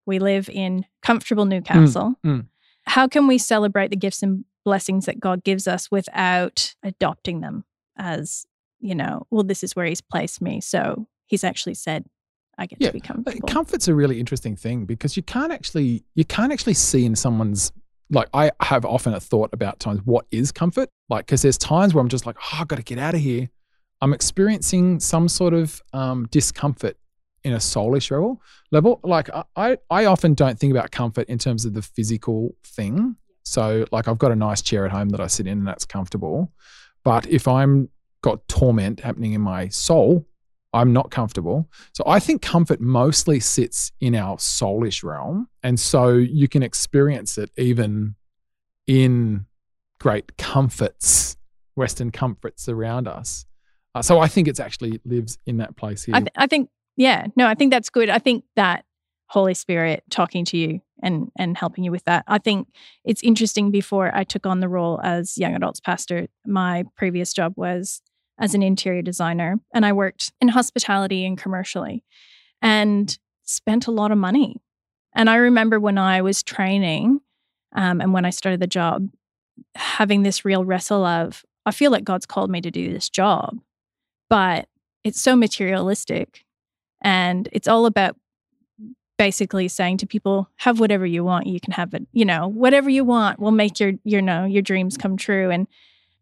we 0.05 0.19
live 0.19 0.51
in 0.51 0.85
comfortable 1.01 1.47
Newcastle. 1.47 2.15
Mm, 2.27 2.41
mm. 2.41 2.47
How 2.85 3.09
can 3.09 3.27
we 3.27 3.39
celebrate 3.39 3.89
the 3.89 3.97
gifts 3.97 4.23
and 4.23 4.45
blessings 4.65 5.07
that 5.07 5.21
God 5.21 5.45
gives 5.45 5.67
us 5.67 5.91
without 5.91 6.75
adopting 6.83 7.41
them 7.41 7.65
as, 7.97 8.47
you 8.81 8.95
know, 8.95 9.27
well, 9.31 9.43
this 9.45 9.63
is 9.63 9.75
where 9.77 9.87
He's 9.87 10.01
placed 10.01 10.41
me. 10.43 10.61
So 10.61 11.07
He's 11.27 11.45
actually 11.45 11.75
said, 11.75 12.05
I 12.59 12.67
get 12.67 12.81
Yeah, 12.81 12.89
to 12.89 12.93
be 12.93 13.01
comfortable. 13.01 13.49
Comfort's 13.49 13.89
a 13.89 13.95
really 13.95 14.21
interesting 14.21 14.57
thing 14.57 14.85
because 14.85 15.17
you 15.17 15.23
can't 15.23 15.51
actually 15.53 16.05
you 16.15 16.25
can't 16.25 16.53
actually 16.53 16.75
see 16.75 17.05
in 17.07 17.17
someone's 17.17 17.73
like 18.11 18.29
I 18.35 18.51
have 18.61 18.85
often 18.85 19.15
a 19.15 19.21
thought 19.21 19.49
about 19.55 19.81
times 19.81 20.01
what 20.05 20.27
is 20.31 20.53
comfort 20.53 20.91
like 21.09 21.25
because 21.25 21.41
there's 21.41 21.57
times 21.57 21.95
where 21.95 22.03
I'm 22.03 22.11
just 22.11 22.27
like 22.27 22.37
oh 22.39 22.59
I've 22.61 22.69
got 22.69 22.77
to 22.77 22.83
get 22.83 22.99
out 22.99 23.15
of 23.15 23.21
here. 23.23 23.49
I'm 24.03 24.13
experiencing 24.13 25.01
some 25.01 25.29
sort 25.29 25.55
of 25.55 25.81
um, 25.95 26.27
discomfort 26.31 26.97
in 27.45 27.55
a 27.55 27.57
soulish 27.57 28.11
level. 28.11 28.43
Level 28.71 29.01
like 29.03 29.31
I- 29.31 29.45
I 29.57 29.79
I 29.91 30.05
often 30.05 30.35
don't 30.35 30.59
think 30.59 30.73
about 30.73 30.91
comfort 30.91 31.29
in 31.31 31.39
terms 31.39 31.65
of 31.65 31.73
the 31.73 31.83
physical 31.83 32.55
thing. 32.65 33.17
So 33.43 33.87
like 33.93 34.09
I've 34.09 34.19
got 34.19 34.33
a 34.33 34.37
nice 34.37 34.63
chair 34.63 34.85
at 34.87 34.93
home 34.93 35.11
that 35.11 35.21
I 35.21 35.27
sit 35.27 35.47
in 35.47 35.59
and 35.59 35.67
that's 35.67 35.85
comfortable. 35.85 36.53
But 37.05 37.27
if 37.27 37.49
I'm 37.49 37.89
got 38.23 38.47
torment 38.49 39.01
happening 39.01 39.33
in 39.33 39.41
my 39.41 39.69
soul, 39.69 40.27
I'm 40.73 40.93
not 40.93 41.11
comfortable. 41.11 41.69
So 41.93 42.05
I 42.07 42.19
think 42.19 42.41
comfort 42.41 42.81
mostly 42.81 43.41
sits 43.41 43.93
in 44.01 44.15
our 44.15 44.37
soulish 44.37 45.05
realm. 45.05 45.49
And 45.63 45.79
so 45.79 46.11
you 46.11 46.49
can 46.49 46.63
experience 46.63 47.37
it 47.37 47.51
even 47.59 48.15
in 48.87 49.47
great 50.01 50.37
comforts, 50.39 51.37
Western 51.75 52.11
comforts 52.11 52.69
around 52.69 53.07
us. 53.07 53.45
Uh, 53.95 54.01
so 54.01 54.21
I 54.21 54.29
think 54.29 54.49
it's 54.49 54.61
actually 54.61 55.01
lives 55.05 55.39
in 55.47 55.59
that 55.59 55.77
place 55.77 56.05
here. 56.05 56.15
I, 56.15 56.21
th- 56.21 56.33
I 56.37 56.47
think, 56.47 56.71
yeah, 56.97 57.27
no, 57.37 57.47
I 57.47 57.55
think 57.55 57.71
that's 57.71 57.91
good. 57.91 58.09
I 58.09 58.19
think 58.19 58.45
that 58.57 58.87
Holy 59.33 59.55
Spirit 59.55 60.05
talking 60.11 60.45
to 60.45 60.59
you 60.59 60.83
and 61.03 61.33
and 61.39 61.57
helping 61.57 61.85
you 61.85 61.91
with 61.91 62.05
that. 62.05 62.23
I 62.29 62.37
think 62.37 62.69
it's 63.03 63.23
interesting. 63.23 63.71
Before 63.71 64.15
I 64.15 64.25
took 64.25 64.45
on 64.45 64.61
the 64.61 64.69
role 64.69 65.01
as 65.03 65.39
young 65.39 65.55
adults 65.55 65.81
pastor, 65.81 66.27
my 66.47 66.85
previous 66.99 67.33
job 67.33 67.55
was 67.57 68.03
as 68.39 68.55
an 68.55 68.63
interior 68.63 69.01
designer, 69.01 69.59
and 69.73 69.87
I 69.87 69.95
worked 69.95 70.35
in 70.43 70.49
hospitality 70.49 71.25
and 71.25 71.39
commercially, 71.39 72.05
and 72.61 73.19
spent 73.43 73.87
a 73.87 73.91
lot 73.91 74.13
of 74.13 74.19
money. 74.19 74.61
And 75.15 75.31
I 75.31 75.37
remember 75.37 75.81
when 75.81 75.97
I 75.97 76.21
was 76.21 76.43
training, 76.43 77.21
um, 77.75 78.03
and 78.03 78.13
when 78.13 78.27
I 78.27 78.31
started 78.31 78.61
the 78.61 78.67
job, 78.67 79.09
having 79.77 80.25
this 80.25 80.45
real 80.45 80.63
wrestle 80.63 81.07
of 81.07 81.43
I 81.65 81.71
feel 81.71 81.91
like 81.91 82.05
God's 82.05 82.27
called 82.27 82.51
me 82.51 82.61
to 82.61 82.71
do 82.71 82.93
this 82.93 83.09
job, 83.09 83.59
but 84.29 84.69
it's 85.05 85.23
so 85.23 85.37
materialistic 85.37 86.45
and 87.01 87.49
it's 87.51 87.67
all 87.67 87.87
about 87.87 88.17
basically 89.19 89.69
saying 89.69 89.99
to 89.99 90.07
people 90.07 90.49
have 90.57 90.81
whatever 90.81 91.07
you 91.07 91.23
want 91.23 91.47
you 91.47 91.61
can 91.61 91.73
have 91.73 91.95
it 91.95 92.07
you 92.13 92.25
know 92.25 92.49
whatever 92.49 92.91
you 92.91 93.05
want 93.05 93.39
will 93.39 93.51
make 93.53 93.79
your 93.79 93.93
you 94.05 94.21
know 94.21 94.45
your 94.45 94.63
dreams 94.63 94.97
come 94.97 95.17
true. 95.17 95.51
And 95.51 95.67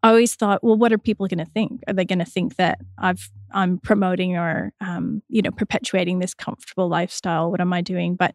i 0.02 0.08
always 0.08 0.34
thought 0.34 0.62
well 0.64 0.76
what 0.76 0.92
are 0.92 0.98
people 0.98 1.26
going 1.26 1.44
to 1.44 1.50
think? 1.52 1.82
Are 1.86 1.94
they 1.94 2.04
going 2.04 2.18
to 2.18 2.24
think 2.24 2.56
that 2.56 2.78
i've 2.98 3.30
i'm 3.52 3.78
promoting 3.78 4.36
or 4.36 4.72
um, 4.80 5.22
you 5.28 5.42
know 5.42 5.50
perpetuating 5.50 6.18
this 6.18 6.34
comfortable 6.34 6.88
lifestyle? 6.88 7.50
What 7.50 7.60
am 7.60 7.72
i 7.72 7.80
doing? 7.80 8.16
But 8.16 8.34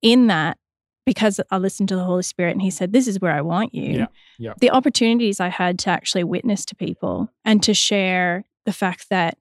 in 0.00 0.26
that 0.28 0.58
because 1.04 1.40
i 1.50 1.56
listened 1.58 1.88
to 1.88 1.96
the 1.96 2.04
holy 2.04 2.22
spirit 2.22 2.52
and 2.52 2.62
he 2.62 2.70
said 2.70 2.92
this 2.92 3.08
is 3.08 3.20
where 3.20 3.32
i 3.32 3.40
want 3.40 3.74
you 3.74 3.98
Yeah, 3.98 4.06
yeah. 4.38 4.54
the 4.60 4.70
opportunities 4.70 5.40
i 5.40 5.48
had 5.48 5.78
to 5.80 5.90
actually 5.90 6.24
witness 6.24 6.64
to 6.66 6.76
people 6.76 7.28
and 7.44 7.62
to 7.64 7.74
share 7.74 8.44
the 8.66 8.72
fact 8.72 9.08
that 9.10 9.36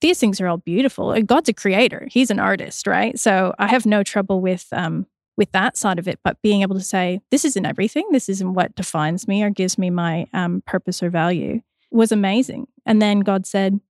these 0.00 0.20
things 0.20 0.40
are 0.40 0.46
all 0.46 0.58
beautiful. 0.58 1.20
God's 1.22 1.48
a 1.48 1.52
creator; 1.52 2.06
He's 2.10 2.30
an 2.30 2.38
artist, 2.38 2.86
right? 2.86 3.18
So 3.18 3.54
I 3.58 3.66
have 3.68 3.86
no 3.86 4.02
trouble 4.02 4.40
with 4.40 4.66
um, 4.72 5.06
with 5.36 5.52
that 5.52 5.76
side 5.76 5.98
of 5.98 6.08
it. 6.08 6.18
But 6.22 6.40
being 6.42 6.62
able 6.62 6.76
to 6.76 6.80
say, 6.80 7.20
"This 7.30 7.44
isn't 7.44 7.66
everything. 7.66 8.06
This 8.12 8.28
isn't 8.28 8.54
what 8.54 8.74
defines 8.74 9.26
me 9.26 9.42
or 9.42 9.50
gives 9.50 9.78
me 9.78 9.90
my 9.90 10.26
um, 10.32 10.62
purpose 10.66 11.02
or 11.02 11.10
value," 11.10 11.62
was 11.90 12.12
amazing. 12.12 12.68
And 12.86 13.02
then 13.02 13.20
God 13.20 13.46
said, 13.46 13.80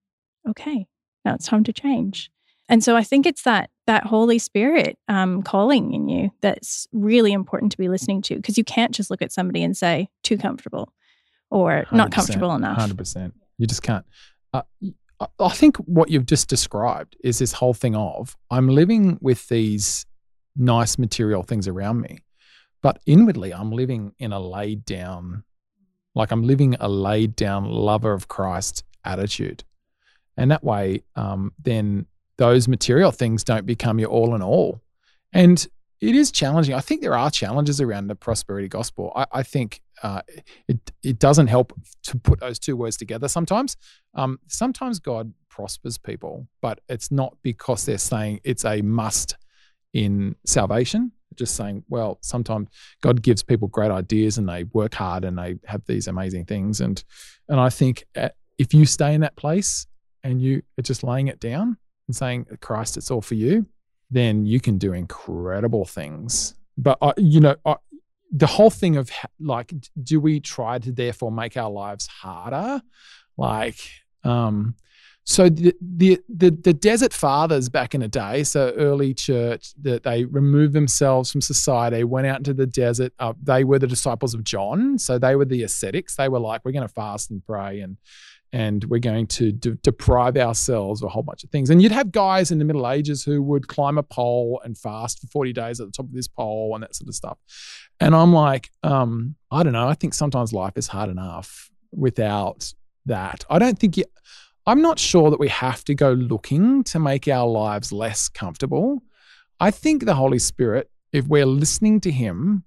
"Okay, 0.49 0.87
now 1.25 1.35
it's 1.35 1.47
time 1.47 1.65
to 1.65 1.73
change." 1.73 2.31
And 2.71 2.85
so 2.85 2.97
I 2.97 3.03
think 3.03 3.27
it's 3.27 3.43
that 3.43 3.71
that 3.87 4.05
Holy 4.05 4.39
Spirit 4.39 4.99
um, 5.09 5.43
calling 5.43 5.95
in 5.95 6.09
you 6.09 6.31
that's 6.43 6.87
really 6.93 7.33
important 7.33 7.73
to 7.73 7.79
be 7.79 7.89
listening 7.89 8.21
to 8.23 8.37
because 8.37 8.59
you 8.59 8.65
can't 8.65 8.95
just 8.95 9.11
look 9.11 9.23
at 9.23 9.33
somebody 9.33 9.63
and 9.63 9.77
say, 9.77 10.09
"Too 10.23 10.39
comfortable," 10.39 10.93
or 11.51 11.87
"Not 11.93 12.13
comfortable 12.13 12.55
enough." 12.55 12.79
Hundred 12.79 12.99
percent. 12.99 13.35
You 13.57 13.67
just 13.67 13.83
can't. 13.83 14.05
Uh, 14.55 14.63
I- 15.21 15.49
think 15.51 15.77
what 15.79 16.11
you've 16.11 16.27
just 16.27 16.49
described 16.49 17.17
is 17.25 17.39
this 17.39 17.53
whole 17.53 17.75
thing 17.75 17.97
of 17.97 18.37
I'm 18.51 18.69
living 18.69 19.19
with 19.21 19.49
these 19.49 20.07
nice 20.57 20.99
material 20.99 21.43
things 21.43 21.67
around 21.69 22.01
me, 22.01 22.21
but 22.83 23.01
inwardly 23.07 23.53
I'm 23.53 23.71
living 23.73 24.13
in 24.19 24.33
a 24.33 24.41
laid 24.41 24.85
down, 24.85 25.45
like 26.15 26.31
I'm 26.31 26.45
living 26.45 26.77
a 26.81 26.89
laid 26.89 27.37
down 27.37 27.65
lover 27.65 28.13
of 28.13 28.29
Christ 28.29 28.85
attitude, 29.05 29.65
and 30.37 30.51
that 30.51 30.65
way, 30.65 31.03
um, 31.17 31.53
then 31.63 32.07
those 32.37 32.69
material 32.69 33.11
things 33.11 33.43
don't 33.43 33.67
become 33.67 33.99
your 33.99 34.11
all 34.11 34.35
in 34.35 34.43
all, 34.43 34.81
and 35.33 35.67
it 36.01 36.15
is 36.15 36.31
challenging. 36.31 36.75
I 36.75 36.81
think 36.81 37.01
there 37.01 37.17
are 37.17 37.31
challenges 37.31 37.81
around 37.81 38.07
the 38.07 38.15
prosperity 38.15 38.69
gospel. 38.69 39.13
I, 39.17 39.27
I 39.33 39.43
think 39.43 39.83
uh, 40.03 40.23
it 40.69 40.79
it 41.03 41.19
doesn't 41.19 41.49
help 41.49 41.73
to 42.05 42.19
put 42.19 42.41
those 42.41 42.59
two 42.59 42.77
words 42.77 42.97
together 42.97 43.29
sometimes. 43.29 43.77
Um, 44.15 44.39
sometimes 44.47 44.99
God 44.99 45.33
prospers 45.49 45.99
people, 45.99 46.47
but 46.61 46.81
it's 46.89 47.11
not 47.11 47.37
because 47.43 47.85
they're 47.85 47.99
saying 47.99 48.41
it's 48.45 48.65
a 48.65 48.81
must 48.83 49.37
in 49.93 50.37
salvation. 50.45 51.13
Just 51.35 51.55
saying, 51.55 51.85
well, 51.89 52.19
sometimes 52.21 52.69
God 53.01 53.23
gives 53.23 53.43
people 53.43 53.69
great 53.69 53.93
ideas 53.93 54.39
and 54.39 54.49
they 54.49 54.65
work 54.65 54.95
hard 54.95 55.25
and 55.25 55.39
they 55.39 55.57
have 55.67 55.85
these 55.87 56.09
amazing 56.09 56.47
things. 56.47 56.81
And 56.81 57.03
and 57.49 57.61
I 57.61 57.71
think 57.71 58.05
uh, 58.17 58.31
if 58.59 58.75
you 58.75 58.87
stay 58.87 59.15
in 59.15 59.21
that 59.21 59.37
place 59.37 59.87
and 60.25 60.43
you 60.43 60.63
are 60.79 60.83
just 60.83 61.05
laying 61.05 61.29
it 61.29 61.41
down 61.41 61.77
and 62.09 62.17
saying, 62.17 62.47
Christ, 62.61 62.97
it's 62.97 63.11
all 63.11 63.21
for 63.21 63.35
you, 63.35 63.67
then 64.11 64.47
you 64.47 64.61
can 64.61 64.79
do 64.79 64.93
incredible 64.93 65.85
things. 65.85 66.55
But 66.77 66.99
I, 67.03 67.13
you 67.17 67.41
know, 67.41 67.57
I, 67.65 67.77
the 68.31 68.47
whole 68.47 68.71
thing 68.71 68.97
of 68.97 69.11
like, 69.41 69.73
do 70.03 70.21
we 70.21 70.41
try 70.41 70.79
to 70.79 70.93
therefore 70.93 71.33
make 71.33 71.57
our 71.57 71.71
lives 71.71 72.07
harder? 72.07 72.83
Like, 73.37 73.79
um, 74.25 74.75
so 75.25 75.51
the, 75.51 75.75
the 75.81 76.19
the 76.29 76.51
the 76.51 76.73
desert 76.73 77.13
fathers 77.13 77.69
back 77.69 77.95
in 77.95 78.01
the 78.01 78.09
day, 78.09 78.45
so 78.45 78.73
early 78.79 79.13
church, 79.13 79.75
that 79.83 80.03
they 80.03 80.25
removed 80.25 80.73
themselves 80.73 81.31
from 81.31 81.43
society, 81.43 82.03
went 82.03 82.27
out 82.27 82.39
into 82.39 82.55
the 82.55 82.67
desert. 82.67 83.13
Uh, 83.19 83.35
they 83.43 83.63
were 83.63 83.79
the 83.79 83.87
disciples 83.87 84.33
of 84.33 84.43
John, 84.43 84.99
so 84.99 85.19
they 85.19 85.37
were 85.37 85.45
the 85.45 85.65
ascetics. 85.65 86.17
They 86.17 86.31
were 86.31 86.41
like, 86.41 86.65
we're 86.65 86.73
going 86.73 86.89
to 86.89 86.95
fast 86.95 87.31
and 87.31 87.45
pray 87.45 87.81
and 87.81 87.99
and 88.53 88.85
we're 88.85 88.99
going 88.99 89.27
to 89.27 89.53
de- 89.53 89.75
deprive 89.77 90.37
ourselves 90.37 91.03
of 91.03 91.07
a 91.07 91.11
whole 91.11 91.23
bunch 91.23 91.45
of 91.45 91.51
things. 91.51 91.71
And 91.71 91.83
you'd 91.83 91.93
have 91.93 92.11
guys 92.11 92.51
in 92.51 92.59
the 92.59 92.65
Middle 92.65 92.89
Ages 92.89 93.25
who 93.25 93.43
would 93.43 93.69
climb 93.69 93.99
a 93.99 94.03
pole 94.03 94.61
and 94.65 94.77
fast 94.77 95.21
for 95.21 95.27
40 95.29 95.53
days 95.53 95.81
at 95.81 95.87
the 95.87 95.93
top 95.93 96.07
of 96.07 96.13
this 96.13 96.29
pole 96.29 96.75
and 96.75 96.83
that 96.83 96.95
sort 96.95 97.09
of 97.09 97.15
stuff. 97.15 97.39
And 98.01 98.15
I'm 98.15 98.33
like, 98.33 98.71
um, 98.83 99.35
I 99.51 99.63
don't 99.63 99.73
know. 99.73 99.89
I 99.89 99.95
think 99.95 100.15
sometimes 100.15 100.53
life 100.53 100.77
is 100.77 100.87
hard 100.87 101.11
enough 101.11 101.71
without 101.93 102.73
that. 103.07 103.45
I 103.51 103.59
don't 103.59 103.79
think 103.79 103.97
you, 103.97 104.05
I'm 104.67 104.83
not 104.83 104.99
sure 104.99 105.31
that 105.31 105.41
we 105.41 105.49
have 105.49 105.85
to 105.85 105.95
go 105.95 106.13
looking 106.13 106.85
to 106.85 106.99
make 106.99 107.29
our 107.29 107.47
lives 107.47 107.93
less 107.93 108.29
comfortable. 108.29 109.03
I 109.61 109.71
think 109.71 110.05
the 110.05 110.15
Holy 110.15 110.39
Spirit, 110.39 110.91
if 111.13 111.27
we're 111.27 111.47
listening 111.47 112.01
to 112.01 112.11
Him, 112.11 112.65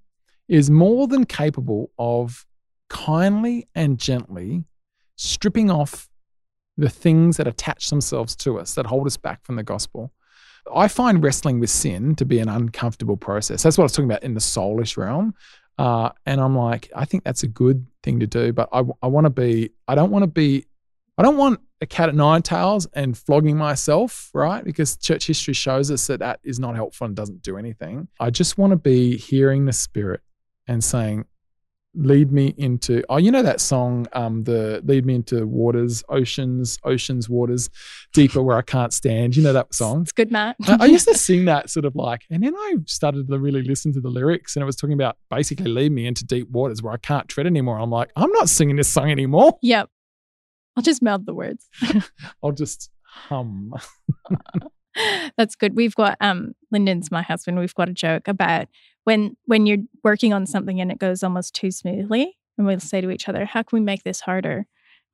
is 0.48 0.70
more 0.70 1.08
than 1.08 1.26
capable 1.26 1.92
of 1.98 2.46
kindly 2.90 3.68
and 3.74 3.98
gently 3.98 4.66
stripping 5.22 5.70
off 5.70 6.10
the 6.78 6.90
things 6.90 7.38
that 7.38 7.48
attach 7.48 7.90
themselves 7.90 8.36
to 8.36 8.60
us 8.60 8.74
that 8.74 8.88
hold 8.88 9.06
us 9.06 9.18
back 9.18 9.44
from 9.46 9.56
the 9.56 9.64
gospel. 9.64 10.12
I 10.74 10.88
find 10.88 11.24
wrestling 11.24 11.60
with 11.60 11.70
sin 11.70 12.16
to 12.16 12.26
be 12.26 12.40
an 12.40 12.50
uncomfortable 12.50 13.18
process. 13.18 13.64
That's 13.64 13.78
what 13.78 13.84
I 13.84 13.86
was 13.86 13.92
talking 13.94 14.10
about 14.10 14.24
in 14.24 14.34
the 14.34 14.40
soulish 14.40 14.98
realm. 14.98 15.34
Uh, 15.78 16.10
and 16.26 16.40
I'm 16.42 16.56
like, 16.56 16.92
I 16.96 17.06
think 17.06 17.24
that's 17.24 17.44
a 17.44 17.48
good 17.48 17.86
thing 18.04 18.20
to 18.20 18.28
do, 18.28 18.54
but 18.54 18.70
I, 18.72 18.84
I 19.02 19.08
want 19.08 19.26
to 19.26 19.30
be, 19.30 19.72
I 19.88 19.96
don't 19.96 20.12
want 20.12 20.24
to 20.24 20.28
be, 20.28 20.66
I 21.18 21.24
don't 21.24 21.38
want 21.38 21.60
a 21.82 21.86
cat 21.86 22.10
at 22.10 22.16
nine 22.16 22.42
tails 22.42 22.88
and 22.94 23.18
flogging 23.18 23.58
myself, 23.58 24.30
right? 24.34 24.64
Because 24.64 24.98
church 24.98 25.28
history 25.28 25.54
shows 25.54 25.92
us 25.92 26.08
that 26.08 26.20
that 26.20 26.40
is 26.44 26.60
not 26.60 26.76
helpful 26.76 27.06
and 27.06 27.16
doesn't 27.16 27.42
do 27.42 27.58
anything. 27.58 28.08
I 28.20 28.30
just 28.30 28.58
want 28.58 28.72
to 28.72 28.78
be 28.78 29.18
hearing 29.18 29.66
the 29.66 29.74
Spirit 29.74 30.22
and 30.68 30.84
saying, 30.84 31.26
lead 31.94 32.32
me 32.32 32.54
into 32.58 33.04
oh 33.10 33.18
you 33.18 33.30
know 33.30 33.44
that 33.44 33.60
song 33.60 34.08
um 34.14 34.44
the 34.46 34.82
lead 34.86 35.06
me 35.06 35.14
into 35.16 35.46
waters 35.46 36.04
oceans 36.08 36.80
oceans 36.86 37.28
waters 37.28 37.70
deeper 38.14 38.42
where 38.42 38.58
i 38.58 38.62
can't 38.62 38.94
stand 38.94 39.36
you 39.36 39.44
know 39.44 39.52
that 39.52 39.74
song 39.74 40.04
It's 40.04 40.14
good, 40.14 40.32
Matt. 40.32 40.56
I, 40.68 40.78
I 40.82 40.86
used 40.86 41.06
to 41.10 41.18
sing 41.18 41.46
that 41.46 41.70
sort 41.70 41.86
of 41.86 41.94
like 41.96 42.22
and 42.30 42.44
then 42.44 42.56
i 42.56 42.76
started 42.86 43.28
to 43.28 43.38
really 43.38 43.62
listen 43.62 43.92
to 43.94 44.00
the 44.00 44.10
lyrics 44.10 44.56
and 44.56 44.64
it 44.64 44.66
was 44.66 44.78
talking 44.78 44.94
about 44.94 45.18
basically 45.30 45.70
lead 45.70 45.92
me 45.92 46.08
into 46.08 46.26
deep 46.26 46.50
waters 46.50 46.82
where 46.82 46.94
i 46.94 46.98
can't 46.98 47.28
tread 47.28 47.46
anymore 47.46 47.78
i'm 47.78 47.90
like 47.90 48.10
i'm 48.16 48.32
not 48.32 48.48
singing 48.48 48.78
this 48.78 48.88
song 48.88 49.12
anymore 49.12 49.58
yep. 49.62 49.90
I'll 50.78 50.84
just 50.84 51.02
mouth 51.02 51.26
the 51.26 51.34
words. 51.34 51.68
i'll 52.44 52.54
just 52.54 52.90
hum 53.04 53.74
That's 55.38 55.56
good. 55.56 55.76
We've 55.76 55.96
got 55.96 56.18
um 56.22 56.54
Lyndon's 56.72 57.12
my 57.12 57.22
husband. 57.22 57.60
We've 57.60 57.76
got 57.76 57.90
a 57.90 57.94
joke 57.94 58.28
about 58.28 58.68
when 59.04 59.36
when 59.46 59.66
you're 59.66 59.80
working 60.04 60.34
on 60.34 60.46
something 60.46 60.80
and 60.80 60.92
it 60.92 61.00
goes 61.00 61.24
almost 61.24 61.56
too 61.56 61.72
smoothly, 61.72 62.38
and 62.58 62.68
we'll 62.68 62.80
say 62.80 63.02
to 63.02 63.10
each 63.10 63.28
other, 63.30 63.46
"How 63.46 63.64
can 63.64 63.78
we 63.80 63.84
make 63.84 64.04
this 64.04 64.22
harder?" 64.22 64.68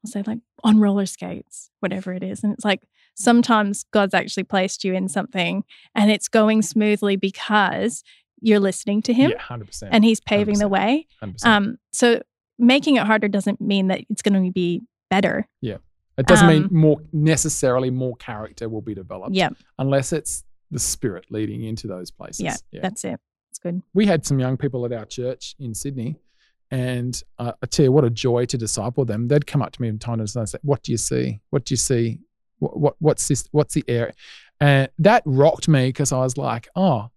We'll 0.03 0.11
say 0.11 0.23
like 0.25 0.39
on 0.63 0.79
roller 0.79 1.05
skates, 1.05 1.69
whatever 1.79 2.13
it 2.13 2.23
is, 2.23 2.43
and 2.43 2.53
it's 2.53 2.65
like 2.65 2.81
sometimes 3.15 3.85
God's 3.91 4.13
actually 4.13 4.43
placed 4.43 4.83
you 4.83 4.93
in 4.93 5.07
something 5.07 5.63
and 5.95 6.11
it's 6.11 6.27
going 6.27 6.61
smoothly 6.61 7.15
because 7.15 8.03
you're 8.41 8.59
listening 8.59 9.01
to 9.01 9.13
Him 9.13 9.31
yeah 9.31 9.39
100% 9.39 9.89
and 9.91 10.05
He's 10.05 10.19
paving 10.19 10.59
the 10.59 10.65
100%. 10.65 10.69
way. 10.69 11.07
100%. 11.23 11.45
Um, 11.45 11.77
so 11.91 12.21
making 12.59 12.97
it 12.97 13.07
harder 13.07 13.27
doesn't 13.27 13.59
mean 13.59 13.87
that 13.87 14.01
it's 14.09 14.21
going 14.21 14.45
to 14.45 14.51
be 14.51 14.83
better. 15.09 15.47
It 16.17 16.25
doesn't 16.25 16.47
mean 16.47 16.63
um, 16.63 16.69
more 16.71 16.97
necessarily 17.13 17.89
more 17.89 18.15
character 18.15 18.67
will 18.69 18.81
be 18.81 18.95
developed 18.95 19.35
Yeah, 19.35 19.49
unless 19.77 20.13
it's 20.13 20.43
the 20.71 20.79
spirit 20.79 21.25
leading 21.29 21.63
into 21.63 21.87
those 21.87 22.11
places 22.11 22.41
Yeah, 22.71 22.81
that's 22.81 23.03
it. 23.05 23.19
It's 23.51 23.59
good. 23.59 23.81
we 23.93 24.05
had 24.05 24.25
some 24.25 24.39
young 24.39 24.57
people 24.57 24.85
at 24.85 24.91
our 24.91 25.05
church 25.05 25.55
in 25.59 25.73
Sydney, 25.73 26.17
and 26.69 27.21
uh, 27.39 27.53
I 27.61 27.65
tell 27.65 27.85
you 27.85 27.91
what 27.91 28.03
a 28.03 28.09
joy 28.09 28.45
to 28.45 28.57
disciple 28.57 29.05
them. 29.05 29.27
They'd 29.27 29.47
come 29.47 29.61
up 29.61 29.71
to 29.73 29.81
me 29.81 29.89
from 29.89 29.99
time 29.99 30.17
to 30.19 30.31
time 30.31 30.41
and 30.41 30.49
say, 30.49 30.59
"What 30.63 30.83
do 30.83 30.91
you 30.91 30.97
see? 30.97 31.39
What 31.49 31.65
do 31.65 31.73
you 31.73 31.77
see? 31.77 32.19
What, 32.59 32.79
what 32.79 32.95
what's 32.99 33.27
this? 33.27 33.47
What's 33.51 33.73
the 33.73 33.85
area?" 33.87 34.13
And 34.59 34.89
that 34.99 35.23
rocked 35.25 35.67
me 35.67 35.87
because 35.89 36.11
I 36.11 36.19
was 36.19 36.37
like, 36.37 36.67
"Oh." 36.75 37.09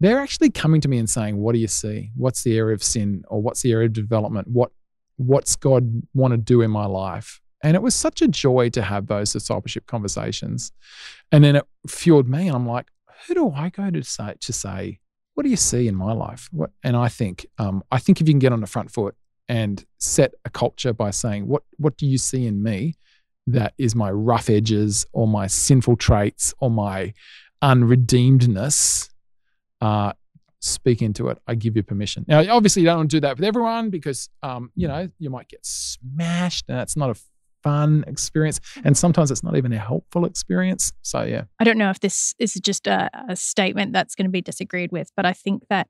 They're 0.00 0.18
actually 0.18 0.50
coming 0.50 0.80
to 0.82 0.88
me 0.88 0.98
and 0.98 1.08
saying, 1.08 1.38
"What 1.38 1.54
do 1.54 1.60
you 1.60 1.68
see? 1.68 2.10
What's 2.16 2.42
the 2.42 2.58
area 2.58 2.74
of 2.74 2.82
sin, 2.82 3.24
or 3.28 3.40
what's 3.40 3.62
the 3.62 3.72
area 3.72 3.86
of 3.86 3.92
development? 3.94 4.48
What 4.48 4.70
what's 5.16 5.54
God 5.56 6.02
want 6.12 6.32
to 6.32 6.36
do 6.36 6.60
in 6.62 6.70
my 6.70 6.84
life?" 6.84 7.40
And 7.64 7.74
it 7.74 7.82
was 7.82 7.94
such 7.94 8.22
a 8.22 8.28
joy 8.28 8.68
to 8.70 8.82
have 8.82 9.08
those 9.08 9.32
discipleship 9.32 9.86
conversations. 9.86 10.70
And 11.32 11.42
then 11.42 11.56
it 11.56 11.64
fueled 11.88 12.28
me, 12.28 12.46
and 12.46 12.54
I'm 12.54 12.68
like, 12.68 12.86
"Who 13.26 13.34
do 13.34 13.50
I 13.50 13.70
go 13.70 13.90
to 13.90 14.04
say 14.04 14.34
to 14.38 14.52
say 14.52 15.00
what 15.34 15.42
do 15.42 15.50
you 15.50 15.56
see 15.56 15.88
in 15.88 15.94
my 15.94 16.12
life? 16.12 16.48
What, 16.52 16.70
and 16.82 16.96
I 16.96 17.08
think, 17.08 17.46
um, 17.58 17.82
I 17.90 17.98
think 17.98 18.20
if 18.20 18.28
you 18.28 18.32
can 18.32 18.38
get 18.38 18.52
on 18.52 18.60
the 18.60 18.66
front 18.66 18.90
foot 18.90 19.16
and 19.48 19.84
set 19.98 20.32
a 20.44 20.50
culture 20.50 20.92
by 20.92 21.10
saying, 21.10 21.46
what, 21.46 21.62
what 21.76 21.96
do 21.96 22.06
you 22.06 22.18
see 22.18 22.46
in 22.46 22.62
me 22.62 22.94
that 23.48 23.74
is 23.76 23.94
my 23.94 24.10
rough 24.10 24.48
edges 24.48 25.06
or 25.12 25.28
my 25.28 25.46
sinful 25.46 25.96
traits 25.96 26.54
or 26.60 26.70
my 26.70 27.12
unredeemedness? 27.62 29.10
Uh, 29.80 30.12
speak 30.60 31.02
into 31.02 31.28
it. 31.28 31.38
I 31.46 31.56
give 31.56 31.76
you 31.76 31.82
permission. 31.82 32.24
Now, 32.26 32.42
obviously, 32.54 32.82
you 32.82 32.86
don't 32.86 32.98
want 32.98 33.10
to 33.10 33.16
do 33.16 33.20
that 33.22 33.36
with 33.36 33.44
everyone 33.44 33.90
because, 33.90 34.30
um, 34.42 34.70
you 34.76 34.88
know, 34.88 35.10
you 35.18 35.30
might 35.30 35.48
get 35.48 35.66
smashed 35.66 36.66
and 36.68 36.78
that's 36.78 36.96
not 36.96 37.10
a 37.10 37.14
fun 37.64 38.04
experience. 38.06 38.60
And 38.84 38.96
sometimes 38.96 39.30
it's 39.30 39.42
not 39.42 39.56
even 39.56 39.72
a 39.72 39.78
helpful 39.78 40.26
experience. 40.26 40.92
So, 41.02 41.22
yeah. 41.24 41.44
I 41.58 41.64
don't 41.64 41.78
know 41.78 41.90
if 41.90 42.00
this 42.00 42.34
is 42.38 42.54
just 42.54 42.86
a, 42.86 43.10
a 43.28 43.34
statement 43.34 43.92
that's 43.92 44.14
going 44.14 44.26
to 44.26 44.30
be 44.30 44.42
disagreed 44.42 44.92
with, 44.92 45.10
but 45.16 45.26
I 45.26 45.32
think 45.32 45.64
that 45.70 45.88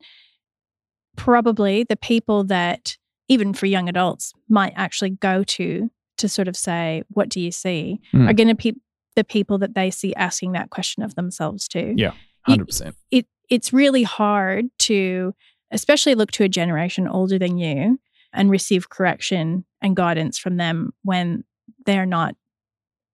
probably 1.16 1.85
the 1.85 1.97
people 1.97 2.45
that, 2.45 2.97
even 3.29 3.53
for 3.53 3.66
young 3.66 3.89
adults, 3.89 4.33
might 4.49 4.72
actually 4.77 5.11
go 5.11 5.43
to 5.45 5.91
to 6.18 6.29
sort 6.29 6.49
of 6.49 6.57
say, 6.57 7.03
What 7.09 7.29
do 7.29 7.41
you 7.41 7.51
see? 7.51 8.01
Mm. 8.14 8.31
are 8.31 8.33
going 8.33 8.49
to 8.49 8.55
be 8.55 8.75
the 9.16 9.25
people 9.25 9.59
that 9.59 9.75
they 9.75 9.91
see 9.91 10.14
asking 10.14 10.53
that 10.53 10.70
question 10.70 11.03
of 11.03 11.14
themselves 11.14 11.68
too. 11.68 11.95
Yeah. 11.97 12.12
100%. 12.49 12.95
It, 13.11 13.27
it's 13.49 13.72
really 13.72 14.03
hard 14.03 14.66
to, 14.81 15.35
especially 15.70 16.14
look 16.14 16.31
to 16.33 16.45
a 16.45 16.49
generation 16.49 17.09
older 17.09 17.39
than 17.39 17.59
you 17.59 17.99
and 18.33 18.51
receive 18.51 18.91
correction 18.91 19.64
and 19.81 19.97
guidance 19.97 20.39
from 20.39 20.57
them 20.57 20.93
when 21.03 21.45
they're 21.87 22.07
not 22.07 22.35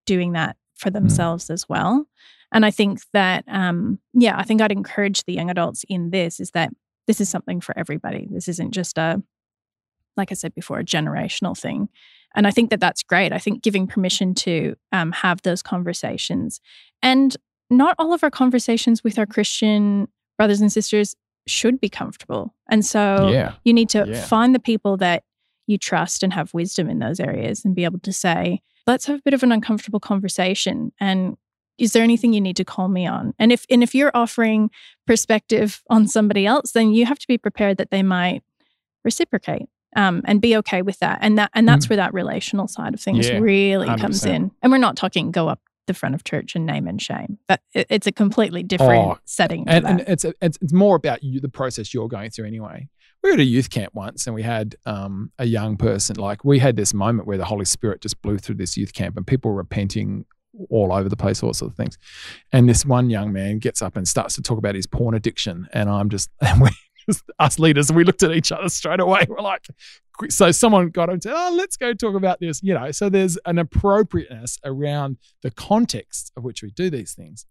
doing 0.07 0.33
that 0.33 0.57
for 0.77 0.91
themselves 0.91 1.51
as 1.51 1.68
well. 1.68 2.07
And 2.53 2.66
I 2.66 2.71
think 2.71 3.01
that, 3.12 3.45
um, 3.47 3.99
yeah, 4.12 4.37
I 4.37 4.43
think 4.43 4.61
I'd 4.61 4.73
encourage 4.73 5.25
the 5.25 5.35
young 5.35 5.51
adults 5.51 5.85
in 5.89 6.11
this 6.11 6.41
is 6.41 6.51
that 6.53 6.71
this 7.07 7.21
is 7.21 7.29
something 7.29 7.61
for 7.61 7.77
everybody. 7.79 8.29
This 8.31 8.49
isn't 8.49 8.73
just 8.73 8.99
a, 8.99 9.23
like 10.16 10.33
I 10.33 10.35
said 10.35 10.55
before, 10.55 10.79
a 10.81 10.85
generational 10.85 11.57
thing. 11.57 11.89
And 12.35 12.47
I 12.47 12.51
think 12.51 12.71
that 12.71 12.81
that's 12.81 13.03
great. 13.03 13.33
I 13.33 13.39
think 13.39 13.62
giving 13.62 13.87
permission 13.87 14.35
to 14.37 14.75
um, 14.93 15.12
have 15.12 15.43
those 15.43 15.62
conversations. 15.62 16.61
And 17.03 17.37
not 17.71 17.95
all 17.99 18.12
of 18.12 18.25
our 18.25 18.31
conversations 18.31 19.05
with 19.05 19.18
our 19.18 19.27
Christian 19.27 20.09
brothers 20.37 20.61
and 20.61 20.73
sisters 20.73 21.14
should 21.47 21.81
be 21.81 21.89
comfortable. 21.89 22.55
And 22.68 22.85
so 22.85 23.31
yeah. 23.33 23.55
you 23.64 23.73
need 23.73 23.89
to 23.91 24.05
Yeah. 24.07 24.23
find 24.25 24.55
the 24.55 24.61
people 24.61 24.97
that 24.99 25.23
you 25.71 25.79
trust 25.79 26.23
and 26.23 26.33
have 26.33 26.53
wisdom 26.53 26.91
in 26.91 26.99
those 26.99 27.21
areas 27.21 27.64
and 27.64 27.75
be 27.75 27.85
able 27.85 28.01
to 28.01 28.12
say, 28.12 28.61
let's 28.87 29.07
have 29.07 29.18
a 29.21 29.23
bit 29.23 29.35
of 29.35 29.43
an 29.43 29.53
uncomfortable 29.53 30.01
conversation. 30.01 30.93
And 31.01 31.37
is 31.79 31.93
there 31.93 32.03
anything 32.03 32.33
you 32.33 32.41
need 32.41 32.57
to 32.57 32.64
call 32.64 32.89
me 32.89 33.07
on? 33.07 33.33
And 33.39 33.53
if 33.53 33.64
and 33.71 33.83
if 33.83 33.95
you're 33.95 34.11
offering 34.12 34.71
perspective 35.07 35.83
on 35.89 36.07
somebody 36.09 36.45
else, 36.45 36.73
then 36.73 36.93
you 36.93 37.07
have 37.07 37.18
to 37.21 37.27
be 37.29 37.39
prepared 37.39 37.77
that 37.79 37.91
they 37.91 38.03
might 38.03 38.43
reciprocate 39.05 39.68
um, 39.97 40.23
and 40.27 40.41
be 40.41 40.57
okay 40.57 40.83
with 40.83 40.99
that. 40.99 41.18
And 41.23 41.39
that 41.39 41.51
and 41.55 41.66
that's 41.68 41.89
where 41.89 41.97
that 41.97 42.12
relational 42.12 42.68
side 42.68 42.95
of 42.95 43.01
things 43.01 43.27
Mm. 43.27 43.33
Yeah, 43.33 43.39
really 43.39 43.87
comes 43.97 44.23
100%. 44.23 44.35
in. 44.35 44.51
And 44.62 44.73
we're 44.73 44.79
not 44.79 44.97
talking 44.97 45.31
go 45.31 45.49
up 45.49 45.61
the 45.87 45.95
front 45.95 46.14
of 46.14 46.23
church 46.25 46.55
and 46.55 46.66
name 46.66 46.87
and 46.87 47.01
shame. 47.01 47.39
That 47.49 47.62
it- 47.75 47.87
it's 47.91 48.07
a 48.07 48.12
completely 48.12 48.62
different 48.62 49.07
Oh, 49.07 49.18
setting. 49.25 49.64
and, 49.68 49.87
and 49.87 50.01
it's, 50.07 50.25
it's 50.25 50.59
it's 50.61 50.73
more 50.73 50.97
about 50.97 51.23
you, 51.25 51.41
the 51.41 51.49
process 51.49 51.93
you're 51.95 52.09
going 52.09 52.31
through 52.31 52.47
anyway. 52.47 52.89
We 53.23 53.31
were 53.31 53.35
at 53.35 53.41
a 53.41 53.45
youth 53.45 53.71
camp 53.71 53.95
once, 53.95 54.27
and 54.27 54.35
we 54.35 54.43
had 54.43 54.77
um, 54.87 55.31
a 55.39 55.45
young 55.45 55.77
person. 55.77 56.16
Like 56.16 56.45
we 56.45 56.59
had 56.59 56.77
this 56.77 56.95
moment 56.95 57.27
where 57.27 57.39
the 57.39 57.45
Holy 57.45 57.64
Spirit 57.64 58.01
just 58.01 58.21
blew 58.23 58.39
through 58.39 58.57
this 58.57 58.77
youth 58.77 58.95
camp, 58.95 59.16
and 59.16 59.27
people 59.27 59.51
were 59.51 59.59
repenting 59.59 60.25
all 60.68 60.93
over 60.93 61.09
the 61.09 61.16
place, 61.16 61.43
all 61.43 61.53
sorts 61.53 61.73
of 61.73 61.77
things. 61.77 61.97
And 62.53 62.68
this 62.68 62.85
one 62.85 63.11
young 63.11 63.33
man 63.33 63.59
gets 63.59 63.83
up 63.83 63.97
and 63.97 64.07
starts 64.07 64.35
to 64.35 64.43
talk 64.43 64.59
about 64.59 64.75
his 64.75 64.87
porn 64.87 65.14
addiction, 65.14 65.68
and 65.73 65.89
I'm 65.89 66.09
just, 66.09 66.31
and 66.41 66.61
we 66.62 66.71
us 67.39 67.59
leaders, 67.59 67.93
we 67.93 68.05
looked 68.05 68.23
at 68.23 68.33
each 68.33 68.53
other 68.53 68.68
straight 68.68 69.01
away. 69.01 69.27
We're 69.29 69.41
like, 69.41 69.66
so 70.29 70.51
someone 70.51 70.91
got 70.91 71.11
and 71.11 71.23
said, 71.23 71.33
"Oh, 71.35 71.55
let's 71.57 71.77
go 71.77 71.95
talk 71.95 72.14
about 72.14 72.41
this." 72.41 72.62
You 72.62 72.75
know, 72.75 72.91
so 72.91 73.09
there's 73.09 73.39
an 73.47 73.59
appropriateness 73.59 74.59
around 74.64 75.16
the 75.43 75.51
context 75.51 76.33
of 76.37 76.45
which 76.45 76.62
we 76.62 76.71
do 76.71 76.91
these 76.91 77.14
things. 77.14 77.47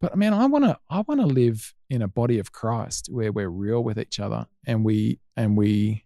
But 0.00 0.16
man, 0.16 0.32
I 0.32 0.46
want 0.46 0.64
to 0.64 0.78
I 0.88 1.00
want 1.00 1.20
to 1.20 1.26
live 1.26 1.74
in 1.90 2.02
a 2.02 2.08
body 2.08 2.38
of 2.38 2.52
Christ 2.52 3.08
where 3.10 3.32
we're 3.32 3.48
real 3.48 3.82
with 3.82 3.98
each 3.98 4.20
other 4.20 4.46
and 4.66 4.84
we 4.84 5.18
and 5.36 5.56
we 5.56 6.04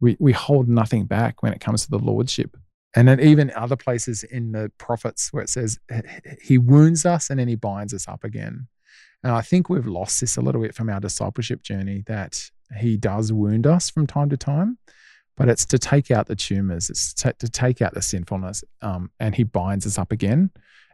we 0.00 0.16
we 0.18 0.32
hold 0.32 0.68
nothing 0.68 1.04
back 1.04 1.42
when 1.42 1.52
it 1.52 1.60
comes 1.60 1.84
to 1.84 1.90
the 1.90 1.98
lordship. 1.98 2.56
And 2.96 3.06
then 3.06 3.20
even 3.20 3.52
other 3.54 3.76
places 3.76 4.24
in 4.24 4.52
the 4.52 4.72
prophets 4.78 5.32
where 5.32 5.44
it 5.44 5.48
says 5.48 5.78
he 6.42 6.58
wounds 6.58 7.06
us 7.06 7.30
and 7.30 7.38
then 7.38 7.46
he 7.46 7.54
binds 7.54 7.94
us 7.94 8.08
up 8.08 8.24
again. 8.24 8.66
And 9.22 9.32
I 9.32 9.42
think 9.42 9.68
we've 9.68 9.86
lost 9.86 10.20
this 10.20 10.36
a 10.36 10.40
little 10.40 10.62
bit 10.62 10.74
from 10.74 10.88
our 10.88 10.98
discipleship 10.98 11.62
journey 11.62 12.02
that 12.06 12.50
he 12.78 12.96
does 12.96 13.32
wound 13.32 13.66
us 13.66 13.90
from 13.90 14.06
time 14.06 14.30
to 14.30 14.36
time, 14.36 14.78
but 15.36 15.48
it's 15.48 15.66
to 15.66 15.78
take 15.78 16.10
out 16.10 16.26
the 16.26 16.36
tumors, 16.36 16.90
it's 16.90 17.12
to, 17.14 17.32
to 17.34 17.48
take 17.48 17.82
out 17.82 17.94
the 17.94 18.02
sinfulness, 18.02 18.64
um, 18.82 19.10
and 19.20 19.34
he 19.34 19.44
binds 19.44 19.86
us 19.86 19.98
up 19.98 20.10
again. 20.10 20.50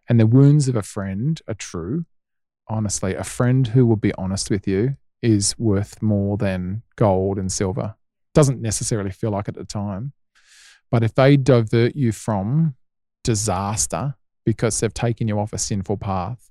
And 0.09 0.20
the 0.20 0.27
wounds 0.27 0.68
of 0.68 0.77
a 0.77 0.83
friend 0.83 1.41
are 1.49 1.55
true. 1.55 2.05
Honestly, 2.68 3.14
a 3.14 3.24
friend 3.24 3.68
who 3.68 3.86
will 3.86 3.96
be 3.96 4.12
honest 4.14 4.50
with 4.50 4.66
you 4.66 4.96
is 5.22 5.56
worth 5.58 6.02
more 6.02 6.36
than 6.36 6.82
gold 6.96 7.38
and 7.38 7.50
silver. 7.50 7.94
Doesn't 8.34 8.60
necessarily 8.60 9.10
feel 9.10 9.30
like 9.30 9.48
it 9.48 9.56
at 9.56 9.60
the 9.60 9.64
time. 9.64 10.12
But 10.90 11.02
if 11.02 11.14
they 11.14 11.36
divert 11.36 11.94
you 11.96 12.12
from 12.12 12.74
disaster 13.24 14.14
because 14.44 14.78
they've 14.80 14.92
taken 14.94 15.26
you 15.28 15.38
off 15.38 15.52
a 15.52 15.58
sinful 15.58 15.96
path, 15.98 16.48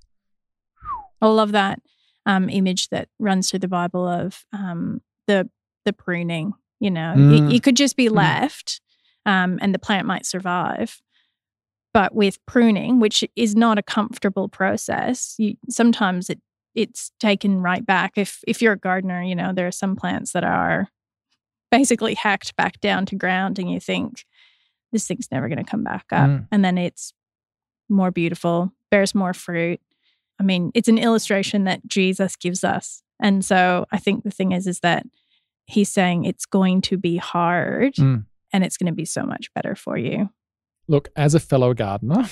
I 1.21 1.27
love 1.27 1.51
that 1.53 1.79
um, 2.25 2.49
image 2.49 2.89
that 2.89 3.07
runs 3.19 3.49
through 3.49 3.59
the 3.59 3.67
Bible 3.67 4.07
of 4.07 4.45
um, 4.53 5.01
the 5.27 5.49
the 5.85 5.93
pruning. 5.93 6.53
You 6.79 6.91
know, 6.91 7.13
you, 7.15 7.41
Mm. 7.41 7.51
you 7.51 7.61
could 7.61 7.77
just 7.77 7.95
be 7.95 8.09
Mm. 8.09 8.15
left, 8.15 8.81
um, 9.25 9.57
and 9.61 9.73
the 9.73 9.79
plant 9.79 10.05
might 10.07 10.25
survive. 10.25 11.01
But 11.95 12.13
with 12.13 12.45
pruning, 12.45 12.99
which 12.99 13.23
is 13.37 13.55
not 13.55 13.77
a 13.79 13.81
comfortable 13.83 14.49
process, 14.49 15.35
you, 15.37 15.55
sometimes 15.69 16.29
it 16.29 16.41
it's 16.75 17.11
taken 17.21 17.61
right 17.61 17.85
back. 17.85 18.17
If 18.17 18.41
if 18.45 18.61
you're 18.61 18.73
a 18.73 18.77
gardener, 18.77 19.23
you 19.23 19.33
know 19.33 19.53
there 19.53 19.65
are 19.67 19.71
some 19.71 19.95
plants 19.95 20.33
that 20.33 20.43
are 20.43 20.89
basically 21.71 22.13
hacked 22.15 22.53
back 22.57 22.81
down 22.81 23.05
to 23.05 23.15
ground, 23.15 23.59
and 23.59 23.71
you 23.71 23.79
think 23.79 24.25
this 24.91 25.07
thing's 25.07 25.31
never 25.31 25.47
going 25.47 25.63
to 25.63 25.71
come 25.71 25.85
back 25.85 26.05
up, 26.11 26.29
Mm. 26.29 26.47
and 26.51 26.65
then 26.65 26.77
it's 26.77 27.13
more 27.87 28.11
beautiful, 28.11 28.73
bears 28.91 29.15
more 29.15 29.33
fruit. 29.33 29.79
I 30.37 30.43
mean, 30.43 30.71
it's 30.73 30.89
an 30.89 30.97
illustration 30.97 31.63
that 31.63 31.87
Jesus 31.87 32.35
gives 32.35 32.65
us. 32.65 33.03
And 33.21 33.45
so 33.45 33.85
I 33.91 33.99
think 33.99 34.23
the 34.25 34.31
thing 34.31 34.51
is, 34.51 34.67
is 34.67 34.81
that 34.81 35.05
he's 35.65 35.87
saying 35.89 36.25
it's 36.25 36.45
going 36.45 36.81
to 36.81 36.97
be 36.97 37.15
hard 37.17 37.95
Mm. 37.95 38.25
and 38.51 38.63
it's 38.65 38.75
going 38.77 38.91
to 38.91 38.95
be 38.95 39.05
so 39.05 39.23
much 39.23 39.53
better 39.53 39.75
for 39.75 39.97
you. 39.97 40.29
Look, 40.87 41.09
as 41.15 41.35
a 41.35 41.39
fellow 41.39 41.73
gardener, 41.73 42.25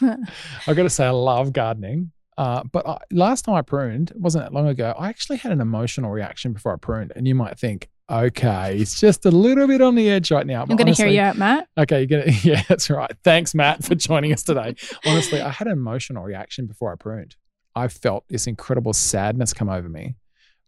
I've 0.00 0.76
got 0.76 0.82
to 0.82 0.90
say 0.90 1.06
I 1.06 1.10
love 1.10 1.52
gardening. 1.52 2.12
Uh, 2.38 2.62
but 2.72 2.86
I, 2.86 2.98
last 3.10 3.44
time 3.44 3.54
I 3.54 3.62
pruned, 3.62 4.12
it 4.12 4.20
wasn't 4.20 4.44
that 4.44 4.54
long 4.54 4.66
ago, 4.66 4.94
I 4.98 5.08
actually 5.08 5.38
had 5.38 5.52
an 5.52 5.60
emotional 5.60 6.10
reaction 6.10 6.52
before 6.52 6.72
I 6.72 6.76
pruned. 6.76 7.12
And 7.14 7.28
you 7.28 7.34
might 7.34 7.58
think, 7.58 7.90
okay, 8.10 8.78
it's 8.78 8.98
just 8.98 9.26
a 9.26 9.30
little 9.30 9.66
bit 9.66 9.80
on 9.80 9.94
the 9.94 10.08
edge 10.08 10.30
right 10.30 10.46
now. 10.46 10.62
I'm 10.62 10.68
going 10.68 10.86
to 10.86 10.92
hear 10.92 11.10
you 11.10 11.20
out, 11.20 11.36
Matt. 11.36 11.68
Okay, 11.76 11.98
you're 12.02 12.22
gonna 12.22 12.32
yeah, 12.42 12.62
that's 12.68 12.88
right. 12.88 13.10
Thanks, 13.24 13.54
Matt, 13.54 13.84
for 13.84 13.94
joining 13.94 14.32
us 14.32 14.42
today. 14.42 14.74
Honestly, 15.04 15.40
I 15.40 15.50
had 15.50 15.66
an 15.66 15.74
emotional 15.74 16.22
reaction 16.22 16.66
before 16.66 16.92
I 16.92 16.96
pruned. 16.96 17.36
I 17.74 17.88
felt 17.88 18.24
this 18.28 18.46
incredible 18.46 18.92
sadness 18.92 19.52
come 19.52 19.68
over 19.68 19.88
me, 19.88 20.16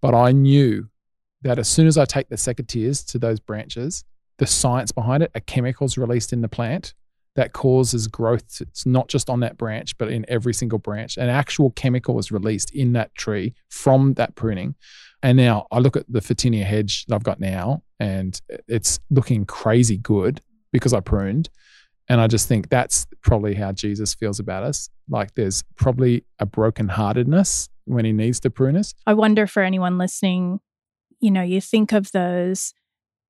but 0.01 0.15
I 0.15 0.33
knew 0.33 0.89
that 1.43 1.59
as 1.59 1.69
soon 1.69 1.87
as 1.87 1.99
I 1.99 2.05
take 2.05 2.29
the 2.29 2.37
secateurs 2.37 3.05
to 3.07 3.19
those 3.19 3.41
branches, 3.41 4.05
the 4.39 4.47
science 4.47 4.93
behind 4.93 5.23
it 5.23 5.31
are 5.35 5.41
chemicals 5.41 5.99
released 5.99 6.33
in 6.33 6.43
the 6.43 6.49
plant 6.49 6.95
that 7.35 7.53
causes 7.53 8.07
growth. 8.09 8.61
It's 8.61 8.85
not 8.85 9.09
just 9.09 9.31
on 9.31 9.41
that 9.41 9.57
branch, 9.57 9.97
but 9.97 10.09
in 10.11 10.25
every 10.29 10.53
single 10.53 10.79
branch. 10.79 11.17
An 11.17 11.29
actual 11.29 11.71
chemical 11.71 12.19
is 12.19 12.31
released 12.31 12.71
in 12.75 12.93
that 12.93 13.15
tree 13.15 13.55
from 13.69 14.15
that 14.15 14.35
pruning. 14.35 14.75
And 15.23 15.37
now 15.37 15.67
I 15.71 15.79
look 15.79 15.97
at 15.97 16.05
the 16.09 16.21
Photinia 16.21 16.65
hedge 16.65 17.07
that 17.07 17.15
I've 17.15 17.23
got 17.23 17.41
now, 17.41 17.83
and 18.01 18.39
it's 18.69 18.99
looking 19.11 19.47
crazy 19.47 19.97
good 19.97 20.41
because 20.73 20.93
I 20.93 21.01
pruned. 21.01 21.49
And 22.09 22.21
I 22.21 22.27
just 22.27 22.49
think 22.49 22.69
that's 22.69 23.07
probably 23.23 23.55
how 23.55 23.73
Jesus 23.73 24.13
feels 24.13 24.41
about 24.41 24.65
us. 24.65 24.91
Like 25.09 25.35
there's 25.35 25.63
probably 25.77 26.25
a 26.39 26.47
brokenheartedness 26.47 27.69
when 27.85 28.05
he 28.05 28.13
needs 28.13 28.41
to 28.41 28.51
prune 28.51 28.77
us. 28.77 28.93
I 29.07 29.15
wonder 29.15 29.47
for 29.47 29.63
anyone 29.63 29.99
listening, 29.99 30.61
you 31.21 31.31
know, 31.31 31.43
you 31.43 31.61
think 31.61 31.93
of 31.93 32.11
those 32.13 32.75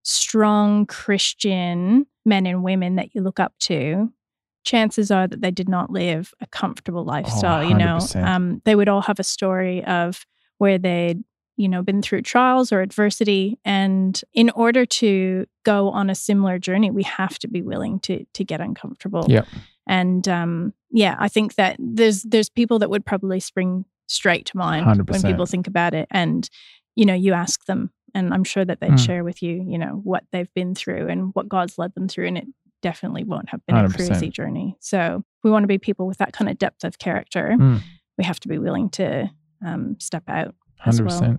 strong 0.03 0.87
Christian 0.87 2.07
men 2.25 2.47
and 2.47 2.63
women 2.63 2.97
that 2.97 3.15
you 3.15 3.23
look 3.23 3.41
up 3.41 3.55
to. 3.61 4.13
Chances 4.65 5.11
are 5.11 5.27
that 5.27 5.41
they 5.41 5.51
did 5.51 5.69
not 5.69 5.91
live 5.91 6.33
a 6.41 6.47
comfortable 6.47 7.05
lifestyle. 7.05 7.65
you 7.65 7.75
know, 7.75 7.99
um, 8.15 8.63
they 8.65 8.77
would 8.77 8.89
all 8.89 9.03
have 9.03 9.19
a 9.19 9.25
story 9.25 9.85
of 9.85 10.25
where 10.59 10.79
they'd, 10.79 11.25
you 11.57 11.69
know, 11.69 11.83
been 11.83 12.01
through 12.01 12.23
trials 12.23 12.71
or 12.71 12.81
adversity, 12.81 13.59
and 13.65 14.23
in 14.33 14.51
order 14.51 14.87
to 14.87 15.47
go 15.65 15.91
on 15.91 16.11
a 16.11 16.15
similar 16.15 16.61
journey, 16.61 16.93
we 16.93 17.03
have 17.03 17.41
to 17.41 17.49
be 17.49 17.61
willing 17.61 17.99
to 18.01 18.25
to 18.35 18.45
get 18.45 18.61
uncomfortable. 18.61 19.27
Yep. 19.29 19.49
And 19.89 20.29
um, 20.29 20.75
yeah, 20.93 21.17
I 21.19 21.27
think 21.29 21.57
that 21.57 21.77
there's 21.81 22.23
there's 22.23 22.49
people 22.49 22.79
that 22.79 22.91
would 22.91 23.05
probably 23.05 23.41
spring 23.41 23.85
straight 24.07 24.47
to 24.47 24.57
mind 24.57 24.87
when 24.87 24.99
100%. 24.99 25.27
people 25.27 25.47
think 25.47 25.67
about 25.67 25.93
it, 25.93 26.07
and 26.11 26.49
you 26.95 27.05
know, 27.05 27.15
you 27.15 27.33
ask 27.33 27.65
them, 27.65 27.91
and 28.15 28.33
I'm 28.35 28.45
sure 28.45 28.65
that 28.65 28.81
they'd 28.81 28.93
Mm. 28.93 29.07
share 29.07 29.25
with 29.25 29.43
you, 29.43 29.65
you 29.67 29.79
know, 29.79 30.01
what 30.05 30.25
they've 30.33 30.53
been 30.55 30.75
through 30.75 31.09
and 31.09 31.31
what 31.35 31.49
God's 31.49 31.79
led 31.79 31.95
them 31.95 32.09
through, 32.09 32.27
and 32.29 32.39
it 32.39 32.47
definitely 32.83 33.25
won't 33.25 33.49
have 33.51 33.65
been 33.67 33.77
a 33.77 33.83
100%. 33.85 33.95
crazy 34.11 34.29
journey. 34.31 34.77
So 34.81 35.25
we 35.45 35.51
want 35.51 35.63
to 35.63 35.69
be 35.69 35.79
people 35.79 36.07
with 36.07 36.19
that 36.19 36.33
kind 36.33 36.51
of 36.51 36.59
depth 36.59 36.85
of 36.85 36.99
character. 36.99 37.55
Mm. 37.59 37.81
We 38.19 38.25
have 38.25 38.41
to 38.41 38.49
be 38.49 38.59
willing 38.59 38.91
to 38.91 39.31
um, 39.65 39.97
step 40.01 40.25
out. 40.29 40.55
as 40.85 40.99
Hundred 40.99 41.21
well. 41.21 41.39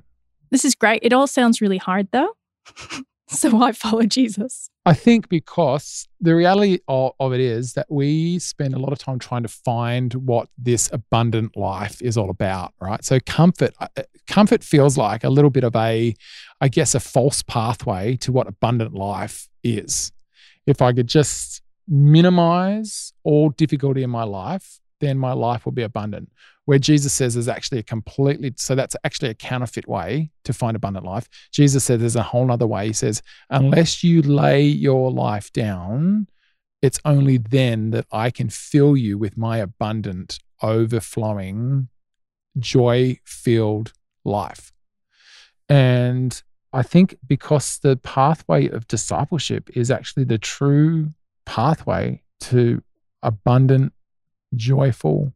This 0.52 0.64
is 0.66 0.76
great. 0.76 1.00
It 1.04 1.12
all 1.14 1.28
sounds 1.28 1.60
really 1.62 1.78
hard 1.78 2.08
though. 2.12 2.30
so 3.28 3.62
I 3.62 3.72
follow 3.72 4.04
Jesus. 4.04 4.70
I 4.86 4.94
think 4.94 5.30
because 5.30 6.08
the 6.20 6.36
reality 6.36 6.80
of, 6.88 7.14
of 7.20 7.34
it 7.34 7.40
is 7.40 7.74
that 7.74 7.88
we 7.90 8.38
spend 8.40 8.74
a 8.74 8.80
lot 8.80 8.92
of 8.92 9.00
time 9.00 9.18
trying 9.18 9.44
to 9.44 9.50
find 9.50 10.14
what 10.14 10.50
this 10.58 10.90
abundant 10.92 11.56
life 11.56 12.02
is 12.02 12.18
all 12.18 12.30
about, 12.30 12.74
right? 12.82 13.04
So 13.04 13.20
comfort, 13.26 13.74
uh, 13.80 13.88
comfort 14.28 14.64
feels 14.64 14.98
like 14.98 15.24
a 15.24 15.30
little 15.30 15.50
bit 15.50 15.64
of 15.64 15.76
a, 15.76 16.14
I 16.60 16.68
guess, 16.68 16.96
a 16.96 17.00
false 17.00 17.44
pathway 17.44 18.18
to 18.18 18.32
what 18.34 18.48
abundant 18.48 18.94
life 18.94 19.48
is. 19.64 20.12
If 20.66 20.82
I 20.82 20.92
could 20.92 21.08
just 21.08 21.62
minimize 21.88 23.14
all 23.24 23.50
difficulty 23.50 24.04
in 24.04 24.10
my 24.10 24.24
life, 24.24 24.80
then 25.04 25.18
my 25.18 25.34
life 25.34 25.66
will 25.66 25.72
be 25.72 25.84
abundant. 25.84 26.32
Where 26.66 26.80
Jesus 26.80 27.12
says 27.12 27.34
there's 27.34 27.50
actually 27.50 27.80
a 27.80 27.84
completely, 27.84 28.54
so 28.56 28.74
that's 28.74 28.96
actually 29.04 29.30
a 29.30 29.36
counterfeit 29.36 29.88
way 29.88 30.32
to 30.46 30.54
find 30.54 30.76
abundant 30.76 31.06
life. 31.06 31.28
Jesus 31.52 31.84
said 31.84 32.00
there's 32.00 32.16
a 32.16 32.24
whole 32.24 32.50
other 32.52 32.68
way. 32.68 32.88
He 32.88 32.94
says, 32.94 33.22
unless 33.50 34.04
you 34.04 34.22
lay 34.22 34.62
your 34.64 35.12
life 35.12 35.52
down, 35.52 36.28
it's 36.82 37.00
only 37.04 37.38
then 37.38 37.92
that 37.92 38.06
I 38.12 38.30
can 38.30 38.50
fill 38.50 38.96
you 38.96 39.18
with 39.18 39.38
my 39.38 39.58
abundant, 39.58 40.40
overflowing, 40.62 41.90
joy 42.58 43.20
filled 43.26 43.94
life. 44.24 44.72
And 45.68 46.42
I 46.72 46.84
think 46.84 47.18
because 47.28 47.80
the 47.80 47.98
pathway 47.98 48.68
of 48.68 48.88
discipleship 48.88 49.70
is 49.76 49.92
actually 49.92 50.24
the 50.26 50.38
true 50.38 51.14
pathway 51.46 52.22
to 52.42 52.82
abundant, 53.22 53.94
joyful, 54.56 55.34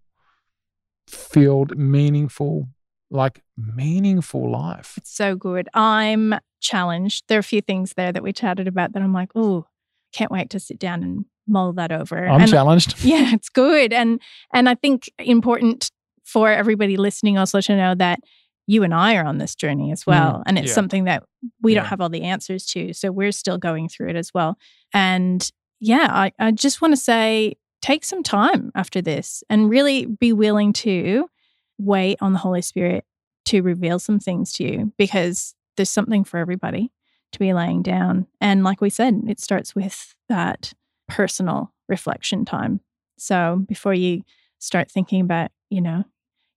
filled, 1.07 1.77
meaningful, 1.77 2.67
like 3.09 3.41
meaningful 3.57 4.51
life. 4.51 4.95
It's 4.97 5.15
so 5.15 5.35
good. 5.35 5.69
I'm 5.73 6.35
challenged. 6.59 7.25
There 7.27 7.37
are 7.37 7.39
a 7.39 7.43
few 7.43 7.61
things 7.61 7.93
there 7.95 8.11
that 8.11 8.23
we 8.23 8.33
chatted 8.33 8.67
about 8.67 8.93
that 8.93 9.01
I'm 9.01 9.13
like, 9.13 9.29
oh, 9.35 9.65
can't 10.13 10.31
wait 10.31 10.49
to 10.51 10.59
sit 10.59 10.79
down 10.79 11.03
and 11.03 11.25
mull 11.47 11.73
that 11.73 11.91
over. 11.91 12.27
I'm 12.27 12.41
and 12.41 12.49
challenged. 12.49 12.95
yeah, 13.03 13.33
it's 13.33 13.49
good. 13.49 13.93
And 13.93 14.21
and 14.53 14.67
I 14.67 14.75
think 14.75 15.09
important 15.19 15.91
for 16.23 16.49
everybody 16.49 16.97
listening 16.97 17.37
also 17.37 17.61
to 17.61 17.75
know 17.75 17.95
that 17.95 18.19
you 18.67 18.83
and 18.83 18.93
I 18.93 19.15
are 19.15 19.25
on 19.25 19.37
this 19.37 19.55
journey 19.55 19.91
as 19.91 20.03
mm, 20.03 20.07
well. 20.07 20.43
and 20.45 20.57
it's 20.57 20.69
yeah. 20.69 20.73
something 20.73 21.05
that 21.05 21.23
we 21.61 21.73
don't 21.73 21.85
have 21.85 22.01
all 22.01 22.09
the 22.09 22.23
answers 22.23 22.65
to. 22.67 22.93
So 22.93 23.11
we're 23.11 23.31
still 23.31 23.57
going 23.57 23.87
through 23.87 24.09
it 24.09 24.17
as 24.17 24.33
well. 24.33 24.57
And 24.93 25.49
yeah, 25.79 26.07
I, 26.11 26.31
I 26.37 26.51
just 26.51 26.81
want 26.81 26.91
to 26.91 26.97
say 26.97 27.55
take 27.87 28.03
some 28.03 28.21
time 28.21 28.69
after 28.75 29.01
this 29.01 29.45
and 29.49 29.69
really 29.69 30.05
be 30.05 30.33
willing 30.33 30.73
to 30.73 31.29
wait 31.77 32.17
on 32.19 32.33
the 32.33 32.39
Holy 32.39 32.61
Spirit 32.61 33.05
to 33.45 33.61
reveal 33.61 33.97
some 33.97 34.19
things 34.19 34.51
to 34.51 34.65
you 34.65 34.91
because 34.97 35.55
there's 35.77 35.89
something 35.89 36.25
for 36.25 36.37
everybody 36.37 36.91
to 37.31 37.39
be 37.39 37.53
laying 37.53 37.81
down. 37.81 38.27
And 38.41 38.61
like 38.65 38.81
we 38.81 38.89
said, 38.89 39.21
it 39.29 39.39
starts 39.39 39.73
with 39.73 40.15
that 40.27 40.73
personal 41.07 41.73
reflection 41.87 42.43
time. 42.43 42.81
So 43.17 43.63
before 43.69 43.93
you 43.93 44.23
start 44.59 44.91
thinking 44.91 45.21
about, 45.21 45.51
you 45.69 45.79
know, 45.79 46.03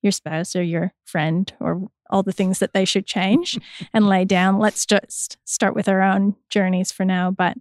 your 0.03 0.11
spouse 0.11 0.57
or 0.57 0.65
your 0.65 0.93
friend 1.05 1.53
or 1.61 1.89
all 2.11 2.25
the 2.25 2.33
things 2.33 2.59
that 2.59 2.73
they 2.73 2.85
should 2.85 3.07
change 3.07 3.57
and 3.95 4.09
lay 4.09 4.25
down, 4.25 4.59
let's 4.59 4.85
just 4.85 5.39
start 5.45 5.77
with 5.77 5.89
our 5.89 6.03
own 6.03 6.35
journeys 6.49 6.91
for 6.91 7.05
now. 7.05 7.31
But 7.31 7.57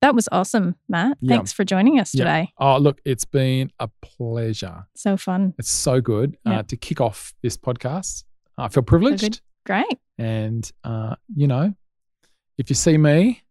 that 0.00 0.14
was 0.14 0.28
awesome, 0.32 0.76
Matt. 0.88 1.18
Yeah. 1.20 1.36
Thanks 1.36 1.52
for 1.52 1.64
joining 1.64 1.98
us 2.00 2.14
Yeah. 2.14 2.24
today. 2.24 2.52
Oh, 2.58 2.78
look, 2.78 3.00
it's 3.04 3.24
been 3.24 3.70
a 3.78 3.88
pleasure. 4.02 4.86
So 4.94 5.16
fun. 5.16 5.54
It's 5.58 5.70
so 5.70 6.00
good 6.00 6.36
Yeah. 6.46 6.60
uh, 6.60 6.62
to 6.64 6.76
kick 6.76 7.00
off 7.00 7.34
this 7.42 7.56
podcast. 7.56 8.24
I 8.58 8.68
feel 8.68 8.82
privileged. 8.82 9.40
Great. 9.66 9.98
And, 10.18 10.70
uh, 10.84 11.16
you 11.34 11.46
know, 11.46 11.74
if 12.58 12.68
you 12.70 12.74
see 12.74 12.96
me 12.98 13.42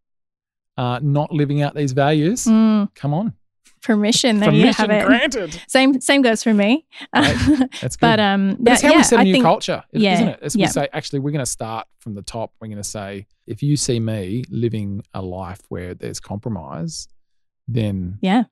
uh, 0.78 1.00
not 1.04 1.32
living 1.32 1.62
out 1.62 1.76
these 1.76 1.92
values, 1.92 2.46
Mm, 2.46 2.94
come 2.96 3.14
on. 3.14 3.34
Permission. 3.82 4.40
There 4.40 4.52
you 4.52 4.74
have 4.74 4.90
it. 4.90 5.06
granted. 5.06 5.62
Same 5.68 6.00
same 6.02 6.22
goes 6.22 6.44
for 6.44 6.54
me. 6.54 6.86
That's 7.14 7.46
good. 7.46 8.00
but 8.00 8.20
um 8.20 8.58
But 8.60 8.74
it's 8.74 8.82
how 8.82 8.92
yeah, 8.92 8.98
we 8.98 9.04
set 9.04 9.20
a 9.20 9.24
new 9.24 9.34
think 9.34 9.44
culture, 9.44 9.84
isn't 9.92 10.28
it? 10.28 10.40
As 10.42 10.56
yeah. 10.56 10.68
we 10.68 10.72
say, 10.72 10.88
actually, 10.94 11.20
we're 11.20 11.32
going 11.32 11.40
to 11.40 11.46
start 11.46 11.88
from 12.00 12.16
the 12.16 12.22
top. 12.22 12.54
We're 12.60 12.68
going 12.68 12.78
to 12.78 12.84
say, 12.84 13.28
if 13.48 13.62
you 13.64 13.78
see 13.78 14.00
me 14.00 14.44
living 14.50 15.02
a 15.14 15.22
life 15.22 15.60
where 15.70 15.94
there's 15.94 16.20
compromise, 16.20 17.08
then 17.68 18.18
yeah. 18.22 18.44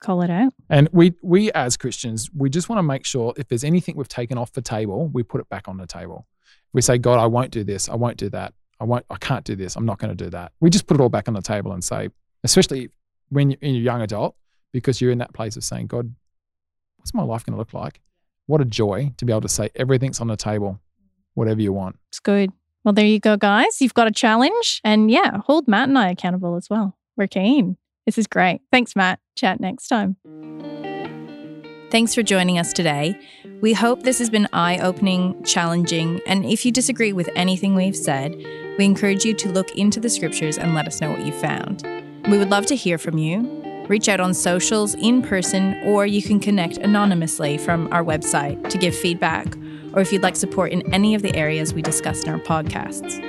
Call 0.00 0.22
it 0.22 0.30
out. 0.30 0.52
and 0.70 0.88
we 0.92 1.14
we 1.22 1.50
as 1.52 1.76
Christians, 1.76 2.30
we 2.32 2.48
just 2.50 2.68
want 2.68 2.78
to 2.78 2.84
make 2.84 3.04
sure 3.04 3.34
if 3.36 3.48
there's 3.48 3.64
anything 3.64 3.96
we've 3.96 4.06
taken 4.06 4.38
off 4.38 4.52
the 4.52 4.62
table, 4.62 5.08
we 5.08 5.24
put 5.24 5.40
it 5.40 5.48
back 5.48 5.66
on 5.66 5.76
the 5.76 5.88
table. 5.88 6.26
We 6.72 6.82
say, 6.82 6.98
God, 6.98 7.18
I 7.18 7.26
won't 7.26 7.50
do 7.50 7.64
this. 7.64 7.88
I 7.88 7.96
won't 7.96 8.16
do 8.16 8.28
that. 8.30 8.54
I 8.80 8.84
won't. 8.84 9.04
I 9.10 9.16
can't 9.16 9.44
do 9.44 9.56
this. 9.56 9.74
I'm 9.74 9.86
not 9.86 9.98
going 9.98 10.16
to 10.16 10.24
do 10.24 10.30
that. 10.30 10.52
We 10.60 10.70
just 10.70 10.86
put 10.86 10.96
it 10.98 11.00
all 11.00 11.08
back 11.08 11.26
on 11.26 11.34
the 11.34 11.42
table 11.42 11.72
and 11.72 11.82
say, 11.82 12.10
especially 12.44 12.90
when 13.30 13.50
you're 13.50 13.58
in 13.60 13.74
your 13.74 13.82
young 13.82 14.02
adult, 14.02 14.36
because 14.72 15.00
you're 15.00 15.10
in 15.10 15.18
that 15.18 15.34
place 15.34 15.56
of 15.56 15.64
saying, 15.64 15.86
God, 15.86 16.14
what's 16.96 17.14
my 17.14 17.22
life 17.22 17.44
going 17.44 17.54
to 17.54 17.58
look 17.58 17.74
like? 17.74 18.00
What 18.46 18.60
a 18.60 18.64
joy 18.64 19.12
to 19.16 19.24
be 19.24 19.32
able 19.32 19.42
to 19.42 19.48
say 19.48 19.70
everything's 19.74 20.20
on 20.20 20.28
the 20.28 20.36
table, 20.36 20.80
whatever 21.34 21.60
you 21.60 21.72
want. 21.72 21.98
It's 22.10 22.20
good. 22.20 22.52
Well, 22.84 22.94
there 22.94 23.06
you 23.06 23.20
go, 23.20 23.36
guys. 23.36 23.80
You've 23.82 23.94
got 23.94 24.06
a 24.06 24.12
challenge. 24.12 24.80
And 24.84 25.10
yeah, 25.10 25.38
hold 25.44 25.68
Matt 25.68 25.88
and 25.88 25.98
I 25.98 26.10
accountable 26.10 26.56
as 26.56 26.70
well. 26.70 26.96
We're 27.16 27.26
keen. 27.26 27.76
This 28.06 28.16
is 28.16 28.26
great. 28.26 28.62
Thanks, 28.72 28.96
Matt. 28.96 29.20
Chat 29.36 29.60
next 29.60 29.88
time. 29.88 30.16
Thanks 31.90 32.14
for 32.14 32.22
joining 32.22 32.58
us 32.58 32.72
today. 32.72 33.18
We 33.60 33.72
hope 33.72 34.02
this 34.02 34.18
has 34.18 34.30
been 34.30 34.48
eye 34.52 34.78
opening, 34.78 35.42
challenging, 35.42 36.20
and 36.26 36.44
if 36.44 36.64
you 36.64 36.70
disagree 36.70 37.12
with 37.12 37.28
anything 37.34 37.74
we've 37.74 37.96
said, 37.96 38.36
we 38.78 38.84
encourage 38.84 39.24
you 39.24 39.34
to 39.34 39.48
look 39.48 39.72
into 39.72 39.98
the 39.98 40.08
scriptures 40.08 40.58
and 40.58 40.74
let 40.74 40.86
us 40.86 41.00
know 41.00 41.10
what 41.10 41.26
you 41.26 41.32
found. 41.32 41.82
We 42.30 42.38
would 42.38 42.50
love 42.50 42.66
to 42.66 42.76
hear 42.76 42.98
from 42.98 43.18
you. 43.18 43.67
Reach 43.88 44.08
out 44.08 44.20
on 44.20 44.34
socials, 44.34 44.94
in 44.96 45.22
person, 45.22 45.80
or 45.84 46.04
you 46.04 46.22
can 46.22 46.38
connect 46.38 46.76
anonymously 46.76 47.56
from 47.56 47.90
our 47.90 48.04
website 48.04 48.68
to 48.68 48.76
give 48.76 48.94
feedback, 48.94 49.56
or 49.94 50.02
if 50.02 50.12
you'd 50.12 50.22
like 50.22 50.36
support 50.36 50.72
in 50.72 50.82
any 50.92 51.14
of 51.14 51.22
the 51.22 51.34
areas 51.34 51.72
we 51.72 51.80
discussed 51.80 52.26
in 52.26 52.32
our 52.34 52.38
podcasts. 52.38 53.24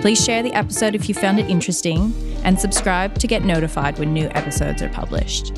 Please 0.00 0.24
share 0.24 0.42
the 0.42 0.54
episode 0.54 0.94
if 0.94 1.06
you 1.10 1.14
found 1.14 1.38
it 1.38 1.50
interesting 1.50 2.14
and 2.44 2.58
subscribe 2.58 3.18
to 3.18 3.26
get 3.26 3.44
notified 3.44 3.98
when 3.98 4.14
new 4.14 4.28
episodes 4.30 4.80
are 4.80 4.88
published. 4.88 5.54